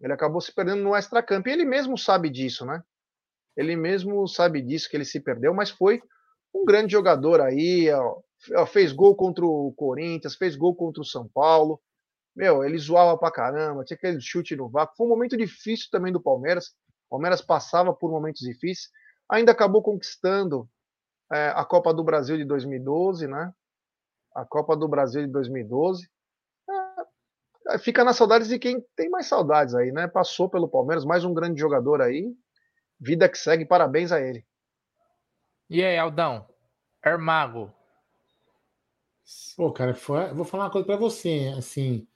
ele 0.00 0.14
acabou 0.14 0.40
se 0.40 0.52
perdendo 0.52 0.82
no 0.82 0.96
extracampo, 0.96 1.48
e 1.48 1.52
ele 1.52 1.66
mesmo 1.66 1.96
sabe 1.96 2.28
disso, 2.28 2.64
né? 2.64 2.82
Ele 3.56 3.76
mesmo 3.76 4.26
sabe 4.26 4.60
disso 4.60 4.88
que 4.88 4.96
ele 4.96 5.04
se 5.04 5.20
perdeu, 5.20 5.54
mas 5.54 5.70
foi 5.70 6.02
um 6.54 6.64
grande 6.64 6.92
jogador 6.92 7.40
aí, 7.40 7.90
ó, 7.90 8.66
fez 8.66 8.92
gol 8.92 9.14
contra 9.14 9.44
o 9.44 9.72
Corinthians, 9.76 10.34
fez 10.36 10.56
gol 10.56 10.74
contra 10.74 11.02
o 11.02 11.04
São 11.04 11.28
Paulo. 11.28 11.80
Meu, 12.34 12.64
ele 12.64 12.78
zoava 12.78 13.16
pra 13.18 13.30
caramba, 13.30 13.84
tinha 13.84 13.96
aquele 13.96 14.20
chute 14.20 14.56
no 14.56 14.68
vácuo. 14.68 14.96
Foi 14.96 15.06
um 15.06 15.10
momento 15.10 15.36
difícil 15.36 15.88
também 15.90 16.12
do 16.12 16.20
Palmeiras. 16.20 16.68
O 17.08 17.10
Palmeiras 17.10 17.42
passava 17.42 17.92
por 17.92 18.10
momentos 18.10 18.40
difíceis 18.40 18.90
ainda 19.32 19.52
acabou 19.52 19.82
conquistando 19.82 20.68
é, 21.32 21.48
a 21.48 21.64
Copa 21.64 21.94
do 21.94 22.04
Brasil 22.04 22.36
de 22.36 22.44
2012, 22.44 23.26
né? 23.26 23.50
A 24.34 24.44
Copa 24.44 24.76
do 24.76 24.86
Brasil 24.86 25.24
de 25.24 25.32
2012. 25.32 26.06
É, 27.68 27.78
fica 27.78 28.04
nas 28.04 28.16
saudades 28.16 28.48
de 28.48 28.58
quem 28.58 28.84
tem 28.94 29.08
mais 29.08 29.26
saudades 29.26 29.74
aí, 29.74 29.90
né? 29.90 30.06
Passou 30.06 30.50
pelo 30.50 30.68
Palmeiras, 30.68 31.04
mais 31.04 31.24
um 31.24 31.32
grande 31.32 31.58
jogador 31.58 32.02
aí. 32.02 32.34
Vida 33.00 33.26
que 33.28 33.38
segue, 33.38 33.64
parabéns 33.64 34.12
a 34.12 34.20
ele. 34.20 34.44
E 35.72 35.82
aí, 35.82 35.96
Aldão? 35.96 36.46
Ermago. 37.02 37.72
Pô, 39.56 39.72
cara, 39.72 39.94
foi... 39.94 40.30
vou 40.34 40.44
falar 40.44 40.64
uma 40.64 40.70
coisa 40.70 40.86
para 40.86 40.96
você, 40.96 41.50
assim, 41.56 42.06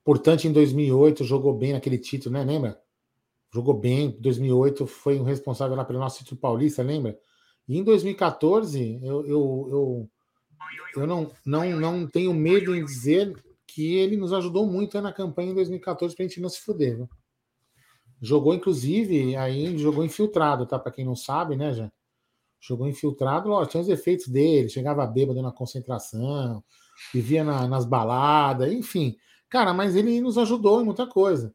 importante 0.00 0.48
em 0.48 0.52
2008, 0.52 1.22
jogou 1.22 1.52
bem 1.52 1.74
naquele 1.74 1.98
título, 1.98 2.32
né? 2.32 2.42
Lembra? 2.42 2.80
jogou 3.52 3.74
bem. 3.74 4.16
2008 4.18 4.86
foi 4.86 5.20
um 5.20 5.24
responsável 5.24 5.76
lá 5.76 5.84
pelo 5.84 5.98
nosso 5.98 6.20
título 6.20 6.40
paulista, 6.40 6.82
lembra? 6.82 7.18
E 7.68 7.76
em 7.76 7.84
2014, 7.84 8.98
eu, 9.02 9.26
eu, 9.26 9.68
eu, 9.70 10.10
eu 10.96 11.06
não, 11.06 11.30
não, 11.44 11.64
não 11.78 12.06
tenho 12.06 12.32
medo 12.32 12.74
em 12.74 12.82
dizer 12.82 13.34
que 13.66 13.96
ele 13.96 14.16
nos 14.16 14.32
ajudou 14.32 14.66
muito 14.66 14.98
na 15.02 15.12
campanha 15.12 15.50
em 15.50 15.54
2014 15.54 16.16
para 16.16 16.24
a 16.24 16.28
gente 16.28 16.40
não 16.40 16.48
se 16.48 16.62
fuder. 16.62 16.96
Viu? 16.96 17.10
Jogou, 18.22 18.54
inclusive, 18.54 19.36
aí 19.36 19.76
jogou 19.76 20.02
infiltrado, 20.02 20.64
tá? 20.64 20.78
Para 20.78 20.92
quem 20.92 21.04
não 21.04 21.14
sabe, 21.14 21.56
né, 21.56 21.74
já? 21.74 21.92
Jogou 22.66 22.88
infiltrado, 22.88 23.50
ó, 23.50 23.64
tinha 23.64 23.80
os 23.80 23.88
efeitos 23.88 24.28
dele, 24.28 24.68
chegava 24.68 25.06
bêbado 25.06 25.40
na 25.40 25.52
concentração, 25.52 26.62
vivia 27.12 27.44
na, 27.44 27.68
nas 27.68 27.84
baladas, 27.84 28.72
enfim. 28.72 29.16
Cara, 29.48 29.72
mas 29.72 29.94
ele 29.94 30.20
nos 30.20 30.36
ajudou 30.36 30.80
em 30.80 30.84
muita 30.84 31.06
coisa. 31.06 31.54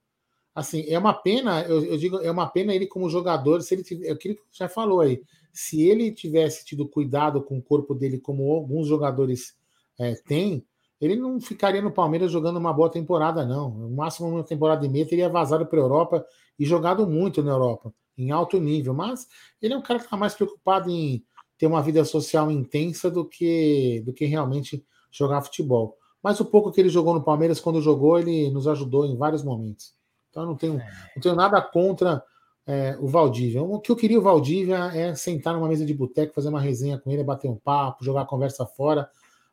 Assim, 0.53 0.85
é 0.87 0.97
uma 0.97 1.13
pena, 1.13 1.61
eu, 1.63 1.83
eu 1.83 1.97
digo, 1.97 2.19
é 2.19 2.29
uma 2.29 2.47
pena 2.47 2.73
ele 2.73 2.85
como 2.85 3.09
jogador, 3.09 3.61
se 3.61 3.73
ele 3.73 3.83
tiver, 3.83 4.07
é 4.07 4.11
aquilo 4.11 4.35
que 4.35 4.41
já 4.51 4.67
falou 4.67 5.01
aí, 5.01 5.21
se 5.53 5.81
ele 5.81 6.11
tivesse 6.11 6.65
tido 6.65 6.87
cuidado 6.87 7.41
com 7.41 7.57
o 7.57 7.61
corpo 7.61 7.93
dele, 7.95 8.19
como 8.19 8.51
alguns 8.51 8.87
jogadores 8.87 9.55
é, 9.99 10.15
têm, 10.15 10.65
ele 10.99 11.15
não 11.15 11.41
ficaria 11.41 11.81
no 11.81 11.91
Palmeiras 11.91 12.31
jogando 12.31 12.57
uma 12.57 12.71
boa 12.71 12.89
temporada, 12.89 13.45
não. 13.45 13.71
No 13.71 13.89
máximo 13.89 14.29
uma 14.29 14.43
temporada 14.43 14.85
e 14.85 14.89
meia 14.89 15.07
teria 15.07 15.27
vazado 15.27 15.65
para 15.65 15.79
a 15.79 15.81
Europa 15.81 16.25
e 16.59 16.65
jogado 16.65 17.07
muito 17.07 17.41
na 17.41 17.51
Europa, 17.51 17.91
em 18.21 18.31
alto 18.31 18.59
nível. 18.59 18.93
Mas 18.93 19.27
ele 19.61 19.73
é 19.73 19.77
um 19.77 19.81
cara 19.81 19.99
que 19.99 20.05
está 20.05 20.17
mais 20.17 20.33
preocupado 20.33 20.89
em 20.89 21.23
ter 21.57 21.67
uma 21.67 21.81
vida 21.81 22.03
social 22.05 22.49
intensa 22.49 23.09
do 23.09 23.25
que, 23.25 24.01
do 24.05 24.13
que 24.13 24.25
realmente 24.25 24.83
jogar 25.11 25.41
futebol. 25.41 25.97
Mas 26.23 26.39
o 26.39 26.45
pouco 26.45 26.71
que 26.71 26.79
ele 26.79 26.89
jogou 26.89 27.13
no 27.13 27.23
Palmeiras, 27.23 27.59
quando 27.59 27.81
jogou, 27.81 28.19
ele 28.19 28.49
nos 28.51 28.67
ajudou 28.67 29.05
em 29.05 29.15
vários 29.15 29.43
momentos. 29.43 29.93
Então 30.29 30.43
eu 30.43 30.47
não 30.47 30.55
tenho, 30.55 30.73
não 30.73 31.21
tenho 31.21 31.35
nada 31.35 31.61
contra 31.61 32.23
é, 32.65 32.97
o 32.99 33.07
Valdívia. 33.07 33.61
O 33.61 33.79
que 33.79 33.91
eu 33.91 33.95
queria 33.95 34.19
o 34.19 34.21
Valdívia 34.21 34.91
é 34.93 35.13
sentar 35.15 35.53
numa 35.53 35.67
mesa 35.67 35.85
de 35.85 35.93
boteco, 35.93 36.33
fazer 36.33 36.49
uma 36.49 36.61
resenha 36.61 36.97
com 36.97 37.11
ele, 37.11 37.23
bater 37.23 37.49
um 37.49 37.55
papo, 37.55 38.03
jogar 38.03 38.25
conversa 38.25 38.65
fora, 38.65 39.09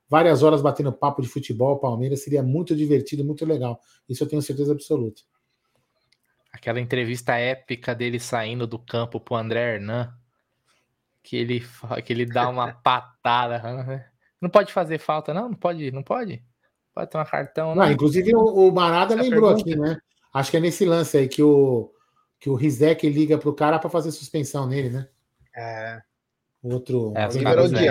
várias 0.09 0.43
horas 0.43 0.63
batendo 0.63 0.93
papo 0.93 1.21
de 1.21 1.29
futebol, 1.29 1.79
Palmeiras, 1.79 2.23
seria 2.23 2.43
muito 2.43 2.77
divertido, 2.77 3.25
muito 3.25 3.45
legal. 3.45 3.81
Isso 4.09 4.23
eu 4.23 4.29
tenho 4.29 4.43
certeza 4.43 4.73
absoluta. 4.73 5.23
Aquela 6.59 6.81
entrevista 6.81 7.37
épica 7.37 7.95
dele 7.95 8.19
saindo 8.19 8.67
do 8.67 8.79
campo 8.79 9.21
pro 9.21 9.37
André 9.37 9.75
Hernan, 9.75 10.13
que 11.23 11.37
ele, 11.37 11.65
que 12.05 12.13
ele 12.13 12.27
dá 12.27 12.49
uma 12.49 12.73
patada. 12.83 13.59
Né? 13.63 14.05
Não 14.41 14.51
pode 14.51 14.73
fazer 14.73 14.99
falta, 14.99 15.33
não? 15.33 15.51
Não 15.51 15.57
pode, 15.57 15.93
não 15.93 16.03
pode? 16.03 16.43
Pode 16.93 17.11
tomar 17.11 17.27
cartão, 17.27 17.77
não. 17.77 17.85
não 17.85 17.93
inclusive 17.93 18.35
o, 18.35 18.69
o 18.69 18.73
Marada 18.73 19.15
Essa 19.15 19.23
lembrou 19.23 19.55
pergunta? 19.55 19.71
aqui, 19.71 19.79
né? 19.79 19.99
Acho 20.35 20.51
que 20.51 20.57
é 20.57 20.61
nesse 20.61 20.85
lance 20.85 21.17
aí 21.17 21.29
que 21.29 21.43
o, 21.43 21.93
que 22.41 22.51
o 22.51 22.55
Rizek 22.55 23.09
liga 23.09 23.39
pro 23.39 23.55
cara 23.55 23.79
para 23.79 23.89
fazer 23.89 24.11
suspensão 24.11 24.67
nele, 24.67 24.91
né? 24.91 25.09
É. 25.57 26.03
Outro. 26.61 27.13
É, 27.17 27.29
caras, 27.41 27.71
né? 27.71 27.87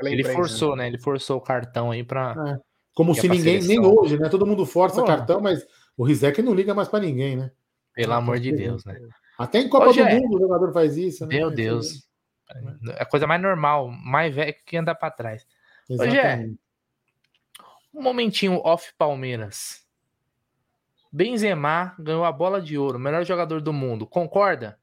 Ele 0.00 0.24
forçou, 0.24 0.74
né? 0.74 0.88
Ele 0.88 0.98
forçou 0.98 1.38
o 1.38 1.40
cartão 1.40 1.92
aí 1.92 2.02
para. 2.02 2.34
É. 2.48 2.72
Como 2.94 3.14
se 3.14 3.28
ninguém, 3.28 3.62
nem 3.62 3.80
hoje, 3.80 4.18
né? 4.18 4.28
Todo 4.28 4.44
mundo 4.44 4.66
força 4.66 5.02
cartão, 5.04 5.40
mas 5.40 5.64
o 5.96 6.04
Rizek 6.04 6.42
não 6.42 6.52
liga 6.52 6.74
mais 6.74 6.88
para 6.88 7.00
ninguém, 7.00 7.36
né? 7.36 7.50
Pelo 7.94 8.12
amor 8.14 8.38
de 8.38 8.52
Deus, 8.52 8.84
né? 8.84 8.98
Até 9.38 9.58
em 9.58 9.68
Copa 9.68 9.88
Hoje 9.88 10.02
do 10.02 10.08
é. 10.08 10.14
Mundo 10.14 10.36
o 10.36 10.40
jogador 10.40 10.72
faz 10.72 10.96
isso, 10.96 11.26
né? 11.26 11.36
Meu 11.36 11.50
Deus. 11.50 12.06
É 12.96 13.02
a 13.02 13.06
coisa 13.06 13.26
mais 13.26 13.40
normal, 13.40 13.88
mais 13.88 14.34
velho 14.34 14.54
que 14.64 14.76
andar 14.76 14.94
para 14.94 15.10
trás. 15.10 15.46
Exatamente. 15.88 16.18
Hoje 16.18 16.26
é. 16.26 16.62
Um 17.94 18.02
momentinho 18.02 18.60
off 18.64 18.92
Palmeiras. 18.96 19.82
Benzema 21.12 21.94
ganhou 21.98 22.24
a 22.24 22.32
bola 22.32 22.60
de 22.60 22.78
ouro, 22.78 22.98
melhor 22.98 23.24
jogador 23.24 23.60
do 23.60 23.72
mundo. 23.72 24.06
Concorda? 24.06 24.78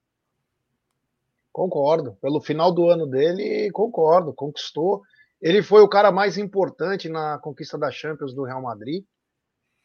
Concordo. 1.51 2.15
Pelo 2.21 2.39
final 2.39 2.71
do 2.71 2.87
ano 2.87 3.07
dele, 3.07 3.71
concordo. 3.71 4.31
Conquistou. 4.33 5.01
Ele 5.41 5.63
foi 5.63 5.81
o 5.81 5.89
cara 5.89 6.11
mais 6.11 6.37
importante 6.37 7.09
na 7.09 7.39
conquista 7.39 7.77
da 7.77 7.89
Champions 7.89 8.33
do 8.33 8.43
Real 8.43 8.61
Madrid. 8.61 9.03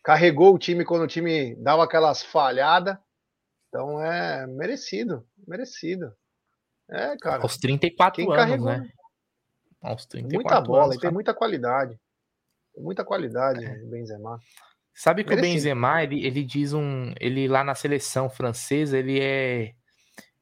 Carregou 0.02 0.54
o 0.54 0.58
time 0.58 0.84
quando 0.84 1.02
o 1.02 1.08
time 1.08 1.56
dava 1.56 1.82
aquelas 1.82 2.22
falhadas. 2.22 2.98
Então 3.74 4.00
é 4.00 4.46
merecido, 4.46 5.26
merecido. 5.48 6.14
É, 6.88 7.16
cara. 7.16 7.42
Aos 7.42 7.56
34 7.56 8.22
anos, 8.22 8.36
carregou, 8.36 8.66
né? 8.66 8.88
Aos 9.82 10.06
34 10.06 10.36
muita 10.38 10.60
bola, 10.60 10.84
anos, 10.84 10.94
ele 10.94 11.00
tem 11.02 11.10
muita 11.10 11.34
qualidade. 11.34 12.00
Muita 12.78 13.04
qualidade, 13.04 13.64
é. 13.64 13.74
Benzema. 13.86 14.38
Sabe 14.94 15.24
que 15.24 15.30
Merecido. 15.30 15.48
o 15.48 15.54
Benzema, 15.54 16.04
ele, 16.04 16.24
ele 16.24 16.44
diz 16.44 16.72
um. 16.72 17.12
Ele 17.18 17.48
lá 17.48 17.64
na 17.64 17.74
seleção 17.74 18.30
francesa, 18.30 18.96
ele 18.96 19.20
é. 19.20 19.74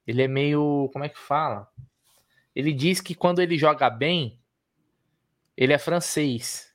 Ele 0.06 0.22
é 0.22 0.28
meio. 0.28 0.90
Como 0.92 1.02
é 1.02 1.08
que 1.08 1.18
fala? 1.18 1.66
Ele 2.54 2.74
diz 2.74 3.00
que 3.00 3.14
quando 3.14 3.40
ele 3.40 3.56
joga 3.56 3.88
bem, 3.88 4.38
ele 5.56 5.72
é 5.72 5.78
francês. 5.78 6.70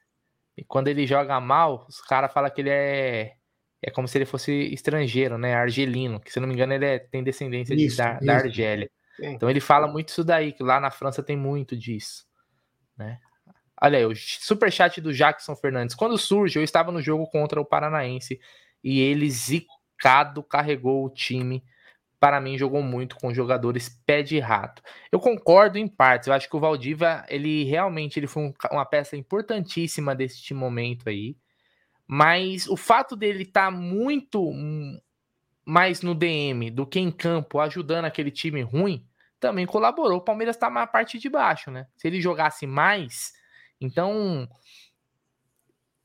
E 0.57 0.63
quando 0.63 0.87
ele 0.87 1.05
joga 1.05 1.39
mal, 1.39 1.85
os 1.87 2.01
caras 2.01 2.33
falam 2.33 2.49
que 2.49 2.61
ele 2.61 2.71
é. 2.71 3.35
É 3.81 3.91
como 3.91 4.07
se 4.07 4.17
ele 4.17 4.25
fosse 4.25 4.51
estrangeiro, 4.73 5.37
né? 5.37 5.53
Argelino. 5.53 6.19
Que 6.19 6.31
se 6.31 6.39
não 6.39 6.47
me 6.47 6.53
engano, 6.53 6.73
ele 6.73 6.85
é, 6.85 6.99
tem 6.99 7.23
descendência 7.23 7.73
isso, 7.73 7.95
de, 7.95 7.97
da, 7.97 8.19
da 8.19 8.35
Argélia. 8.37 8.89
Então 9.19 9.49
ele 9.49 9.59
fala 9.59 9.87
muito 9.87 10.09
isso 10.09 10.23
daí, 10.23 10.51
que 10.51 10.63
lá 10.63 10.79
na 10.79 10.91
França 10.91 11.23
tem 11.23 11.35
muito 11.35 11.75
disso. 11.75 12.25
Né? 12.97 13.19
Olha 13.81 13.99
aí, 13.99 14.05
o 14.05 14.15
superchat 14.15 14.99
do 15.01 15.13
Jackson 15.13 15.55
Fernandes. 15.55 15.95
Quando 15.95 16.17
surge, 16.17 16.57
eu 16.57 16.63
estava 16.63 16.91
no 16.91 17.01
jogo 17.01 17.27
contra 17.27 17.61
o 17.61 17.65
Paranaense 17.65 18.39
e 18.83 18.99
ele 18.99 19.29
zicado 19.29 20.43
carregou 20.43 21.05
o 21.05 21.09
time. 21.09 21.63
Para 22.19 22.41
mim, 22.41 22.57
jogou 22.57 22.81
muito 22.81 23.15
com 23.15 23.31
jogadores 23.31 23.89
pé 24.05 24.23
de 24.23 24.39
rato. 24.39 24.81
Eu 25.11 25.19
concordo 25.19 25.77
em 25.77 25.87
partes. 25.87 26.27
Eu 26.27 26.33
acho 26.33 26.49
que 26.49 26.55
o 26.55 26.59
Valdívia, 26.59 27.23
ele 27.29 27.63
realmente 27.65 28.19
ele 28.19 28.25
foi 28.25 28.43
um, 28.43 28.53
uma 28.71 28.85
peça 28.85 29.15
importantíssima 29.15 30.15
deste 30.15 30.53
momento 30.55 31.07
aí. 31.09 31.37
Mas 32.07 32.67
o 32.67 32.77
fato 32.77 33.15
dele 33.15 33.43
estar 33.43 33.65
tá 33.65 33.71
muito 33.71 34.53
mais 35.65 36.01
no 36.01 36.15
DM 36.15 36.71
do 36.71 36.87
que 36.87 36.99
em 36.99 37.11
campo, 37.11 37.59
ajudando 37.59 38.05
aquele 38.05 38.31
time 38.31 38.61
ruim, 38.61 39.05
também 39.39 39.65
colaborou. 39.65 40.19
O 40.19 40.23
Palmeiras 40.23 40.55
está 40.55 40.69
na 40.69 40.87
parte 40.87 41.19
de 41.19 41.29
baixo, 41.29 41.69
né? 41.69 41.87
Se 41.97 42.07
ele 42.07 42.21
jogasse 42.21 42.65
mais, 42.65 43.33
então, 43.79 44.49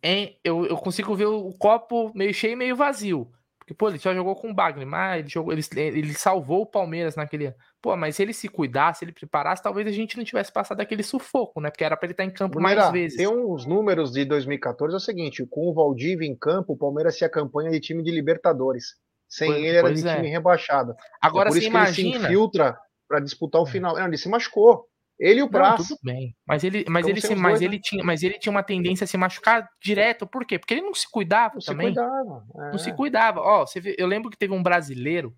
é, 0.02 0.34
eu, 0.42 0.66
eu 0.66 0.76
consigo 0.76 1.14
ver 1.14 1.26
o 1.26 1.52
copo 1.52 2.12
meio 2.14 2.34
cheio 2.34 2.54
e 2.54 2.56
meio 2.56 2.76
vazio. 2.76 3.32
Porque, 3.72 3.74
pô, 3.74 3.88
ele 3.88 3.98
só 3.98 4.14
jogou 4.14 4.36
com 4.36 4.50
o 4.50 4.54
mas 4.86 5.20
ele, 5.20 5.28
jogou, 5.28 5.52
ele, 5.52 5.62
ele 5.76 6.14
salvou 6.14 6.62
o 6.62 6.66
Palmeiras 6.66 7.16
naquele. 7.16 7.54
Pô, 7.80 7.96
mas 7.96 8.16
se 8.16 8.22
ele 8.22 8.32
se 8.32 8.48
cuidasse, 8.48 9.00
se 9.00 9.04
ele 9.04 9.12
preparasse, 9.12 9.62
talvez 9.62 9.86
a 9.86 9.90
gente 9.90 10.16
não 10.16 10.24
tivesse 10.24 10.52
passado 10.52 10.80
aquele 10.80 11.02
sufoco, 11.02 11.60
né? 11.60 11.70
Porque 11.70 11.84
era 11.84 11.96
para 11.96 12.06
ele 12.06 12.12
estar 12.12 12.24
em 12.24 12.30
campo 12.30 12.60
mais 12.60 12.90
vezes. 12.92 13.16
Tem 13.16 13.26
uns 13.26 13.66
números 13.66 14.12
de 14.12 14.24
2014, 14.24 14.94
é 14.94 14.96
o 14.96 15.00
seguinte: 15.00 15.46
com 15.48 15.68
o 15.68 15.74
Valdívia 15.74 16.26
em 16.26 16.36
campo, 16.36 16.74
o 16.74 16.76
Palmeiras 16.76 17.16
se 17.16 17.24
acompanha 17.24 17.70
de 17.70 17.80
time 17.80 18.02
de 18.02 18.10
Libertadores. 18.10 18.96
Sem 19.28 19.48
pois, 19.48 19.64
ele 19.64 19.76
era 19.76 19.92
de 19.92 20.06
é. 20.06 20.16
time 20.16 20.28
rebaixado. 20.28 20.94
Agora, 21.20 21.48
é 21.48 21.52
por 21.52 21.58
isso 21.58 21.70
que 21.70 21.74
imagina... 21.74 22.08
ele 22.08 22.18
se 22.18 22.24
infiltra 22.26 22.78
para 23.08 23.20
disputar 23.20 23.62
o 23.62 23.66
é. 23.66 23.70
final. 23.70 23.96
Não, 23.96 24.06
ele 24.06 24.18
se 24.18 24.28
machucou. 24.28 24.86
Ele 25.22 25.38
e 25.38 25.42
o 25.44 25.48
Praça. 25.48 25.84
tudo 25.86 26.00
bem. 26.02 26.34
Mas 26.44 26.64
ele, 26.64 26.84
mas 26.88 27.06
ele, 27.06 27.20
se, 27.20 27.32
mas 27.36 27.52
dois, 27.52 27.62
ele 27.62 27.76
né? 27.76 27.82
tinha, 27.84 28.04
mas 28.04 28.22
ele 28.24 28.38
tinha 28.40 28.50
uma 28.50 28.62
tendência 28.64 29.04
a 29.04 29.06
se 29.06 29.16
machucar 29.16 29.68
direto. 29.80 30.26
Por 30.26 30.44
quê? 30.44 30.58
Porque 30.58 30.74
ele 30.74 30.82
não 30.82 30.92
se 30.92 31.08
cuidava 31.08 31.54
não 31.54 31.60
também. 31.60 31.94
Se 31.94 31.94
cuidava. 31.94 32.44
É. 32.56 32.70
Não 32.72 32.78
se 32.78 32.90
é. 32.90 32.92
cuidava. 32.92 33.40
Ó, 33.40 33.64
você 33.64 33.80
vê, 33.80 33.94
eu 33.96 34.08
lembro 34.08 34.28
que 34.28 34.36
teve 34.36 34.52
um 34.52 34.60
brasileiro 34.60 35.32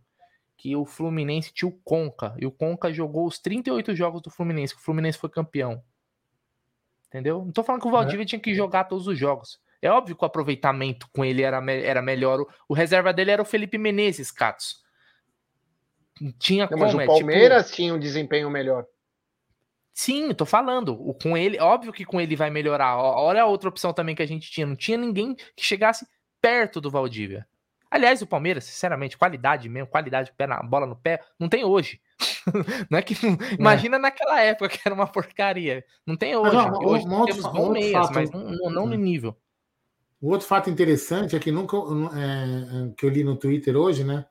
que 0.57 0.75
o 0.75 0.87
Fluminense 0.87 1.53
tinha 1.53 1.69
o 1.69 1.79
Conca. 1.85 2.35
E 2.39 2.47
o 2.47 2.51
Conca 2.51 2.91
jogou 2.95 3.27
os 3.27 3.39
38 3.39 3.95
jogos 3.95 4.23
do 4.23 4.31
Fluminense, 4.31 4.75
que 4.75 4.81
o 4.81 4.85
Fluminense 4.85 5.19
foi 5.19 5.29
campeão. 5.29 5.83
Entendeu? 7.09 7.45
Não 7.45 7.53
tô 7.53 7.63
falando 7.63 7.83
que 7.83 7.89
o. 7.89 7.91
Valdívia 7.91 8.23
é. 8.23 8.27
tinha 8.27 8.41
que 8.41 8.55
jogar 8.55 8.85
todos 8.85 9.07
os 9.07 9.19
jogos. 9.19 9.61
É 9.83 9.91
óbvio 9.91 10.17
que 10.17 10.25
o 10.25 10.27
aproveitamento 10.27 11.07
com 11.13 11.23
ele 11.23 11.43
era, 11.43 11.63
era 11.71 12.01
melhor. 12.01 12.41
O, 12.41 12.49
o 12.71 12.75
reserva 12.75 13.13
dele 13.13 13.33
era 13.33 13.43
o 13.43 13.45
Felipe 13.45 13.77
Menezes, 13.77 14.31
Catos. 14.31 14.83
Tinha 16.39 16.65
não, 16.65 16.71
como, 16.71 16.85
Mas 16.85 16.95
o 16.95 17.07
Palmeiras 17.07 17.59
é, 17.59 17.65
tipo... 17.65 17.77
tinha 17.77 17.95
um 17.95 17.99
desempenho 17.99 18.49
melhor. 18.49 18.87
Sim, 19.95 20.35
tô 20.35 20.45
falando. 20.45 20.93
O, 21.01 21.15
com 21.15 21.37
ele, 21.37 21.61
óbvio 21.61 21.93
que 21.93 22.05
com 22.05 22.21
ele 22.21 22.35
vai 22.35 22.51
melhorar. 22.51 22.97
Olha 22.99 23.43
a 23.43 23.47
outra 23.47 23.69
opção 23.69 23.93
também 23.93 24.17
que 24.17 24.23
a 24.23 24.27
gente 24.27 24.51
tinha. 24.51 24.67
Não 24.67 24.75
tinha 24.75 24.99
ninguém 24.99 25.37
que 25.57 25.65
chegasse 25.65 26.05
perto 26.43 26.81
do 26.81 26.91
Valdívia. 26.91 27.47
Aliás, 27.89 28.21
o 28.21 28.27
Palmeiras, 28.27 28.65
sinceramente, 28.65 29.17
qualidade 29.17 29.69
mesmo, 29.69 29.87
qualidade 29.87 30.33
pé 30.37 30.49
na 30.49 30.61
bola 30.61 30.85
no 30.85 30.97
pé, 30.97 31.21
não 31.39 31.49
tem 31.49 31.65
hoje. 31.65 32.01
não 32.91 32.99
é 32.99 33.03
que 33.03 33.15
é. 33.15 33.55
imagina 33.57 33.97
naquela 33.97 34.41
época 34.41 34.69
que 34.69 34.81
era 34.85 34.93
uma 34.93 35.07
porcaria. 35.07 35.85
Não 36.05 36.17
tem 36.17 36.35
hoje. 36.35 36.57
Mas, 36.57 36.67
ó, 36.67 36.85
hoje 36.85 37.07
um 37.07 37.25
temos 37.25 37.47
bons 37.47 37.69
meias, 37.71 37.93
fato, 37.93 38.15
mas 38.15 38.31
não, 38.33 38.51
não, 38.51 38.71
não 38.71 38.87
no 38.87 38.97
nível. 38.97 39.37
O 40.21 40.31
outro 40.31 40.47
fato 40.47 40.69
interessante 40.69 41.37
é 41.37 41.39
que 41.39 41.53
nunca 41.53 41.77
é, 41.77 42.93
que 42.97 43.07
eu 43.07 43.11
li 43.11 43.23
no 43.23 43.37
Twitter 43.37 43.77
hoje, 43.77 44.03
né? 44.03 44.27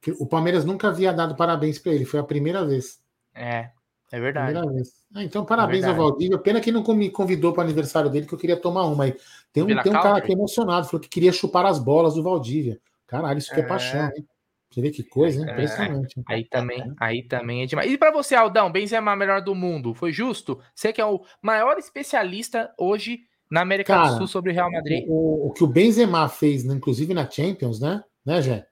Que 0.00 0.12
o 0.12 0.26
Palmeiras 0.26 0.64
nunca 0.64 0.86
havia 0.86 1.12
dado 1.12 1.34
parabéns 1.34 1.76
para 1.76 1.92
ele, 1.92 2.04
foi 2.04 2.20
a 2.20 2.24
primeira 2.24 2.64
vez. 2.64 3.02
É, 3.34 3.70
é 4.10 4.20
verdade. 4.20 4.58
Ah, 5.14 5.22
então, 5.22 5.44
parabéns 5.44 5.84
é 5.84 5.88
ao 5.88 5.94
Valdívia. 5.94 6.38
Pena 6.38 6.60
que 6.60 6.72
não 6.72 6.82
me 6.94 7.10
convidou 7.10 7.52
para 7.52 7.60
o 7.60 7.64
aniversário 7.64 8.10
dele, 8.10 8.26
que 8.26 8.32
eu 8.32 8.38
queria 8.38 8.56
tomar 8.56 8.84
uma. 8.86 9.04
Aí. 9.04 9.16
Tem 9.52 9.62
um, 9.62 9.66
tem 9.66 9.76
um 9.76 9.82
cara 9.92 10.16
aqui 10.16 10.32
emocionado, 10.32 10.86
falou 10.86 11.00
que 11.00 11.08
queria 11.08 11.32
chupar 11.32 11.66
as 11.66 11.78
bolas 11.78 12.14
do 12.14 12.22
Valdívia. 12.22 12.80
Caralho, 13.06 13.38
isso 13.38 13.50
que 13.50 13.60
é, 13.60 13.64
é 13.64 13.66
paixão, 13.66 14.10
hein? 14.16 14.26
Você 14.70 14.82
vê 14.82 14.90
que 14.90 15.02
coisa, 15.02 15.40
hein? 15.40 15.48
É, 15.48 15.52
Impressionante. 15.52 16.22
Aí 16.26 16.44
também, 16.44 16.94
aí 17.00 17.22
também 17.22 17.62
é 17.62 17.66
demais. 17.66 17.90
E 17.90 17.96
para 17.96 18.10
você, 18.10 18.34
Aldão, 18.34 18.70
Benzema 18.70 19.16
melhor 19.16 19.42
do 19.42 19.54
mundo, 19.54 19.94
foi 19.94 20.12
justo? 20.12 20.60
Você 20.74 20.92
que 20.92 21.00
é 21.00 21.06
o 21.06 21.22
maior 21.40 21.78
especialista 21.78 22.72
hoje 22.78 23.20
na 23.50 23.62
América 23.62 23.94
cara, 23.94 24.10
do 24.10 24.18
Sul 24.18 24.26
sobre 24.26 24.52
o 24.52 24.54
Real 24.54 24.70
Madrid. 24.70 25.04
O, 25.08 25.48
o, 25.48 25.52
que 25.52 25.64
o 25.64 25.66
Benzema 25.66 26.28
fez, 26.28 26.64
né, 26.64 26.74
inclusive 26.74 27.14
na 27.14 27.28
Champions, 27.28 27.80
né? 27.80 28.04
Né, 28.24 28.42
Jé? 28.42 28.66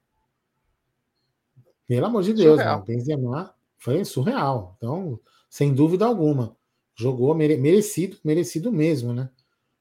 Pelo 1.88 2.06
amor 2.06 2.22
de 2.22 2.34
Deus. 2.34 2.58
Né? 2.58 2.82
Benzema 2.86 3.55
foi 3.86 4.04
surreal. 4.04 4.74
Então, 4.76 5.20
sem 5.48 5.72
dúvida 5.72 6.04
alguma, 6.04 6.56
jogou 6.96 7.32
mere 7.36 7.56
merecido, 7.56 8.16
merecido 8.24 8.72
mesmo, 8.72 9.12
né? 9.12 9.30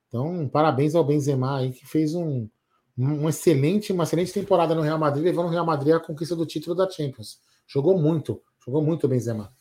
Então, 0.07 0.47
parabéns 0.47 0.93
ao 0.93 1.03
Benzema 1.03 1.57
aí 1.57 1.71
que 1.71 1.87
fez 1.87 2.13
um, 2.13 2.47
um 2.95 3.27
excelente, 3.27 3.91
uma 3.91 4.03
excelente 4.03 4.31
temporada 4.31 4.75
no 4.75 4.81
Real 4.83 4.99
Madrid, 4.99 5.25
levando 5.25 5.47
o 5.47 5.49
Real 5.49 5.65
Madrid 5.65 5.95
à 5.95 5.99
conquista 5.99 6.35
do 6.35 6.45
título 6.45 6.75
da 6.75 6.87
Champions. 6.87 7.39
Jogou 7.67 7.97
muito, 7.97 8.39
jogou 8.63 8.83
muito 8.83 9.05
o 9.05 9.09
Benzema. 9.09 9.51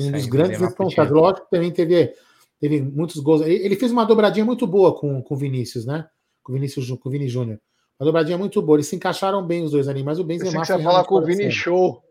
Um 0.00 0.10
dos 0.10 0.26
grandes 0.26 0.58
responsáveis. 0.58 1.14
Lógico 1.14 1.44
que 1.44 1.50
também 1.52 1.70
teve, 1.70 2.12
teve 2.58 2.82
muitos 2.82 3.20
gols. 3.20 3.42
Ele 3.42 3.76
fez 3.76 3.92
uma 3.92 4.04
dobradinha 4.04 4.44
muito 4.44 4.66
boa 4.66 4.98
com 4.98 5.24
o 5.24 5.36
Vinícius, 5.36 5.86
né? 5.86 6.08
Com 6.42 6.50
o 6.50 6.54
Vinícius, 6.56 6.90
com 6.90 7.08
o 7.08 7.12
Vini 7.12 7.28
Júnior. 7.28 7.60
Uma 8.00 8.06
dobradinha 8.06 8.36
muito 8.36 8.60
boa. 8.60 8.76
Eles 8.76 8.88
se 8.88 8.96
encaixaram 8.96 9.46
bem 9.46 9.62
os 9.62 9.70
dois 9.70 9.86
ali, 9.86 10.02
mas 10.02 10.18
o 10.18 10.24
Benzema. 10.24 10.64
Você 10.64 10.82
falar 10.82 11.04
com 11.04 11.16
o 11.16 11.24
Vini 11.24 11.52
Show. 11.52 12.02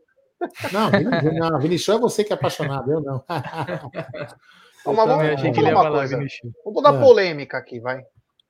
Não, 0.71 1.49
não, 1.49 1.59
Vini 1.59 1.77
Show 1.77 1.95
é 1.95 1.99
você 1.99 2.23
que 2.23 2.31
é 2.31 2.35
apaixonado, 2.35 2.91
eu 2.91 3.01
não. 3.01 3.23
Eu 4.85 4.93
vamos, 4.93 5.13
vamos, 5.13 5.41
vamos, 5.41 5.57
uma 5.57 5.91
coisa. 5.91 6.17
vamos 6.63 6.83
dar 6.83 6.95
é. 6.95 6.99
polêmica 6.99 7.57
aqui, 7.57 7.81
vai. 7.81 8.01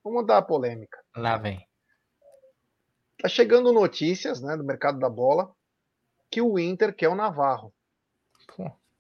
Vamos 0.04 0.28
dar 0.28 0.42
polêmica. 0.44 1.04
Lá 1.16 1.38
vem. 1.38 1.60
Tá 3.20 3.28
chegando 3.28 3.74
notícias, 3.74 4.40
né, 4.40 4.56
do 4.56 4.64
mercado 4.64 5.00
da 5.00 5.10
bola, 5.10 5.52
que 6.30 6.42
o 6.42 6.60
Inter 6.60 6.96
quer 6.96 7.10
o 7.10 7.16
Navarro. 7.16 7.74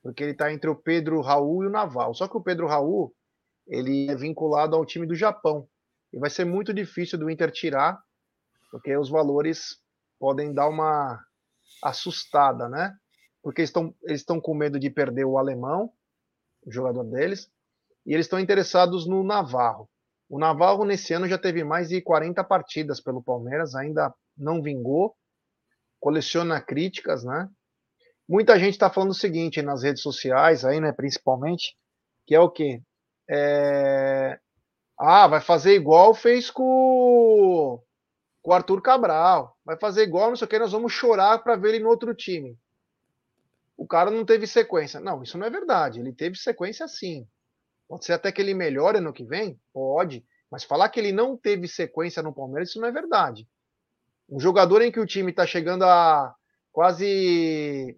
Porque 0.01 0.23
ele 0.23 0.33
tá 0.33 0.51
entre 0.51 0.69
o 0.69 0.75
Pedro 0.75 1.21
Raul 1.21 1.63
e 1.63 1.67
o 1.67 1.71
Navarro. 1.71 2.15
Só 2.15 2.27
que 2.27 2.35
o 2.35 2.41
Pedro 2.41 2.67
Raul, 2.67 3.13
ele 3.67 4.09
é 4.09 4.15
vinculado 4.15 4.75
ao 4.75 4.85
time 4.85 5.05
do 5.05 5.15
Japão. 5.15 5.67
E 6.11 6.17
vai 6.17 6.29
ser 6.29 6.45
muito 6.45 6.73
difícil 6.73 7.19
do 7.19 7.29
Inter 7.29 7.51
tirar, 7.51 8.01
porque 8.71 8.95
os 8.97 9.09
valores 9.09 9.79
podem 10.19 10.53
dar 10.53 10.67
uma 10.67 11.23
assustada, 11.81 12.67
né? 12.69 12.95
Porque 13.41 13.61
eles 13.61 13.69
estão 13.69 13.95
eles 14.03 14.25
com 14.25 14.53
medo 14.53 14.79
de 14.79 14.89
perder 14.89 15.25
o 15.25 15.37
alemão, 15.37 15.91
o 16.65 16.71
jogador 16.71 17.03
deles, 17.03 17.49
e 18.05 18.13
eles 18.13 18.25
estão 18.25 18.39
interessados 18.39 19.07
no 19.07 19.23
Navarro. 19.23 19.89
O 20.29 20.37
Navarro 20.37 20.85
nesse 20.85 21.13
ano 21.13 21.27
já 21.27 21.37
teve 21.37 21.63
mais 21.63 21.89
de 21.89 22.01
40 22.01 22.43
partidas 22.43 23.01
pelo 23.01 23.23
Palmeiras, 23.23 23.75
ainda 23.75 24.13
não 24.37 24.61
vingou, 24.61 25.15
coleciona 25.99 26.61
críticas, 26.61 27.23
né? 27.23 27.49
Muita 28.27 28.59
gente 28.59 28.73
está 28.73 28.89
falando 28.91 29.09
o 29.09 29.15
seguinte 29.15 29.61
nas 29.61 29.81
redes 29.81 30.03
sociais, 30.03 30.63
aí, 30.63 30.79
né, 30.79 30.91
principalmente, 30.91 31.75
que 32.27 32.35
é 32.35 32.39
o 32.39 32.49
quê? 32.49 32.81
É... 33.27 34.39
Ah, 34.99 35.27
vai 35.27 35.41
fazer 35.41 35.73
igual 35.73 36.13
fez 36.13 36.51
com 36.51 37.81
com 38.41 38.51
o 38.51 38.53
Arthur 38.53 38.81
Cabral. 38.81 39.57
Vai 39.65 39.77
fazer 39.77 40.03
igual, 40.03 40.29
não 40.29 40.35
sei 40.35 40.45
o 40.45 40.49
que, 40.49 40.59
nós 40.59 40.71
vamos 40.71 40.93
chorar 40.93 41.39
para 41.39 41.55
ver 41.55 41.75
ele 41.75 41.83
no 41.83 41.89
outro 41.89 42.13
time. 42.13 42.57
O 43.77 43.87
cara 43.87 44.11
não 44.11 44.25
teve 44.25 44.45
sequência. 44.45 44.99
Não, 44.99 45.23
isso 45.23 45.37
não 45.37 45.47
é 45.47 45.49
verdade. 45.49 45.99
Ele 45.99 46.11
teve 46.11 46.35
sequência 46.37 46.87
sim. 46.87 47.27
Pode 47.87 48.05
ser 48.05 48.13
até 48.13 48.31
que 48.31 48.41
ele 48.41 48.53
melhore 48.53 48.97
ano 48.97 49.13
que 49.13 49.23
vem? 49.23 49.59
Pode. 49.73 50.25
Mas 50.51 50.63
falar 50.63 50.89
que 50.89 50.99
ele 50.99 51.11
não 51.11 51.37
teve 51.37 51.67
sequência 51.67 52.21
no 52.21 52.33
Palmeiras, 52.33 52.69
isso 52.69 52.79
não 52.79 52.87
é 52.87 52.91
verdade. 52.91 53.47
Um 54.29 54.39
jogador 54.39 54.81
em 54.81 54.91
que 54.91 54.99
o 54.99 55.05
time 55.05 55.31
está 55.31 55.45
chegando 55.45 55.83
a 55.83 56.35
quase 56.71 57.97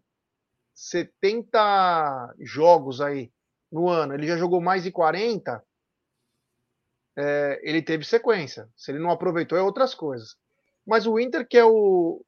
70 0.73 2.35
jogos 2.39 3.01
aí 3.01 3.31
no 3.71 3.89
ano, 3.89 4.13
ele 4.13 4.27
já 4.27 4.37
jogou 4.37 4.61
mais 4.61 4.83
de 4.83 4.91
40, 4.91 5.63
é, 7.17 7.59
ele 7.63 7.81
teve 7.81 8.05
sequência. 8.05 8.67
Se 8.75 8.91
ele 8.91 8.99
não 8.99 9.11
aproveitou, 9.11 9.57
é 9.57 9.61
outras 9.61 9.93
coisas. 9.93 10.35
Mas 10.85 11.05
o 11.05 11.19
Inter, 11.19 11.47
que 11.47 11.57
é 11.57 11.65
o. 11.65 12.23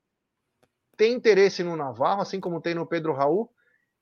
tem 0.98 1.14
interesse 1.14 1.64
no 1.64 1.76
Navarro, 1.76 2.22
assim 2.22 2.40
como 2.40 2.62
tem 2.62 2.76
no 2.76 2.86
Pedro 2.86 3.14
Raul, 3.14 3.50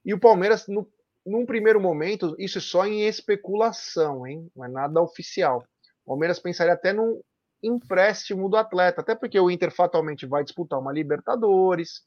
e 0.04 0.14
o 0.14 0.20
Palmeiras, 0.20 0.68
no, 0.68 0.88
num 1.26 1.46
primeiro 1.46 1.80
momento, 1.80 2.36
isso 2.38 2.58
é 2.58 2.62
só 2.62 2.86
em 2.86 3.08
especulação, 3.08 4.26
hein? 4.26 4.50
Não 4.56 4.66
é 4.66 4.68
nada 4.68 5.02
oficial. 5.02 5.64
O 6.04 6.10
Palmeiras 6.10 6.40
pensaria 6.40 6.74
até 6.74 6.92
num 6.92 7.22
empréstimo 7.64 8.50
do 8.50 8.58
atleta, 8.58 9.02
até 9.02 9.16
porque 9.16 9.40
o 9.40 9.50
Inter 9.50 9.72
fatalmente 9.72 10.26
vai 10.26 10.44
disputar 10.44 10.80
uma 10.80 10.92
Libertadores, 10.92 12.02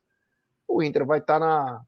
o 0.66 0.82
Inter 0.82 1.06
vai 1.06 1.20
estar 1.20 1.38
na, 1.38 1.80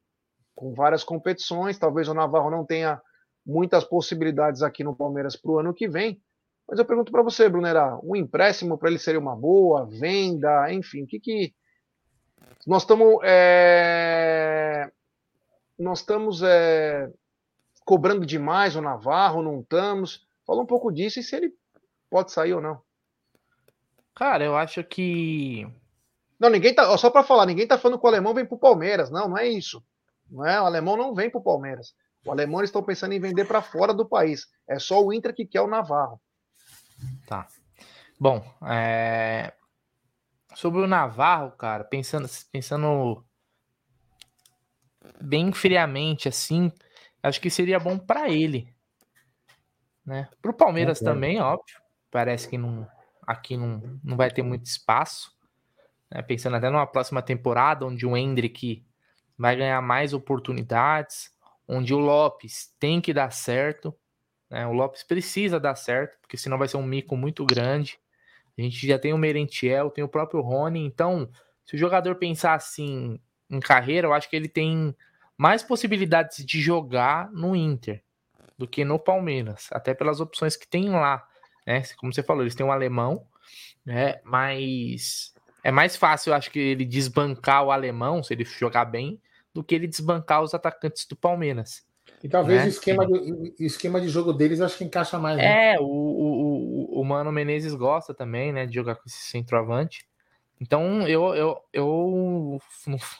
com 0.54 0.72
várias 0.72 1.02
competições, 1.02 1.78
talvez 1.78 2.08
o 2.08 2.14
Navarro 2.14 2.50
não 2.50 2.64
tenha 2.64 3.00
muitas 3.44 3.84
possibilidades 3.84 4.62
aqui 4.62 4.84
no 4.84 4.96
Palmeiras 4.96 5.36
para 5.36 5.50
o 5.50 5.58
ano 5.58 5.74
que 5.74 5.88
vem, 5.88 6.20
mas 6.68 6.78
eu 6.78 6.84
pergunto 6.84 7.12
para 7.12 7.22
você, 7.22 7.48
Brunera, 7.48 7.98
um 8.02 8.16
empréstimo 8.16 8.76
para 8.76 8.88
ele 8.88 8.98
seria 8.98 9.20
uma 9.20 9.36
boa, 9.36 9.86
venda, 9.86 10.72
enfim, 10.72 11.02
o 11.02 11.06
que 11.06 11.20
que 11.20 11.54
nós 12.66 12.82
estamos 12.82 13.18
é... 13.22 14.90
nós 15.78 16.00
estamos 16.00 16.42
é... 16.42 17.10
cobrando 17.84 18.26
demais 18.26 18.76
o 18.76 18.80
Navarro, 18.80 19.42
não 19.42 19.60
estamos? 19.60 20.26
Fala 20.46 20.62
um 20.62 20.66
pouco 20.66 20.92
disso 20.92 21.20
e 21.20 21.22
se 21.22 21.36
ele 21.36 21.52
pode 22.10 22.32
sair 22.32 22.54
ou 22.54 22.60
não. 22.60 22.80
Cara, 24.14 24.44
eu 24.44 24.56
acho 24.56 24.82
que 24.82 25.66
não, 26.38 26.50
ninguém 26.50 26.74
tá, 26.74 26.96
só 26.98 27.10
para 27.10 27.22
falar, 27.22 27.46
ninguém 27.46 27.66
tá 27.66 27.78
falando 27.78 27.98
que 27.98 28.04
o 28.04 28.08
alemão 28.08 28.34
vem 28.34 28.44
pro 28.44 28.58
Palmeiras, 28.58 29.10
não, 29.10 29.28
não 29.28 29.38
é 29.38 29.48
isso. 29.48 29.82
Não 30.30 30.44
é, 30.44 30.60
o 30.60 30.66
alemão 30.66 30.96
não 30.96 31.14
vem 31.14 31.30
pro 31.30 31.42
Palmeiras. 31.42 31.94
O 32.24 32.30
alemão 32.30 32.60
eles 32.60 32.68
estão 32.68 32.82
pensando 32.82 33.12
em 33.12 33.20
vender 33.20 33.46
para 33.46 33.62
fora 33.62 33.94
do 33.94 34.06
país. 34.06 34.46
É 34.68 34.78
só 34.78 35.02
o 35.02 35.12
Inter 35.12 35.34
que 35.34 35.46
quer 35.46 35.62
o 35.62 35.68
Navarro. 35.68 36.20
Tá. 37.26 37.46
Bom, 38.18 38.44
é... 38.62 39.52
sobre 40.54 40.80
o 40.80 40.86
Navarro, 40.86 41.52
cara, 41.52 41.84
pensando, 41.84 42.28
pensando 42.50 43.24
bem 45.20 45.52
friamente 45.52 46.28
assim, 46.28 46.72
acho 47.22 47.40
que 47.40 47.50
seria 47.50 47.78
bom 47.78 47.98
para 47.98 48.28
ele, 48.28 48.74
né? 50.04 50.28
Para 50.40 50.50
o 50.50 50.54
Palmeiras 50.54 51.00
também, 51.00 51.40
óbvio. 51.40 51.76
Parece 52.10 52.48
que 52.48 52.56
não, 52.56 52.88
aqui 53.26 53.56
não, 53.56 53.98
não 54.02 54.16
vai 54.16 54.30
ter 54.30 54.42
muito 54.42 54.64
espaço. 54.66 55.36
Né? 56.10 56.22
Pensando 56.22 56.56
até 56.56 56.70
numa 56.70 56.86
próxima 56.86 57.20
temporada, 57.20 57.84
onde 57.84 58.06
o 58.06 58.16
Hendrick 58.16 58.86
vai 59.36 59.56
ganhar 59.56 59.82
mais 59.82 60.12
oportunidades, 60.12 61.30
onde 61.66 61.92
o 61.92 61.98
Lopes 61.98 62.74
tem 62.78 63.00
que 63.00 63.12
dar 63.12 63.32
certo. 63.32 63.94
Né? 64.50 64.66
O 64.66 64.72
Lopes 64.72 65.02
precisa 65.02 65.58
dar 65.58 65.74
certo, 65.74 66.18
porque 66.20 66.36
senão 66.36 66.58
vai 66.58 66.68
ser 66.68 66.76
um 66.76 66.82
mico 66.82 67.16
muito 67.16 67.44
grande. 67.44 67.98
A 68.58 68.62
gente 68.62 68.86
já 68.86 68.98
tem 68.98 69.12
o 69.12 69.18
Merentiel, 69.18 69.90
tem 69.90 70.02
o 70.02 70.08
próprio 70.08 70.40
Rony. 70.40 70.84
Então, 70.84 71.28
se 71.64 71.74
o 71.74 71.78
jogador 71.78 72.14
pensar 72.16 72.54
assim 72.54 73.20
em 73.50 73.60
carreira, 73.60 74.06
eu 74.06 74.14
acho 74.14 74.28
que 74.28 74.36
ele 74.36 74.48
tem 74.48 74.94
mais 75.36 75.62
possibilidades 75.62 76.44
de 76.44 76.60
jogar 76.60 77.30
no 77.32 77.54
Inter 77.54 78.02
do 78.56 78.66
que 78.66 78.84
no 78.84 78.98
Palmeiras, 78.98 79.68
até 79.70 79.92
pelas 79.92 80.20
opções 80.20 80.56
que 80.56 80.66
tem 80.66 80.88
lá. 80.88 81.26
Né? 81.66 81.82
Como 81.98 82.12
você 82.12 82.22
falou, 82.22 82.42
eles 82.42 82.54
têm 82.54 82.64
um 82.64 82.72
alemão, 82.72 83.26
né? 83.84 84.20
mas 84.24 85.34
é 85.62 85.70
mais 85.70 85.96
fácil, 85.96 86.30
eu 86.30 86.34
acho 86.34 86.50
que 86.50 86.58
ele 86.58 86.84
desbancar 86.84 87.64
o 87.64 87.70
alemão, 87.70 88.22
se 88.22 88.32
ele 88.32 88.44
jogar 88.44 88.86
bem, 88.86 89.20
do 89.52 89.62
que 89.62 89.74
ele 89.74 89.86
desbancar 89.86 90.42
os 90.42 90.54
atacantes 90.54 91.06
do 91.06 91.16
Palmeiras. 91.16 91.85
E 92.26 92.28
talvez 92.28 92.58
né? 92.58 92.66
o, 92.66 92.68
esquema 92.68 93.06
de, 93.06 93.12
o 93.12 93.54
esquema 93.60 94.00
de 94.00 94.08
jogo 94.08 94.32
deles 94.32 94.60
acho 94.60 94.76
que 94.76 94.82
encaixa 94.82 95.16
mais. 95.16 95.36
Né? 95.36 95.74
É, 95.74 95.78
o, 95.78 95.84
o, 95.84 97.00
o 97.00 97.04
Mano 97.04 97.30
Menezes 97.30 97.72
gosta 97.72 98.12
também, 98.12 98.52
né, 98.52 98.66
de 98.66 98.74
jogar 98.74 98.96
com 98.96 99.04
esse 99.06 99.30
centroavante. 99.30 100.04
Então 100.60 101.06
eu, 101.06 101.36
eu, 101.36 101.56
eu 101.72 102.60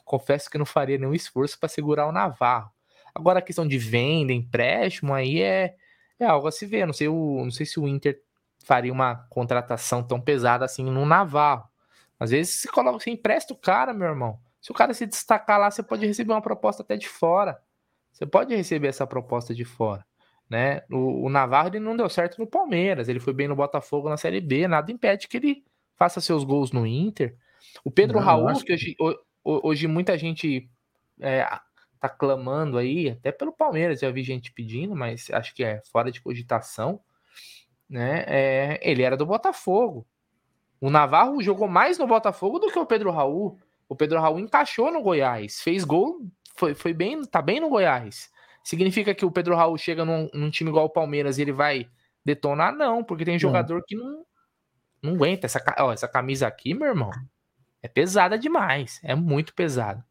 confesso 0.04 0.50
que 0.50 0.58
não 0.58 0.66
faria 0.66 0.98
nenhum 0.98 1.14
esforço 1.14 1.56
para 1.56 1.68
segurar 1.68 2.08
o 2.08 2.12
Navarro. 2.12 2.68
Agora 3.14 3.38
a 3.38 3.42
questão 3.42 3.64
de 3.64 3.78
venda, 3.78 4.32
empréstimo, 4.32 5.14
aí 5.14 5.40
é, 5.40 5.76
é 6.18 6.24
algo 6.24 6.48
a 6.48 6.50
se 6.50 6.66
ver. 6.66 6.84
Não 6.84 6.92
sei, 6.92 7.06
o, 7.06 7.44
não 7.44 7.52
sei 7.52 7.64
se 7.64 7.78
o 7.78 7.86
Inter 7.86 8.20
faria 8.64 8.92
uma 8.92 9.24
contratação 9.30 10.02
tão 10.02 10.20
pesada 10.20 10.64
assim 10.64 10.82
no 10.82 11.06
Navarro. 11.06 11.68
Às 12.18 12.30
vezes 12.30 12.54
você 12.54 12.68
coloca, 12.68 12.98
você 12.98 13.10
empresta 13.10 13.54
o 13.54 13.56
cara, 13.56 13.94
meu 13.94 14.08
irmão. 14.08 14.40
Se 14.60 14.72
o 14.72 14.74
cara 14.74 14.92
se 14.92 15.06
destacar 15.06 15.60
lá, 15.60 15.70
você 15.70 15.80
pode 15.80 16.04
receber 16.04 16.32
uma 16.32 16.42
proposta 16.42 16.82
até 16.82 16.96
de 16.96 17.08
fora. 17.08 17.56
Você 18.16 18.24
pode 18.24 18.56
receber 18.56 18.88
essa 18.88 19.06
proposta 19.06 19.54
de 19.54 19.62
fora. 19.62 20.02
Né? 20.48 20.80
O, 20.90 21.26
o 21.26 21.28
Navarro 21.28 21.68
ele 21.68 21.80
não 21.80 21.94
deu 21.94 22.08
certo 22.08 22.38
no 22.38 22.46
Palmeiras, 22.46 23.10
ele 23.10 23.20
foi 23.20 23.34
bem 23.34 23.46
no 23.46 23.54
Botafogo 23.54 24.08
na 24.08 24.16
Série 24.16 24.40
B, 24.40 24.66
nada 24.66 24.90
impede 24.90 25.28
que 25.28 25.36
ele 25.36 25.64
faça 25.96 26.18
seus 26.18 26.42
gols 26.42 26.72
no 26.72 26.86
Inter. 26.86 27.36
O 27.84 27.90
Pedro 27.90 28.18
não, 28.18 28.24
Raul, 28.24 28.64
que 28.64 28.72
hoje, 28.72 28.96
hoje 29.44 29.86
muita 29.86 30.16
gente 30.16 30.66
é, 31.20 31.44
tá 32.00 32.08
clamando 32.08 32.78
aí, 32.78 33.10
até 33.10 33.30
pelo 33.30 33.52
Palmeiras, 33.52 34.00
já 34.00 34.10
vi 34.10 34.22
gente 34.22 34.50
pedindo, 34.50 34.96
mas 34.96 35.28
acho 35.30 35.54
que 35.54 35.62
é 35.62 35.82
fora 35.92 36.10
de 36.10 36.22
cogitação, 36.22 37.00
né? 37.86 38.24
É, 38.26 38.80
ele 38.82 39.02
era 39.02 39.16
do 39.16 39.26
Botafogo. 39.26 40.06
O 40.80 40.88
Navarro 40.88 41.42
jogou 41.42 41.68
mais 41.68 41.98
no 41.98 42.06
Botafogo 42.06 42.58
do 42.58 42.72
que 42.72 42.78
o 42.78 42.86
Pedro 42.86 43.10
Raul. 43.10 43.58
O 43.86 43.94
Pedro 43.94 44.20
Raul 44.20 44.38
encaixou 44.38 44.90
no 44.90 45.02
Goiás, 45.02 45.60
fez 45.60 45.84
gol 45.84 46.26
foi, 46.56 46.74
foi 46.74 46.92
bem, 46.92 47.22
tá 47.24 47.40
bem 47.40 47.60
no 47.60 47.68
Goiás. 47.68 48.30
Significa 48.64 49.14
que 49.14 49.24
o 49.24 49.30
Pedro 49.30 49.54
Raul 49.54 49.78
chega 49.78 50.04
num, 50.04 50.28
num 50.34 50.50
time 50.50 50.70
igual 50.70 50.86
o 50.86 50.90
Palmeiras 50.90 51.38
e 51.38 51.42
ele 51.42 51.52
vai 51.52 51.88
detonar? 52.24 52.74
Não, 52.74 53.04
porque 53.04 53.24
tem 53.24 53.38
jogador 53.38 53.82
que 53.86 53.94
não, 53.94 54.24
não 55.00 55.14
aguenta. 55.14 55.46
Essa, 55.46 55.62
ó, 55.78 55.92
essa 55.92 56.08
camisa 56.08 56.46
aqui, 56.46 56.74
meu 56.74 56.88
irmão, 56.88 57.10
é 57.82 57.86
pesada 57.88 58.36
demais. 58.36 59.00
É 59.04 59.14
muito 59.14 59.54
pesada. 59.54 60.04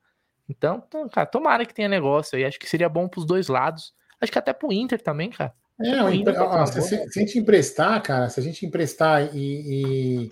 Então, 0.48 0.82
cara, 1.12 1.26
tomara 1.26 1.66
que 1.66 1.74
tenha 1.74 1.90
negócio 1.90 2.38
aí. 2.38 2.46
Acho 2.46 2.60
que 2.60 2.70
seria 2.70 2.88
bom 2.88 3.08
pros 3.10 3.26
dois 3.26 3.48
lados. 3.48 3.94
Acho 4.22 4.32
que 4.32 4.40
até 4.40 4.54
pro 4.54 4.72
Inter 4.72 5.02
também, 5.02 5.30
cara. 5.30 5.54
É, 5.82 6.02
o 6.02 6.14
Inter 6.14 6.34
ser 6.34 6.42
ó, 6.42 6.66
se- 6.66 6.82
se 6.82 7.20
a 7.20 7.22
gente 7.22 7.38
emprestar, 7.38 8.02
cara, 8.02 8.30
se 8.30 8.40
a 8.40 8.44
gente 8.44 8.66
emprestar 8.66 9.36
e, 9.36 10.24
e 10.28 10.32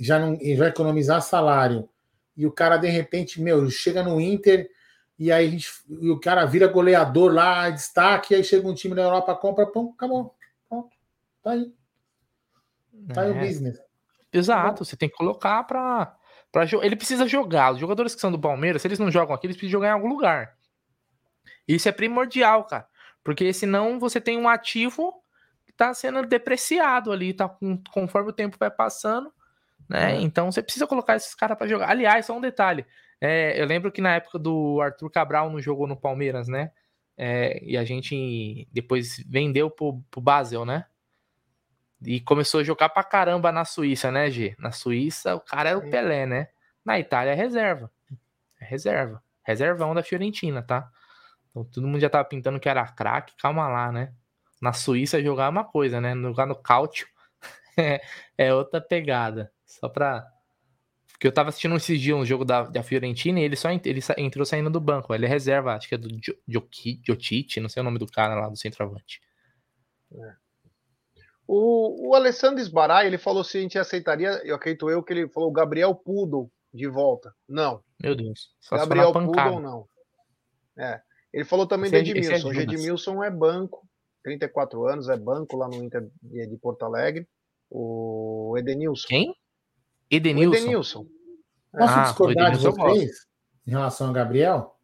já 0.00 0.18
não 0.18 0.34
e 0.40 0.56
já 0.56 0.66
economizar 0.66 1.22
salário 1.22 1.88
e 2.36 2.44
o 2.44 2.50
cara 2.50 2.76
de 2.76 2.88
repente, 2.88 3.40
meu, 3.40 3.70
chega 3.70 4.02
no 4.02 4.20
Inter 4.20 4.68
e 5.18 5.32
aí 5.32 5.50
gente, 5.50 5.68
e 5.88 6.10
o 6.10 6.18
cara 6.20 6.44
vira 6.46 6.66
goleador 6.68 7.32
lá, 7.32 7.68
destaque, 7.70 8.32
e 8.32 8.36
aí 8.36 8.44
chega 8.44 8.66
um 8.68 8.74
time 8.74 8.94
da 8.94 9.02
Europa, 9.02 9.34
compra, 9.34 9.66
pum, 9.66 9.92
acabou. 9.94 10.34
Pronto. 10.68 10.96
Tá 11.42 11.50
aí, 11.52 11.72
tá 13.14 13.22
aí 13.22 13.30
o 13.30 13.36
É, 13.36 13.40
business. 13.46 13.78
Exato, 14.32 14.84
você 14.84 14.96
tem 14.96 15.08
que 15.08 15.16
colocar 15.16 15.64
pra, 15.64 16.14
pra 16.52 16.64
jo- 16.66 16.82
Ele 16.82 16.96
precisa 16.96 17.26
jogar. 17.26 17.72
Os 17.72 17.80
jogadores 17.80 18.14
que 18.14 18.20
são 18.20 18.30
do 18.30 18.38
Palmeiras, 18.38 18.82
se 18.82 18.88
eles 18.88 18.98
não 18.98 19.10
jogam 19.10 19.34
aqui, 19.34 19.46
eles 19.46 19.56
precisam 19.56 19.78
jogar 19.80 19.88
em 19.88 19.92
algum 19.92 20.08
lugar. 20.08 20.56
Isso 21.66 21.88
é 21.88 21.92
primordial, 21.92 22.64
cara. 22.64 22.86
Porque 23.24 23.52
senão 23.52 23.98
você 23.98 24.20
tem 24.20 24.38
um 24.38 24.48
ativo 24.48 25.12
que 25.66 25.72
tá 25.72 25.92
sendo 25.94 26.22
depreciado 26.26 27.10
ali, 27.12 27.32
tá 27.34 27.48
com- 27.48 27.82
conforme 27.90 28.30
o 28.30 28.32
tempo 28.34 28.56
vai 28.58 28.70
passando, 28.70 29.32
né? 29.88 30.16
É. 30.16 30.20
Então 30.20 30.50
você 30.52 30.62
precisa 30.62 30.86
colocar 30.86 31.16
esses 31.16 31.34
caras 31.34 31.56
pra 31.56 31.66
jogar. 31.66 31.90
Aliás, 31.90 32.26
só 32.26 32.36
um 32.36 32.40
detalhe. 32.40 32.86
É, 33.20 33.60
eu 33.60 33.66
lembro 33.66 33.90
que 33.90 34.00
na 34.00 34.14
época 34.14 34.38
do 34.38 34.80
Arthur 34.80 35.10
Cabral 35.10 35.50
não 35.50 35.60
jogou 35.60 35.86
no 35.86 35.96
Palmeiras, 35.96 36.48
né? 36.48 36.70
É, 37.16 37.62
e 37.64 37.76
a 37.76 37.84
gente 37.84 38.68
depois 38.72 39.16
vendeu 39.28 39.70
pro, 39.70 40.00
pro 40.10 40.20
Basel, 40.20 40.64
né? 40.64 40.86
E 42.04 42.20
começou 42.20 42.60
a 42.60 42.64
jogar 42.64 42.88
pra 42.90 43.02
caramba 43.02 43.50
na 43.50 43.64
Suíça, 43.64 44.10
né, 44.12 44.30
G? 44.30 44.54
Na 44.58 44.70
Suíça, 44.70 45.34
o 45.34 45.40
cara 45.40 45.70
era 45.70 45.78
o 45.78 45.90
Pelé, 45.90 46.26
né? 46.26 46.48
Na 46.84 46.98
Itália 46.98 47.32
é 47.32 47.34
reserva. 47.34 47.90
É 48.60 48.64
reserva. 48.64 49.22
Reservão 49.42 49.94
da 49.94 50.02
Fiorentina, 50.02 50.62
tá? 50.62 50.88
Então 51.50 51.64
todo 51.64 51.86
mundo 51.88 52.00
já 52.00 52.08
tava 52.08 52.24
pintando 52.24 52.60
que 52.60 52.68
era 52.68 52.86
craque, 52.86 53.34
calma 53.36 53.66
lá, 53.66 53.90
né? 53.90 54.12
Na 54.62 54.72
Suíça 54.72 55.22
jogar 55.22 55.46
é 55.46 55.48
uma 55.48 55.64
coisa, 55.64 56.00
né? 56.00 56.14
Jogar 56.14 56.46
no 56.46 56.54
Cáutio 56.54 57.08
é, 57.76 58.00
é 58.36 58.54
outra 58.54 58.80
pegada. 58.80 59.52
Só 59.66 59.88
pra. 59.88 60.24
Porque 61.18 61.26
eu 61.26 61.32
tava 61.32 61.48
assistindo 61.48 61.74
esses 61.74 62.00
dias 62.00 62.16
um 62.16 62.24
jogo 62.24 62.44
da, 62.44 62.62
da 62.62 62.80
Fiorentina 62.80 63.40
e 63.40 63.42
ele 63.42 63.56
só 63.56 63.68
ele 63.72 64.00
sa- 64.00 64.14
entrou 64.16 64.46
saindo 64.46 64.70
do 64.70 64.80
banco. 64.80 65.12
Ele 65.12 65.26
é 65.26 65.28
reserva, 65.28 65.74
acho 65.74 65.88
que 65.88 65.96
é 65.96 65.98
do 65.98 66.08
Jo- 66.20 66.38
Joki- 66.46 67.00
Jotite, 67.04 67.58
não 67.58 67.68
sei 67.68 67.80
o 67.80 67.84
nome 67.84 67.98
do 67.98 68.06
cara 68.06 68.36
lá, 68.36 68.48
do 68.48 68.56
centroavante. 68.56 69.20
O, 71.46 72.10
o 72.10 72.14
Alessandro 72.14 72.62
Sbarai, 72.62 73.06
ele 73.06 73.18
falou 73.18 73.42
se 73.42 73.58
a 73.58 73.60
gente 73.60 73.78
aceitaria, 73.78 74.40
eu 74.44 74.54
acredito 74.54 74.88
eu, 74.90 75.02
que 75.02 75.12
ele 75.12 75.28
falou 75.28 75.48
o 75.48 75.52
Gabriel 75.52 75.94
Pudel 75.94 76.50
de 76.72 76.86
volta. 76.86 77.34
Não. 77.48 77.82
Meu 78.00 78.14
Deus. 78.14 78.50
Gabriel. 78.70 79.12
Pudel, 79.12 79.60
não. 79.60 79.88
É. 80.78 81.00
Ele 81.32 81.44
falou 81.44 81.66
também 81.66 81.90
Esse 81.92 82.12
do 82.12 82.16
é- 82.18 82.20
esse 82.20 82.32
é 82.32 82.36
Edmilson. 82.36 82.48
o 82.48 82.54
Judas. 82.54 82.74
Edmilson 82.74 83.24
é 83.24 83.30
banco, 83.30 83.88
34 84.22 84.86
anos, 84.86 85.08
é 85.08 85.16
banco 85.16 85.56
lá 85.56 85.66
no 85.68 85.82
Inter 85.82 86.06
de, 86.22 86.46
de 86.46 86.56
Porto 86.58 86.84
Alegre. 86.84 87.26
O 87.70 88.54
Edenilson. 88.56 89.08
Quem? 89.08 89.34
O 90.10 90.14
Edenilson. 90.14 90.56
Edenilson. 90.56 91.06
Posso 91.72 91.94
Ah, 91.98 92.02
discordar 92.04 92.50
de 92.52 92.56
Edenilson 92.58 92.82
vocês 92.82 93.26
em 93.66 93.70
relação 93.70 94.10
a 94.10 94.12
Gabriel? 94.12 94.76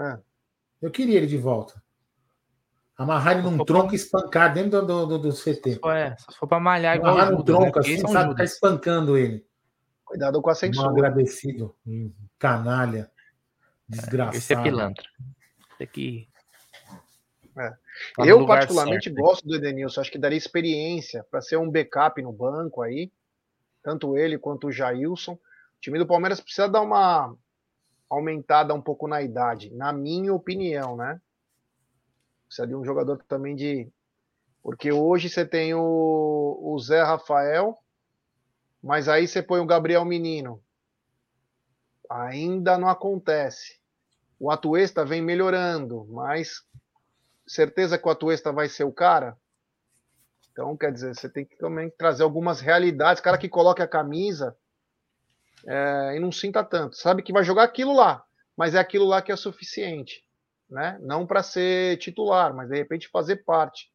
É. 0.00 0.18
Eu 0.80 0.90
queria 0.90 1.18
ele 1.18 1.26
de 1.26 1.36
volta. 1.36 1.80
Amarrar 2.96 3.34
ele 3.38 3.42
num 3.42 3.64
tronco 3.64 3.92
e 3.92 3.96
espancar 3.96 4.52
dentro 4.52 4.84
do, 4.86 5.06
do, 5.06 5.18
do 5.18 5.32
CT. 5.32 5.78
Só 5.82 5.92
é, 5.92 6.16
só 6.18 6.30
se 6.32 6.38
for 6.38 6.46
pra 6.46 6.60
malhar 6.60 6.96
igual 6.96 7.12
Amarrar 7.12 7.32
no 7.32 7.38
né? 7.38 7.44
tronco 7.44 7.64
Porque 7.72 7.78
assim, 7.80 7.92
esse 7.94 8.04
é 8.04 8.08
sabe? 8.08 8.18
Ficar 8.18 8.28
Judas. 8.30 8.52
espancando 8.52 9.16
ele. 9.18 9.46
Cuidado 10.04 10.40
com 10.42 10.48
a 10.48 10.52
Mal 10.52 10.56
censura. 10.56 10.88
agradecido. 10.90 11.74
hum, 11.86 12.12
Canalha. 12.38 13.10
Esse 13.90 13.98
é 13.98 14.02
Desgraçado. 14.02 14.62
pilantra. 14.62 15.04
Esse 15.74 15.82
aqui. 15.82 16.28
É. 17.58 17.70
Tá 17.70 18.26
Eu, 18.26 18.46
particularmente, 18.46 19.04
certo. 19.04 19.16
gosto 19.16 19.46
do 19.46 19.56
Edenilson. 19.56 20.00
Acho 20.00 20.10
que 20.10 20.18
daria 20.18 20.38
experiência 20.38 21.24
para 21.30 21.40
ser 21.42 21.56
um 21.58 21.70
backup 21.70 22.20
no 22.22 22.32
banco 22.32 22.82
aí. 22.82 23.10
Tanto 23.82 24.16
ele 24.16 24.38
quanto 24.38 24.68
o 24.68 24.72
Jailson. 24.72 25.32
O 25.32 25.38
time 25.80 25.98
do 25.98 26.06
Palmeiras 26.06 26.40
precisa 26.40 26.68
dar 26.68 26.80
uma 26.82 27.36
aumentada 28.08 28.74
um 28.74 28.80
pouco 28.80 29.08
na 29.08 29.22
idade, 29.22 29.70
na 29.74 29.92
minha 29.92 30.34
opinião, 30.34 30.96
né? 30.96 31.20
Precisa 32.46 32.66
de 32.66 32.74
um 32.74 32.84
jogador 32.84 33.22
também 33.26 33.56
de. 33.56 33.90
Porque 34.62 34.92
hoje 34.92 35.28
você 35.28 35.44
tem 35.44 35.74
o, 35.74 36.58
o 36.62 36.78
Zé 36.78 37.02
Rafael, 37.02 37.78
mas 38.82 39.08
aí 39.08 39.26
você 39.26 39.42
põe 39.42 39.60
o 39.60 39.66
Gabriel 39.66 40.04
Menino. 40.04 40.62
Ainda 42.08 42.76
não 42.76 42.88
acontece. 42.88 43.80
O 44.38 44.50
Atuesta 44.50 45.04
vem 45.04 45.22
melhorando, 45.22 46.04
mas 46.10 46.66
certeza 47.46 47.96
que 47.96 48.06
o 48.06 48.10
Atuesta 48.10 48.52
vai 48.52 48.68
ser 48.68 48.84
o 48.84 48.92
cara? 48.92 49.38
Então, 50.52 50.76
quer 50.76 50.92
dizer, 50.92 51.14
você 51.14 51.28
tem 51.30 51.46
que 51.46 51.56
também 51.56 51.90
trazer 51.90 52.22
algumas 52.22 52.60
realidades. 52.60 53.22
Cara 53.22 53.38
que 53.38 53.48
coloque 53.48 53.80
a 53.80 53.88
camisa 53.88 54.54
é, 55.66 56.16
e 56.16 56.20
não 56.20 56.30
sinta 56.30 56.62
tanto. 56.62 56.96
Sabe 56.96 57.22
que 57.22 57.32
vai 57.32 57.42
jogar 57.42 57.64
aquilo 57.64 57.94
lá, 57.94 58.22
mas 58.56 58.74
é 58.74 58.78
aquilo 58.78 59.06
lá 59.06 59.22
que 59.22 59.32
é 59.32 59.36
suficiente. 59.36 60.22
Né? 60.68 60.98
Não 61.00 61.26
para 61.26 61.42
ser 61.42 61.96
titular, 61.98 62.54
mas 62.54 62.68
de 62.68 62.76
repente 62.76 63.08
fazer 63.08 63.36
parte. 63.44 63.90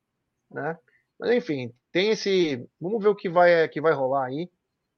Né? 0.51 0.77
Mas 1.19 1.31
enfim, 1.31 1.73
tem 1.91 2.09
esse. 2.09 2.67
Vamos 2.81 3.01
ver 3.01 3.09
o 3.09 3.15
que 3.15 3.29
vai, 3.29 3.67
que 3.69 3.81
vai 3.81 3.93
rolar 3.93 4.25
aí. 4.25 4.49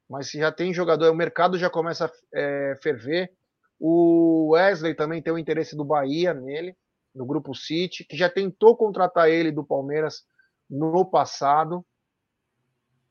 Mas 0.10 0.30
se 0.30 0.40
já 0.40 0.52
tem 0.52 0.74
jogador, 0.74 1.12
o 1.12 1.16
mercado 1.16 1.58
já 1.58 1.70
começa 1.70 2.06
a 2.06 2.12
é, 2.34 2.76
ferver. 2.82 3.32
O 3.80 4.52
Wesley 4.54 4.96
também 4.96 5.22
tem 5.22 5.32
o 5.32 5.38
interesse 5.38 5.76
do 5.76 5.86
Bahia 5.86 6.34
nele, 6.34 6.76
no 7.14 7.26
grupo 7.26 7.54
City, 7.54 8.04
que 8.04 8.18
já 8.18 8.30
tentou 8.30 8.76
contratar 8.76 9.30
ele 9.30 9.52
do 9.52 9.64
Palmeiras 9.64 10.26
no 10.70 11.06
passado. 11.06 11.86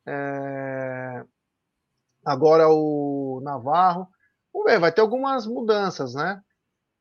É... 0.07 1.25
Agora 2.25 2.69
o 2.69 3.41
Navarro. 3.43 4.09
Vamos 4.53 4.71
ver, 4.71 4.79
vai 4.79 4.93
ter 4.93 5.01
algumas 5.01 5.47
mudanças, 5.47 6.15
né? 6.15 6.43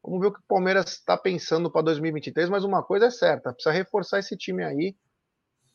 Vamos 0.04 0.22
ver 0.22 0.28
o 0.28 0.34
que 0.34 0.40
o 0.40 0.48
Palmeiras 0.48 0.92
está 0.92 1.18
pensando 1.18 1.72
para 1.72 1.82
2023, 1.82 2.50
mas 2.50 2.64
uma 2.64 2.84
coisa 2.84 3.08
é 3.08 3.12
certa, 3.12 3.52
precisa 3.52 3.74
reforçar 3.74 4.20
esse 4.20 4.38
time 4.38 4.64
aí 4.64 4.96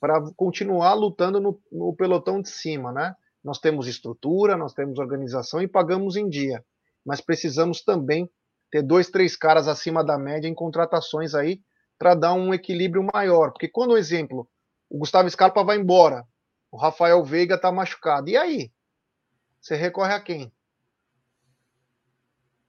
para 0.01 0.21
continuar 0.37 0.95
lutando 0.95 1.41
no, 1.41 1.61
no 1.71 1.95
pelotão 1.95 2.41
de 2.41 2.49
cima, 2.49 2.93
né? 2.93 3.15
Nós 3.43 3.59
temos 3.59 3.87
estrutura, 3.87 4.57
nós 4.57 4.73
temos 4.73 4.99
organização 4.99 5.61
e 5.61 5.69
pagamos 5.69 6.17
em 6.17 6.29
dia, 6.29 6.65
mas 7.05 7.21
precisamos 7.21 7.83
também 7.83 8.31
ter 8.71 8.83
dois, 8.83 9.11
três 9.11 9.37
caras 9.37 9.69
acima 9.69 10.03
da 10.03 10.19
média 10.19 10.49
em 10.49 10.55
contratações 10.55 11.35
aí 11.35 11.61
para 11.99 12.15
dar 12.15 12.33
um 12.33 12.55
equilíbrio 12.55 13.07
maior. 13.13 13.53
Porque 13.53 13.69
quando, 13.69 13.97
exemplo, 13.97 14.49
o 14.93 14.99
Gustavo 14.99 15.29
Scarpa 15.31 15.65
vai 15.65 15.79
embora, 15.79 16.29
o 16.71 16.77
Rafael 16.77 17.25
Veiga 17.25 17.55
está 17.55 17.73
machucado, 17.73 18.29
e 18.29 18.37
aí? 18.37 18.71
Você 19.59 19.75
recorre 19.75 20.13
a 20.13 20.21
quem? 20.21 20.53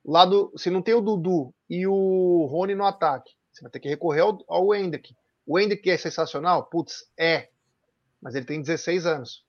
Lado, 0.05 0.49
se 0.55 0.69
não 0.69 0.81
tem 0.81 0.93
o 0.93 1.01
Dudu 1.01 1.53
e 1.69 1.85
o 1.85 2.45
Rony 2.49 2.75
no 2.75 2.85
ataque, 2.85 3.33
você 3.51 3.61
vai 3.61 3.69
ter 3.69 3.81
que 3.81 3.89
recorrer 3.89 4.21
ao, 4.47 4.73
Hendrick. 4.73 5.13
O 5.45 5.59
Hendrick 5.59 5.89
é 5.89 5.97
sensacional? 5.97 6.63
Putz, 6.67 7.11
é. 7.17 7.49
Mas 8.21 8.35
ele 8.35 8.45
tem 8.45 8.61
16 8.61 9.05
anos. 9.05 9.45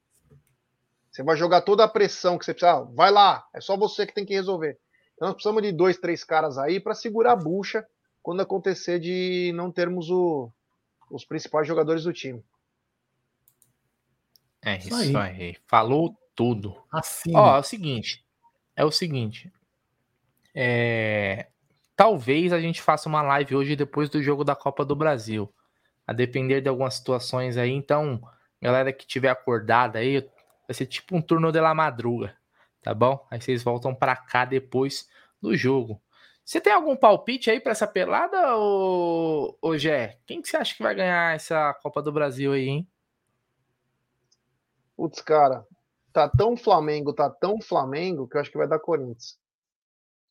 Você 1.13 1.23
vai 1.23 1.37
jogar 1.37 1.61
toda 1.61 1.85
a 1.85 1.89
pressão 1.89 2.37
que 2.37 2.45
você 2.45 2.53
precisa. 2.53 2.73
Ah, 2.73 2.81
vai 2.81 3.13
lá, 3.13 3.47
é 3.55 3.61
só 3.61 3.77
você 3.77 4.05
que 4.05 4.15
tem 4.15 4.27
que 4.27 4.35
resolver. 4.35 4.81
Então 5.15 5.29
nós 5.29 5.37
precisamos 5.37 5.63
de 5.63 5.71
dois, 5.71 5.97
três 5.97 6.25
caras 6.25 6.59
aí 6.59 6.81
para 6.81 6.93
segurar 6.93 7.35
a 7.35 7.37
bucha 7.37 7.87
quando 8.21 8.41
acontecer 8.41 8.99
de 8.99 9.53
não 9.55 9.71
termos 9.71 10.11
o, 10.11 10.51
os 11.09 11.25
principais 11.25 11.69
jogadores 11.69 12.03
do 12.03 12.13
time. 12.13 12.45
É 14.65 14.79
Isso 14.79 14.89
isso 14.89 15.19
aí. 15.19 15.43
aí. 15.43 15.57
Falou 15.67 16.17
tudo. 16.35 16.77
Assim. 16.91 17.37
Ó, 17.37 17.57
é 17.57 17.61
o 17.61 17.63
seguinte. 17.63 18.25
É 18.75 18.85
o 18.85 18.91
seguinte. 18.91 19.53
É, 20.55 21.49
Talvez 21.97 22.53
a 22.53 22.61
gente 22.61 22.83
faça 22.83 23.09
uma 23.09 23.23
live 23.23 23.55
hoje 23.55 23.77
depois 23.77 24.11
do 24.11 24.23
jogo 24.23 24.43
da 24.43 24.57
Copa 24.57 24.85
do 24.85 24.97
Brasil. 24.97 25.53
A 26.07 26.13
depender 26.13 26.61
de 26.61 26.69
algumas 26.69 26.95
situações 26.95 27.57
aí. 27.57 27.71
Então, 27.71 28.21
galera 28.61 28.93
que 28.93 29.07
tiver 29.07 29.29
acordada 29.29 30.01
aí, 30.01 30.21
vai 30.67 30.75
ser 30.75 30.87
tipo 30.87 31.17
um 31.17 31.23
turno 31.23 31.53
de 31.53 31.61
la 31.61 31.73
madruga. 31.73 32.37
Tá 32.83 32.93
bom? 32.93 33.25
Aí 33.31 33.41
vocês 33.41 33.63
voltam 33.63 33.95
pra 33.95 34.17
cá 34.17 34.45
depois 34.45 35.09
do 35.41 35.57
jogo. 35.57 36.03
Você 36.45 36.61
tem 36.61 36.73
algum 36.73 36.97
palpite 36.97 37.51
aí 37.51 37.59
pra 37.59 37.73
essa 37.73 37.87
pelada, 37.87 38.57
ô, 38.59 39.57
ô 39.63 39.79
Gé? 39.79 40.19
Quem 40.27 40.43
que 40.43 40.49
você 40.49 40.59
acha 40.59 40.75
que 40.75 40.83
vai 40.83 40.95
ganhar 40.95 41.35
essa 41.35 41.73
Copa 41.75 42.03
do 42.03 42.13
Brasil 42.13 42.53
aí, 42.53 42.69
hein? 42.69 42.89
Putz, 44.97 45.21
cara, 45.21 45.67
tá 46.13 46.29
tão 46.29 46.57
Flamengo, 46.57 47.13
tá 47.13 47.29
tão 47.29 47.61
Flamengo 47.61 48.29
que 48.29 48.37
eu 48.37 48.41
acho 48.41 48.51
que 48.51 48.59
vai 48.59 48.69
dar 48.69 48.79
Corinthians. 48.79 49.37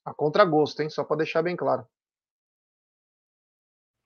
A 0.06 0.14
contragosto, 0.14 0.82
hein? 0.82 0.90
Só 0.90 1.04
para 1.04 1.18
deixar 1.18 1.42
bem 1.42 1.56
claro. 1.56 1.86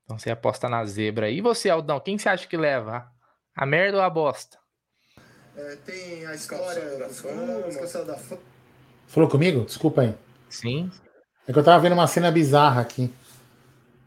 Então 0.03 0.18
você 0.18 0.30
aposta 0.32 0.70
na 0.70 0.86
zebra. 0.86 1.30
E 1.30 1.41
você, 1.41 1.70
Aldão, 1.70 1.99
quem 1.99 2.18
você 2.18 2.30
acha 2.30 2.47
que 2.47 2.55
leva? 2.55 3.12
A 3.55 3.66
merda 3.66 3.97
ou 3.97 4.03
a 4.03 4.10
bosta? 4.10 4.58
É, 5.55 5.76
tem 5.78 6.26
a 6.26 6.34
história 6.36 6.82
cansado 7.80 8.05
da 8.05 8.18
fama. 8.18 8.41
Falou 9.08 9.30
comigo? 9.30 9.66
Desculpa 9.66 10.01
aí. 10.01 10.16
Sim. 10.49 10.91
É 11.47 11.51
que 11.53 11.58
eu 11.60 11.64
tava 11.64 11.82
vendo 11.82 11.93
uma 11.93 12.08
cena 12.08 12.32
bizarra 12.32 12.82
aqui. 12.82 13.14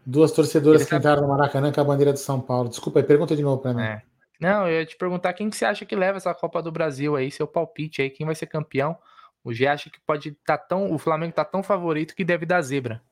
Duas 0.06 0.32
torcedoras 0.32 0.82
Ele 0.82 0.86
que 0.86 0.90
tá- 0.90 0.96
entraram 0.98 1.22
no 1.22 1.28
Maracanã 1.28 1.72
com 1.72 1.80
a 1.80 1.84
bandeira 1.84 2.12
de 2.12 2.20
São 2.20 2.40
Paulo. 2.40 2.68
Desculpa 2.68 3.00
aí, 3.00 3.04
pergunta 3.04 3.34
de 3.36 3.42
novo 3.42 3.60
pra 3.60 3.74
mim. 3.74 3.82
É. 3.82 4.02
Não, 4.40 4.66
eu 4.66 4.80
ia 4.80 4.86
te 4.86 4.96
perguntar 4.96 5.34
quem 5.34 5.50
que 5.50 5.56
você 5.56 5.66
acha 5.66 5.84
que 5.84 5.94
leva 5.94 6.16
essa 6.16 6.32
Copa 6.34 6.62
do 6.62 6.72
Brasil 6.72 7.14
aí, 7.14 7.30
seu 7.30 7.46
palpite 7.46 8.00
aí, 8.00 8.08
quem 8.08 8.24
vai 8.24 8.34
ser 8.34 8.46
campeão? 8.46 8.96
O 9.44 9.52
G 9.52 9.66
acha 9.66 9.90
que 9.90 10.00
pode 10.00 10.30
estar 10.30 10.58
tão. 10.58 10.92
O 10.92 10.98
Flamengo 10.98 11.32
tá 11.34 11.44
tão 11.44 11.62
favorito 11.62 12.14
que 12.14 12.24
deve 12.24 12.46
dar 12.46 12.60
zebra. 12.62 13.02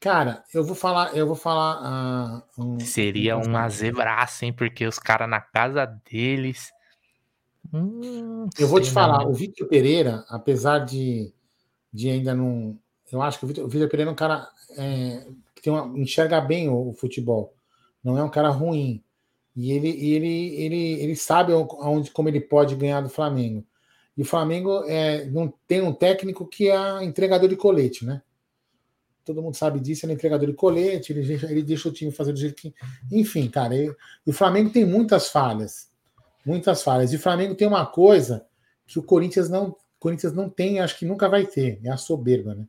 Cara, 0.00 0.44
eu 0.52 0.62
vou 0.62 0.74
falar, 0.74 1.16
eu 1.16 1.26
vou 1.26 1.36
falar. 1.36 1.78
ah, 1.82 2.42
um- 2.58 2.78
Seria 2.80 3.36
uma 3.38 3.68
zebraça, 3.70 4.44
hein? 4.44 4.52
Porque 4.52 4.86
os 4.86 4.98
caras 4.98 5.28
na 5.28 5.40
casa 5.40 5.86
deles. 6.10 6.70
Hum, 7.72 8.46
Eu 8.58 8.68
vou 8.68 8.80
te 8.80 8.90
falar, 8.90 9.20
não. 9.24 9.30
o 9.30 9.34
Vitor 9.34 9.66
Pereira, 9.66 10.24
apesar 10.28 10.80
de, 10.80 11.32
de 11.90 12.10
ainda 12.10 12.34
não. 12.34 12.78
Eu 13.10 13.22
acho 13.22 13.38
que 13.38 13.44
o 13.46 13.48
Vitor, 13.48 13.64
o 13.64 13.68
Vitor 13.68 13.88
Pereira 13.88 14.10
é 14.10 14.12
um 14.12 14.16
cara 14.16 14.46
é, 14.76 15.26
que 15.54 15.62
tem 15.62 15.72
uma, 15.72 15.98
enxerga 15.98 16.38
bem 16.42 16.68
o, 16.68 16.90
o 16.90 16.92
futebol. 16.92 17.54
Não 18.04 18.18
é 18.18 18.22
um 18.22 18.28
cara 18.30 18.50
ruim. 18.50 19.02
E 19.56 19.72
ele, 19.72 19.88
ele, 19.88 20.54
ele, 20.56 20.92
ele 21.02 21.16
sabe 21.16 21.52
aonde, 21.52 22.10
como 22.10 22.28
ele 22.28 22.40
pode 22.40 22.74
ganhar 22.76 23.00
do 23.00 23.08
Flamengo. 23.08 23.64
E 24.16 24.22
o 24.22 24.24
Flamengo 24.24 24.84
é, 24.84 25.24
não 25.26 25.52
tem 25.66 25.80
um 25.80 25.92
técnico 25.92 26.46
que 26.46 26.68
é 26.70 27.02
entregador 27.04 27.48
de 27.48 27.56
colete, 27.56 28.04
né? 28.04 28.22
Todo 29.24 29.40
mundo 29.42 29.56
sabe 29.56 29.80
disso, 29.80 30.04
ele 30.04 30.12
é 30.12 30.16
entregador 30.16 30.46
de 30.46 30.52
colete, 30.52 31.12
ele, 31.12 31.22
deixa- 31.26 31.50
ele 31.50 31.62
deixa 31.62 31.88
o 31.88 31.92
time 31.92 32.12
fazer 32.12 32.32
do 32.32 32.38
jeito 32.38 32.54
que. 32.56 32.74
Enfim, 33.10 33.48
cara, 33.48 33.74
ele- 33.74 33.94
o 34.26 34.32
Flamengo 34.32 34.70
tem 34.70 34.84
muitas 34.84 35.28
falhas. 35.30 35.90
Muitas 36.44 36.82
falhas. 36.82 37.12
E 37.12 37.16
o 37.16 37.20
Flamengo 37.20 37.54
tem 37.54 37.66
uma 37.66 37.86
coisa 37.86 38.46
que 38.86 38.98
o 38.98 39.02
Corinthians 39.02 39.48
não, 39.48 39.74
Corinthians 39.98 40.34
não 40.34 40.50
tem, 40.50 40.78
acho 40.78 40.98
que 40.98 41.06
nunca 41.06 41.26
vai 41.28 41.46
ter, 41.46 41.80
é 41.82 41.90
a 41.90 41.96
soberba, 41.96 42.54
né? 42.54 42.66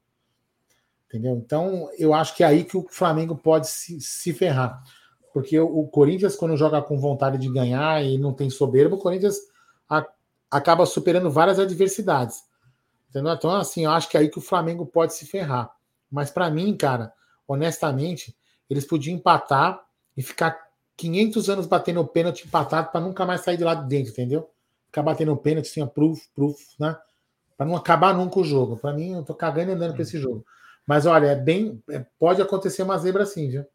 Entendeu? 1.07 1.35
Então, 1.37 1.89
eu 1.97 2.13
acho 2.13 2.35
que 2.35 2.43
é 2.43 2.47
aí 2.47 2.63
que 2.63 2.77
o 2.77 2.85
Flamengo 2.89 3.35
pode 3.35 3.67
se, 3.67 3.99
se 4.01 4.33
ferrar. 4.33 4.81
Porque 5.35 5.59
o, 5.59 5.85
Corinthians, 5.87 6.37
quando 6.37 6.55
joga 6.55 6.81
com 6.81 6.97
vontade 6.97 7.37
de 7.37 7.51
ganhar 7.51 8.01
e 8.01 8.17
não 8.17 8.33
tem 8.33 8.49
soberba, 8.49 8.95
o 8.95 8.99
Corinthians 8.99 9.35
a- 9.89 10.07
acaba 10.49 10.85
superando 10.85 11.29
várias 11.29 11.59
adversidades. 11.59 12.45
Entendeu? 13.09 13.33
Então, 13.33 13.51
assim, 13.51 13.85
eu 13.85 13.91
acho 13.91 14.09
que 14.09 14.17
é 14.17 14.21
aí 14.21 14.29
que 14.29 14.39
o 14.39 14.41
Flamengo 14.41 14.85
pode 14.85 15.13
se 15.13 15.25
ferrar. 15.25 15.71
Mas 16.11 16.31
para 16.31 16.49
mim, 16.49 16.77
cara, 16.77 17.13
honestamente, 17.47 18.35
eles 18.69 18.85
podiam 18.85 19.15
empatar 19.17 19.83
e 20.15 20.23
ficar 20.23 20.57
500 20.95 21.49
anos 21.49 21.65
batendo 21.67 22.01
o 22.01 22.07
pênalti 22.07 22.45
empatado 22.47 22.89
para 22.91 23.01
nunca 23.01 23.25
mais 23.25 23.41
sair 23.41 23.57
de 23.57 23.63
lá 23.65 23.75
de 23.75 23.87
dentro, 23.89 24.11
entendeu? 24.13 24.49
Ficar 24.87 25.03
batendo 25.03 25.33
o 25.33 25.37
pênalti, 25.37 25.67
assim, 25.69 25.85
proof, 25.87 26.27
proof, 26.33 26.59
né? 26.79 26.97
Para 27.57 27.65
não 27.65 27.75
acabar 27.75 28.13
nunca 28.13 28.39
o 28.39 28.43
jogo. 28.45 28.77
Para 28.77 28.93
mim, 28.93 29.13
eu 29.13 29.23
tô 29.23 29.33
cagando 29.35 29.71
e 29.71 29.73
andando 29.75 29.93
para 29.93 30.03
esse 30.03 30.17
jogo. 30.19 30.45
Mas 30.87 31.05
olha, 31.05 31.27
é 31.27 31.35
bem. 31.35 31.83
é- 31.89 32.05
pode 32.19 32.41
acontecer 32.41 32.83
uma 32.83 32.97
zebra 32.97 33.23
assim, 33.23 33.49
viu? 33.49 33.65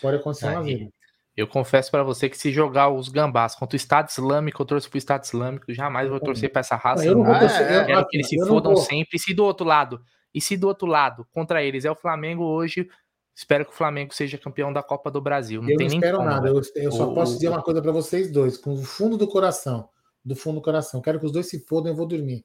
Pode 0.00 0.16
acontecer 0.16 0.46
Aí, 0.48 0.64
zebra. 0.64 0.88
eu 1.36 1.46
confesso 1.46 1.90
pra 1.90 2.02
você 2.02 2.28
que 2.28 2.36
se 2.38 2.50
jogar 2.52 2.88
os 2.90 3.08
gambás 3.08 3.54
contra 3.54 3.74
o 3.74 3.76
Estado 3.76 4.08
Islâmico, 4.08 4.60
eu 4.62 4.66
torço 4.66 4.88
pro 4.90 4.98
Estado 4.98 5.24
Islâmico, 5.24 5.72
jamais 5.72 6.08
vou 6.08 6.20
torcer 6.20 6.50
pra 6.52 6.60
essa 6.60 6.76
raça. 6.76 7.04
Eu 7.04 7.16
não 7.16 7.24
vou 7.24 7.38
torcer. 7.38 7.70
Eu- 7.72 7.86
Quero 7.86 8.06
que 8.08 8.16
eles 8.16 8.28
se 8.28 8.38
fodam 8.46 8.76
sempre. 8.76 9.16
E 9.16 9.18
se 9.18 9.32
do 9.34 9.44
outro 9.44 9.66
lado, 9.66 10.00
e 10.34 10.40
se 10.40 10.56
do 10.56 10.66
outro 10.68 10.86
lado, 10.86 11.26
contra 11.32 11.62
eles 11.62 11.84
é 11.84 11.90
o 11.90 11.94
Flamengo 11.96 12.44
hoje, 12.44 12.88
espero 13.34 13.64
que 13.64 13.72
o 13.72 13.74
Flamengo 13.74 14.14
seja 14.14 14.38
campeão 14.38 14.72
da 14.72 14.82
Copa 14.82 15.10
do 15.10 15.20
Brasil. 15.20 15.60
Não 15.62 15.70
Eu 15.70 15.76
tem 15.76 15.88
não 15.88 15.94
espero 15.94 16.16
como, 16.18 16.28
nada. 16.28 16.42
velho. 16.52 16.62
Eu, 16.74 16.82
eu 16.84 16.92
só 16.92 17.10
O- 17.10 17.14
posso 17.14 17.34
dizer 17.34 17.48
uma 17.48 17.62
coisa 17.62 17.80
para 17.82 17.92
vocês 17.92 18.30
dois, 18.30 18.56
com 18.58 18.72
o 18.74 18.82
fundo 18.82 19.16
do 19.16 19.26
coração. 19.28 19.88
Do 20.24 20.34
fundo 20.34 20.56
do 20.56 20.62
coração. 20.62 21.00
Quero 21.00 21.20
que 21.20 21.26
os 21.26 21.32
dois 21.32 21.48
se 21.48 21.60
fodam 21.66 21.88
e 21.88 21.92
eu 21.92 21.96
vou 21.96 22.06
dormir. 22.06 22.44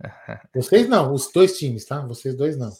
Vocês 0.54 0.88
não, 0.88 1.12
os 1.14 1.30
dois 1.32 1.56
times, 1.56 1.84
tá? 1.84 2.00
Vocês 2.00 2.34
dois 2.36 2.56
não. 2.56 2.70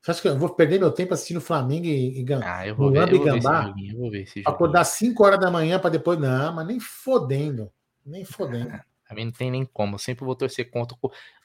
Você 0.00 0.10
acha 0.12 0.22
que 0.22 0.28
eu 0.28 0.38
vou 0.38 0.48
perder 0.50 0.78
meu 0.78 0.90
tempo 0.92 1.12
assistindo 1.14 1.40
Flamengo 1.40 1.86
e, 1.86 2.20
e 2.20 2.22
Gam- 2.22 2.40
Ah, 2.42 2.66
eu 2.66 2.74
vou 2.76 2.90
ver, 2.90 3.02
eu 3.02 3.08
vou 3.18 3.24
ver 3.24 3.30
Gambá, 3.40 3.62
joguinho, 3.66 3.92
eu 3.94 3.98
vou 3.98 4.10
ver 4.10 4.22
esse 4.22 4.42
acordar 4.46 4.84
5 4.84 5.24
horas 5.24 5.40
da 5.40 5.50
manhã 5.50 5.78
para 5.78 5.90
depois. 5.90 6.18
Não, 6.18 6.52
mas 6.54 6.66
nem 6.66 6.78
fodendo. 6.80 7.70
Nem 8.06 8.24
fodendo. 8.24 8.70
Pra 9.08 9.16
mim 9.16 9.24
não 9.24 9.32
tem 9.32 9.50
nem 9.50 9.64
como. 9.64 9.94
Eu 9.94 9.98
sempre 9.98 10.22
vou 10.24 10.34
torcer 10.36 10.70
contra. 10.70 10.94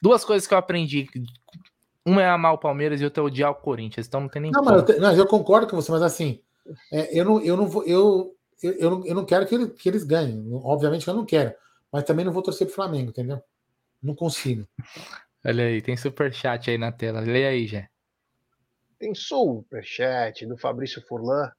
Duas 0.00 0.22
coisas 0.22 0.46
que 0.46 0.52
eu 0.52 0.58
aprendi. 0.58 1.08
Uma 2.04 2.22
é 2.22 2.28
amar 2.28 2.52
o 2.52 2.58
Palmeiras 2.58 3.00
e 3.00 3.04
outra 3.04 3.22
é 3.22 3.26
odiar 3.26 3.50
o 3.50 3.54
Corinthians. 3.54 4.06
Então 4.06 4.20
não 4.20 4.28
tem 4.28 4.42
nem 4.42 4.50
Não, 4.52 4.62
como. 4.62 4.76
mas 4.76 4.86
eu, 4.86 5.00
não, 5.00 5.12
eu 5.14 5.26
concordo 5.26 5.66
com 5.66 5.74
você, 5.76 5.90
mas 5.90 6.02
assim, 6.02 6.40
é, 6.92 7.18
eu, 7.18 7.24
não, 7.24 7.40
eu 7.40 7.56
não 7.56 7.66
vou. 7.66 7.82
Eu, 7.84 8.36
eu, 8.62 8.72
eu, 8.74 8.90
não, 8.90 9.06
eu 9.06 9.14
não 9.14 9.24
quero 9.24 9.46
que, 9.46 9.54
ele- 9.54 9.70
que 9.70 9.88
eles 9.88 10.04
ganhem. 10.04 10.46
Obviamente 10.62 11.04
que 11.04 11.10
eu 11.10 11.14
não 11.14 11.24
quero. 11.24 11.54
Mas 11.90 12.04
também 12.04 12.22
não 12.22 12.32
vou 12.34 12.42
torcer 12.42 12.66
pro 12.66 12.76
Flamengo, 12.76 13.08
entendeu? 13.08 13.40
Não 14.02 14.14
consigo. 14.14 14.68
Olha 15.42 15.64
aí, 15.64 15.80
tem 15.80 15.96
superchat 15.96 16.70
aí 16.70 16.76
na 16.76 16.92
tela. 16.92 17.20
Lê 17.20 17.46
aí, 17.46 17.66
Jé. 17.66 17.88
Tem 18.98 19.14
superchat 19.14 20.46
do 20.46 20.56
Fabrício 20.56 21.02
Furlan. 21.06 21.50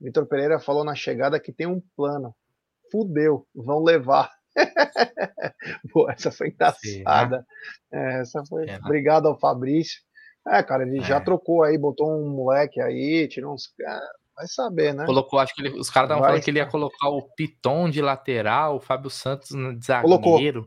Vitor 0.00 0.26
Pereira 0.26 0.58
falou 0.58 0.84
na 0.84 0.94
chegada 0.94 1.38
que 1.40 1.52
tem 1.52 1.66
um 1.66 1.80
plano. 1.96 2.34
Fudeu, 2.90 3.46
vão 3.54 3.82
levar. 3.82 4.30
Pô, 5.92 6.10
essa 6.10 6.30
foi 6.30 6.48
engraçada. 6.48 7.46
É, 7.92 8.20
essa 8.20 8.44
foi. 8.44 8.66
Obrigado 8.84 9.26
ao 9.28 9.38
Fabrício. 9.38 10.00
É, 10.48 10.62
cara, 10.62 10.82
ele 10.82 11.00
já 11.00 11.16
É. 11.16 11.20
trocou 11.20 11.62
aí, 11.62 11.78
botou 11.78 12.10
um 12.10 12.28
moleque 12.28 12.80
aí, 12.80 13.28
tirou 13.28 13.54
uns. 13.54 13.72
Ah, 13.86 14.00
Vai 14.34 14.46
saber, 14.46 14.94
né? 14.94 15.04
Colocou, 15.04 15.38
acho 15.38 15.54
que 15.54 15.60
ele- 15.60 15.78
os 15.78 15.90
caras 15.90 16.08
estavam 16.08 16.24
falando 16.24 16.42
que 16.42 16.50
ele 16.50 16.58
ia 16.58 16.66
colocar 16.66 17.10
o 17.10 17.20
Piton 17.36 17.90
de 17.90 18.00
lateral, 18.00 18.76
o 18.76 18.80
Fábio 18.80 19.10
Santos 19.10 19.50
de 19.50 20.00
Colocou. 20.00 20.32
zagueiro. 20.36 20.66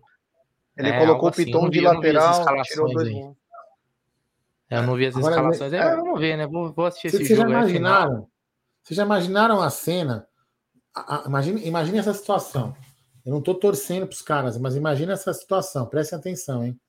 Ele 0.78 0.89
É, 0.89 0.99
colocou 0.99 1.26
o 1.26 1.32
assim, 1.32 1.45
Piton 1.45 1.63
não 1.63 1.69
de 1.71 1.82
lateral, 1.82 2.63
tirou 2.63 2.93
dois. 2.93 3.09
Eu 4.70 4.84
não 4.84 4.95
vi 4.95 5.05
as 5.05 5.16
Agora, 5.16 5.36
escalações 5.36 5.74
é- 5.74 5.84
mas 5.86 5.95
vamos 5.95 6.20
ver, 6.20 6.38
né? 6.38 6.47
Vou, 6.47 6.74
vou 6.74 6.86
assistir 6.86 7.09
Vocês 7.11 7.22
esse 7.22 7.36
vocês 7.36 7.39
já 7.39 7.45
jogo. 7.47 7.53
é 7.66 7.68
final. 7.72 7.91
imaginaram? 8.01 8.30
Vocês 8.84 8.97
já 8.97 9.03
imaginaram 9.03 9.61
a 9.61 9.70
cena? 9.70 10.28
A- 10.93 11.24
a- 11.24 11.28
Imagine, 11.28 11.66
imagine 11.68 11.97
essa 11.99 12.13
situação. 12.13 12.76
Eu 13.26 13.32
não 13.32 13.39
estou 13.39 13.55
torcendo 13.55 14.05
para 14.07 14.13
os 14.13 14.22
caras, 14.22 14.57
mas 14.57 14.76
imagine 14.76 15.11
essa 15.11 15.34
situação. 15.34 15.86
Prestem 15.88 16.18
atenção, 16.20 16.63
hein? 16.63 16.80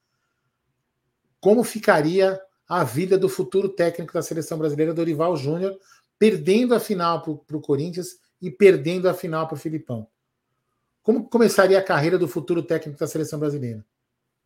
Como 1.40 1.62
ficaria 1.64 2.40
a 2.68 2.82
vida 2.84 3.16
do 3.18 3.28
futuro 3.28 3.68
técnico 3.68 4.12
da 4.12 4.22
seleção 4.22 4.58
brasileira, 4.58 4.92
Dorival 4.94 5.36
Júnior, 5.36 5.78
perdendo 6.18 6.74
a 6.74 6.80
final 6.80 7.22
para 7.22 7.56
o 7.56 7.60
Corinthians 7.60 8.18
e 8.40 8.50
perdendo 8.50 9.08
a 9.08 9.14
final 9.14 9.46
para 9.46 9.54
o 9.54 9.58
Filipão? 9.58 10.06
Como 11.02 11.28
começaria 11.28 11.78
a 11.78 11.82
carreira 11.82 12.18
do 12.18 12.26
futuro 12.26 12.62
técnico 12.62 12.98
da 12.98 13.06
seleção 13.06 13.38
brasileira? 13.38 13.84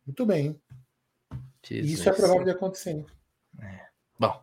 Muito 0.05 0.25
bem, 0.25 0.47
hein? 0.47 0.61
Jesus. 1.63 1.91
Isso 1.99 2.09
é 2.09 2.11
provável 2.13 2.43
de 2.43 2.51
acontecer. 2.51 2.91
hein? 2.91 3.05
Bom, 4.19 4.41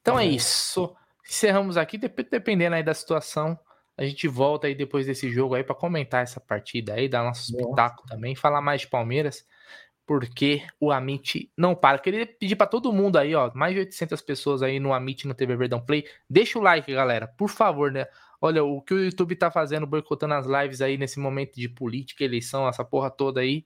então 0.00 0.18
é 0.18 0.24
É. 0.26 0.28
isso. 0.28 0.94
Encerramos 1.28 1.76
aqui, 1.76 1.96
dep- 1.96 2.28
dependendo 2.30 2.74
aí 2.76 2.82
da 2.82 2.92
situação. 2.94 3.58
A 3.96 4.04
gente 4.04 4.26
volta 4.26 4.66
aí 4.66 4.74
depois 4.74 5.06
desse 5.06 5.30
jogo 5.30 5.54
aí 5.54 5.62
para 5.62 5.74
comentar 5.74 6.22
essa 6.22 6.40
partida 6.40 6.94
aí, 6.94 7.08
dar 7.08 7.22
nosso 7.22 7.50
espetáculo 7.54 8.06
também, 8.08 8.34
falar 8.34 8.60
mais 8.60 8.80
de 8.82 8.88
Palmeiras, 8.88 9.46
porque 10.06 10.62
o 10.80 10.90
Amit 10.90 11.50
não 11.56 11.74
para. 11.74 11.98
Queria 11.98 12.26
pedir 12.26 12.56
para 12.56 12.66
todo 12.66 12.92
mundo 12.92 13.16
aí, 13.18 13.34
ó, 13.34 13.50
mais 13.54 13.74
de 13.74 13.80
800 13.80 14.20
pessoas 14.22 14.62
aí 14.62 14.80
no 14.80 14.92
Amit 14.92 15.26
no 15.28 15.34
TV 15.34 15.56
Verdão 15.56 15.80
Play, 15.80 16.04
deixa 16.28 16.58
o 16.58 16.62
like, 16.62 16.92
galera, 16.92 17.28
por 17.28 17.48
favor, 17.48 17.92
né? 17.92 18.06
Olha, 18.40 18.64
o 18.64 18.82
que 18.82 18.92
o 18.92 19.04
YouTube 19.04 19.36
tá 19.36 19.50
fazendo, 19.50 19.86
boicotando 19.86 20.34
as 20.34 20.46
lives 20.46 20.80
aí 20.80 20.98
nesse 20.98 21.20
momento 21.20 21.54
de 21.54 21.68
política, 21.68 22.24
eleição, 22.24 22.66
essa 22.66 22.84
porra 22.84 23.08
toda 23.10 23.40
aí, 23.40 23.64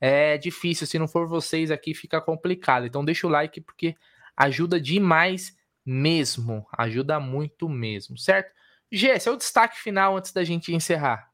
é 0.00 0.38
difícil. 0.38 0.86
Se 0.86 0.98
não 0.98 1.06
for 1.06 1.28
vocês 1.28 1.70
aqui, 1.70 1.94
fica 1.94 2.20
complicado. 2.22 2.86
Então 2.86 3.04
deixa 3.04 3.26
o 3.26 3.30
like, 3.30 3.60
porque 3.60 3.94
ajuda 4.36 4.80
demais 4.80 5.52
mesmo. 5.84 6.66
Ajuda 6.76 7.20
muito 7.20 7.68
mesmo, 7.68 8.18
certo? 8.18 8.52
Gê, 8.90 9.18
seu 9.18 9.36
destaque 9.36 9.78
final 9.78 10.16
antes 10.16 10.32
da 10.32 10.44
gente 10.44 10.72
encerrar. 10.72 11.28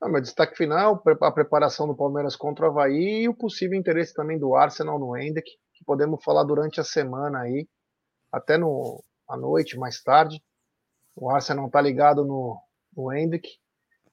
Ah, 0.00 0.08
meu 0.08 0.20
destaque 0.20 0.56
final, 0.56 1.02
a 1.22 1.32
preparação 1.32 1.88
do 1.88 1.96
Palmeiras 1.96 2.36
contra 2.36 2.66
o 2.66 2.68
Havaí 2.68 3.22
e 3.22 3.28
o 3.28 3.34
possível 3.34 3.76
interesse 3.76 4.14
também 4.14 4.38
do 4.38 4.54
Arsenal 4.54 4.98
no 4.98 5.16
Hendrick, 5.16 5.50
que 5.74 5.84
podemos 5.84 6.22
falar 6.22 6.44
durante 6.44 6.80
a 6.80 6.84
semana 6.84 7.40
aí, 7.40 7.68
até 8.32 8.56
no, 8.56 9.02
à 9.28 9.36
noite, 9.36 9.76
mais 9.76 10.00
tarde. 10.00 10.40
O 11.16 11.28
Arsenal 11.28 11.68
tá 11.68 11.80
ligado 11.80 12.24
no, 12.24 12.60
no 12.96 13.12
Hendrick. 13.12 13.48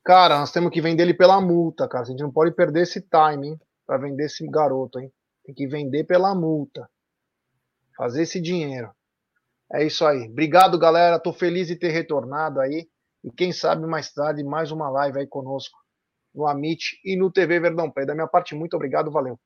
Cara, 0.04 0.40
nós 0.40 0.52
temos 0.52 0.72
que 0.72 0.82
vender 0.82 1.04
ele 1.04 1.14
pela 1.14 1.40
multa, 1.40 1.88
cara. 1.88 2.04
A 2.04 2.08
gente 2.08 2.22
não 2.22 2.32
pode 2.32 2.52
perder 2.56 2.82
esse 2.82 3.02
time, 3.02 3.50
hein, 3.50 3.60
pra 3.86 3.98
vender 3.98 4.26
esse 4.26 4.46
garoto, 4.48 5.00
hein. 5.00 5.12
Tem 5.44 5.54
que 5.54 5.68
vender 5.68 6.04
pela 6.06 6.34
multa. 6.34 6.90
Fazer 7.98 8.24
esse 8.24 8.42
dinheiro. 8.42 8.92
É 9.72 9.84
isso 9.84 10.06
aí. 10.06 10.28
Obrigado, 10.28 10.78
galera. 10.78 11.20
Tô 11.20 11.34
feliz 11.34 11.68
de 11.68 11.76
ter 11.76 11.90
retornado 11.90 12.60
aí. 12.60 12.88
E 13.24 13.32
quem 13.32 13.52
sabe 13.52 13.86
mais 13.88 14.12
tarde, 14.14 14.44
mais 14.44 14.72
uma 14.72 14.90
live 14.90 15.20
aí 15.20 15.28
conosco 15.28 15.78
no 16.34 16.46
Amit 16.46 17.00
e 17.04 17.16
no 17.16 17.32
TV 17.32 17.60
Verdão 17.60 17.90
Play. 17.90 18.06
Da 18.06 18.14
minha 18.14 18.28
parte, 18.28 18.54
muito 18.54 18.76
obrigado, 18.76 19.10
valeu. 19.10 19.40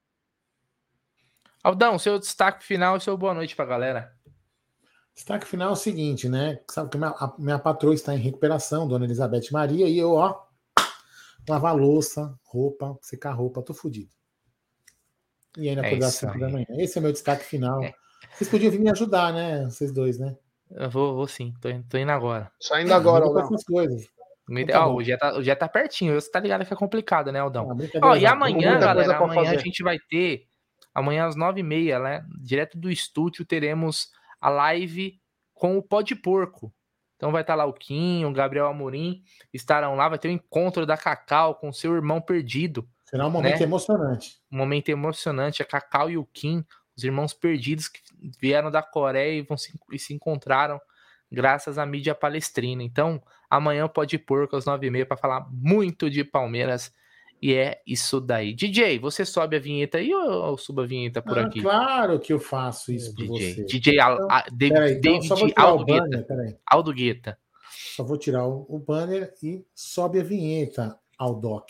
Aldão, 1.63 1.99
seu 1.99 2.17
destaque 2.17 2.63
final 2.63 2.97
e 2.97 3.01
seu 3.01 3.17
boa 3.17 3.33
noite 3.33 3.55
pra 3.55 3.65
galera. 3.65 4.13
Destaque 5.13 5.45
final 5.45 5.69
é 5.69 5.73
o 5.73 5.75
seguinte, 5.75 6.29
né? 6.29 6.59
Sabe 6.69 6.89
que 6.89 6.97
minha, 6.97 7.09
a 7.11 7.35
minha 7.37 7.59
patroa 7.59 7.93
está 7.93 8.15
em 8.15 8.19
recuperação, 8.19 8.87
dona 8.87 9.05
Elizabeth 9.05 9.51
Maria, 9.51 9.87
e 9.87 9.97
eu, 9.97 10.13
ó, 10.13 10.41
lavar 11.47 11.75
louça, 11.75 12.33
roupa, 12.43 12.97
secar 13.01 13.31
roupa, 13.33 13.61
tô 13.61 13.73
fudido. 13.73 14.09
e 15.57 15.67
ainda 15.67 15.81
É 15.81 15.87
acordar 15.87 16.07
às 16.07 16.13
isso 16.13 16.25
5 16.25 16.39
da 16.39 16.49
manhã. 16.49 16.65
Esse 16.69 16.97
é 16.97 16.99
o 16.99 17.03
meu 17.03 17.11
destaque 17.11 17.43
final. 17.43 17.83
É. 17.83 17.93
Vocês 18.33 18.49
podiam 18.49 18.71
vir 18.71 18.79
me 18.79 18.89
ajudar, 18.89 19.33
né? 19.33 19.65
Vocês 19.65 19.91
dois, 19.91 20.17
né? 20.19 20.35
Eu 20.71 20.89
vou, 20.89 21.15
vou 21.15 21.27
sim, 21.27 21.53
tô, 21.61 21.69
tô 21.89 21.97
indo 21.97 22.11
agora. 22.11 22.51
Saindo 22.59 22.93
agora, 22.93 23.25
Ajuda 23.25 23.39
com 23.39 23.43
Aldão. 23.43 23.55
essas 23.55 23.65
coisas. 23.65 24.07
Me- 24.47 24.61
Então 24.63 24.73
tá 24.81 24.85
ó, 24.87 24.89
bom. 24.89 24.95
o 24.97 25.03
Gé 25.03 25.17
tá, 25.17 25.37
o 25.37 25.43
Gé 25.43 25.55
tá 25.55 25.67
pertinho, 25.67 26.13
você 26.19 26.29
tá 26.29 26.39
ligado 26.39 26.65
que 26.65 26.73
é 26.73 26.77
complicado, 26.77 27.31
né, 27.31 27.39
Aldão? 27.39 27.69
Ah, 28.01 28.17
e 28.17 28.25
amanhã, 28.25 28.79
galera, 28.79 29.17
amanhã 29.17 29.41
a 29.41 29.45
fazer. 29.45 29.59
gente 29.59 29.83
vai 29.83 29.97
ter, 30.09 30.45
amanhã 30.93 31.25
às 31.27 31.35
nove 31.35 31.59
e 31.59 31.63
meia, 31.63 31.99
né, 31.99 32.23
direto 32.41 32.77
do 32.77 32.89
estúdio, 32.89 33.45
teremos 33.45 34.09
a 34.41 34.49
live 34.49 35.19
com 35.53 35.77
o 35.77 35.83
Pó 35.83 36.01
de 36.01 36.15
Porco. 36.15 36.73
Então 37.15 37.31
vai 37.31 37.41
estar 37.41 37.53
lá 37.55 37.65
o 37.65 37.73
Kim, 37.73 38.23
o 38.25 38.31
Gabriel 38.31 38.67
Amorim, 38.67 39.21
estarão 39.53 39.95
lá, 39.95 40.07
vai 40.07 40.17
ter 40.17 40.29
o 40.29 40.31
encontro 40.31 40.85
da 40.85 40.95
Cacau 40.95 41.53
com 41.55 41.71
seu 41.73 41.93
irmão 41.93 42.21
perdido. 42.21 42.87
Será 43.03 43.27
um 43.27 43.31
momento 43.31 43.57
né? 43.59 43.63
emocionante. 43.63 44.39
Um 44.51 44.57
momento 44.57 44.87
emocionante, 44.89 45.61
a 45.61 45.65
Cacau 45.65 46.09
e 46.09 46.17
o 46.17 46.25
Kim, 46.25 46.63
os 46.99 47.03
irmãos 47.05 47.33
perdidos 47.33 47.87
que 47.87 47.99
vieram 48.39 48.69
da 48.69 48.81
Coreia 48.83 49.39
e, 49.39 49.41
vão 49.41 49.57
se, 49.57 49.71
e 49.91 49.97
se 49.97 50.13
encontraram 50.13 50.79
graças 51.31 51.77
à 51.77 51.85
mídia 51.85 52.13
palestrina. 52.13 52.83
Então, 52.83 53.21
amanhã 53.49 53.87
pode 53.87 54.17
Porco 54.17 54.55
às 54.55 54.65
nove 54.65 54.87
e 54.87 54.91
meia 54.91 55.05
para 55.05 55.17
falar 55.17 55.47
muito 55.51 56.09
de 56.09 56.23
Palmeiras. 56.23 56.93
E 57.41 57.53
é 57.53 57.81
isso 57.87 58.19
daí. 58.19 58.53
DJ, 58.53 58.99
você 58.99 59.23
sobe 59.23 59.55
a 59.55 59.59
vinheta 59.59 59.97
aí 59.97 60.13
ou 60.13 60.47
eu 60.49 60.57
subo 60.57 60.81
a 60.81 60.85
vinheta 60.85 61.21
por 61.21 61.39
Ah, 61.39 61.45
aqui? 61.45 61.61
Claro 61.61 62.19
que 62.19 62.33
eu 62.33 62.39
faço 62.39 62.91
isso 62.91 63.15
DJ, 63.15 63.27
você. 63.53 63.63
DJ 63.63 63.93
Então, 63.93 64.27
a- 64.29 64.45
David, 64.51 64.73
Peraí, 64.73 64.93
então, 64.97 65.21
só 65.21 65.35
vou 65.35 65.47
David 65.47 65.53
tirar 65.55 65.65
o 65.65 65.69
Aldo 65.69 65.85
Guetta. 65.85 66.01
banner, 66.01 66.27
peraí. 66.27 66.57
Aldo 66.65 66.93
Guetta. 66.93 67.39
Só 67.95 68.03
vou 68.03 68.17
tirar 68.17 68.45
o, 68.45 68.65
o 68.67 68.77
banner 68.77 69.33
e 69.41 69.63
sobe 69.73 70.19
a 70.19 70.23
vinheta 70.23 70.99
ao 71.17 71.33
doc. 71.39 71.69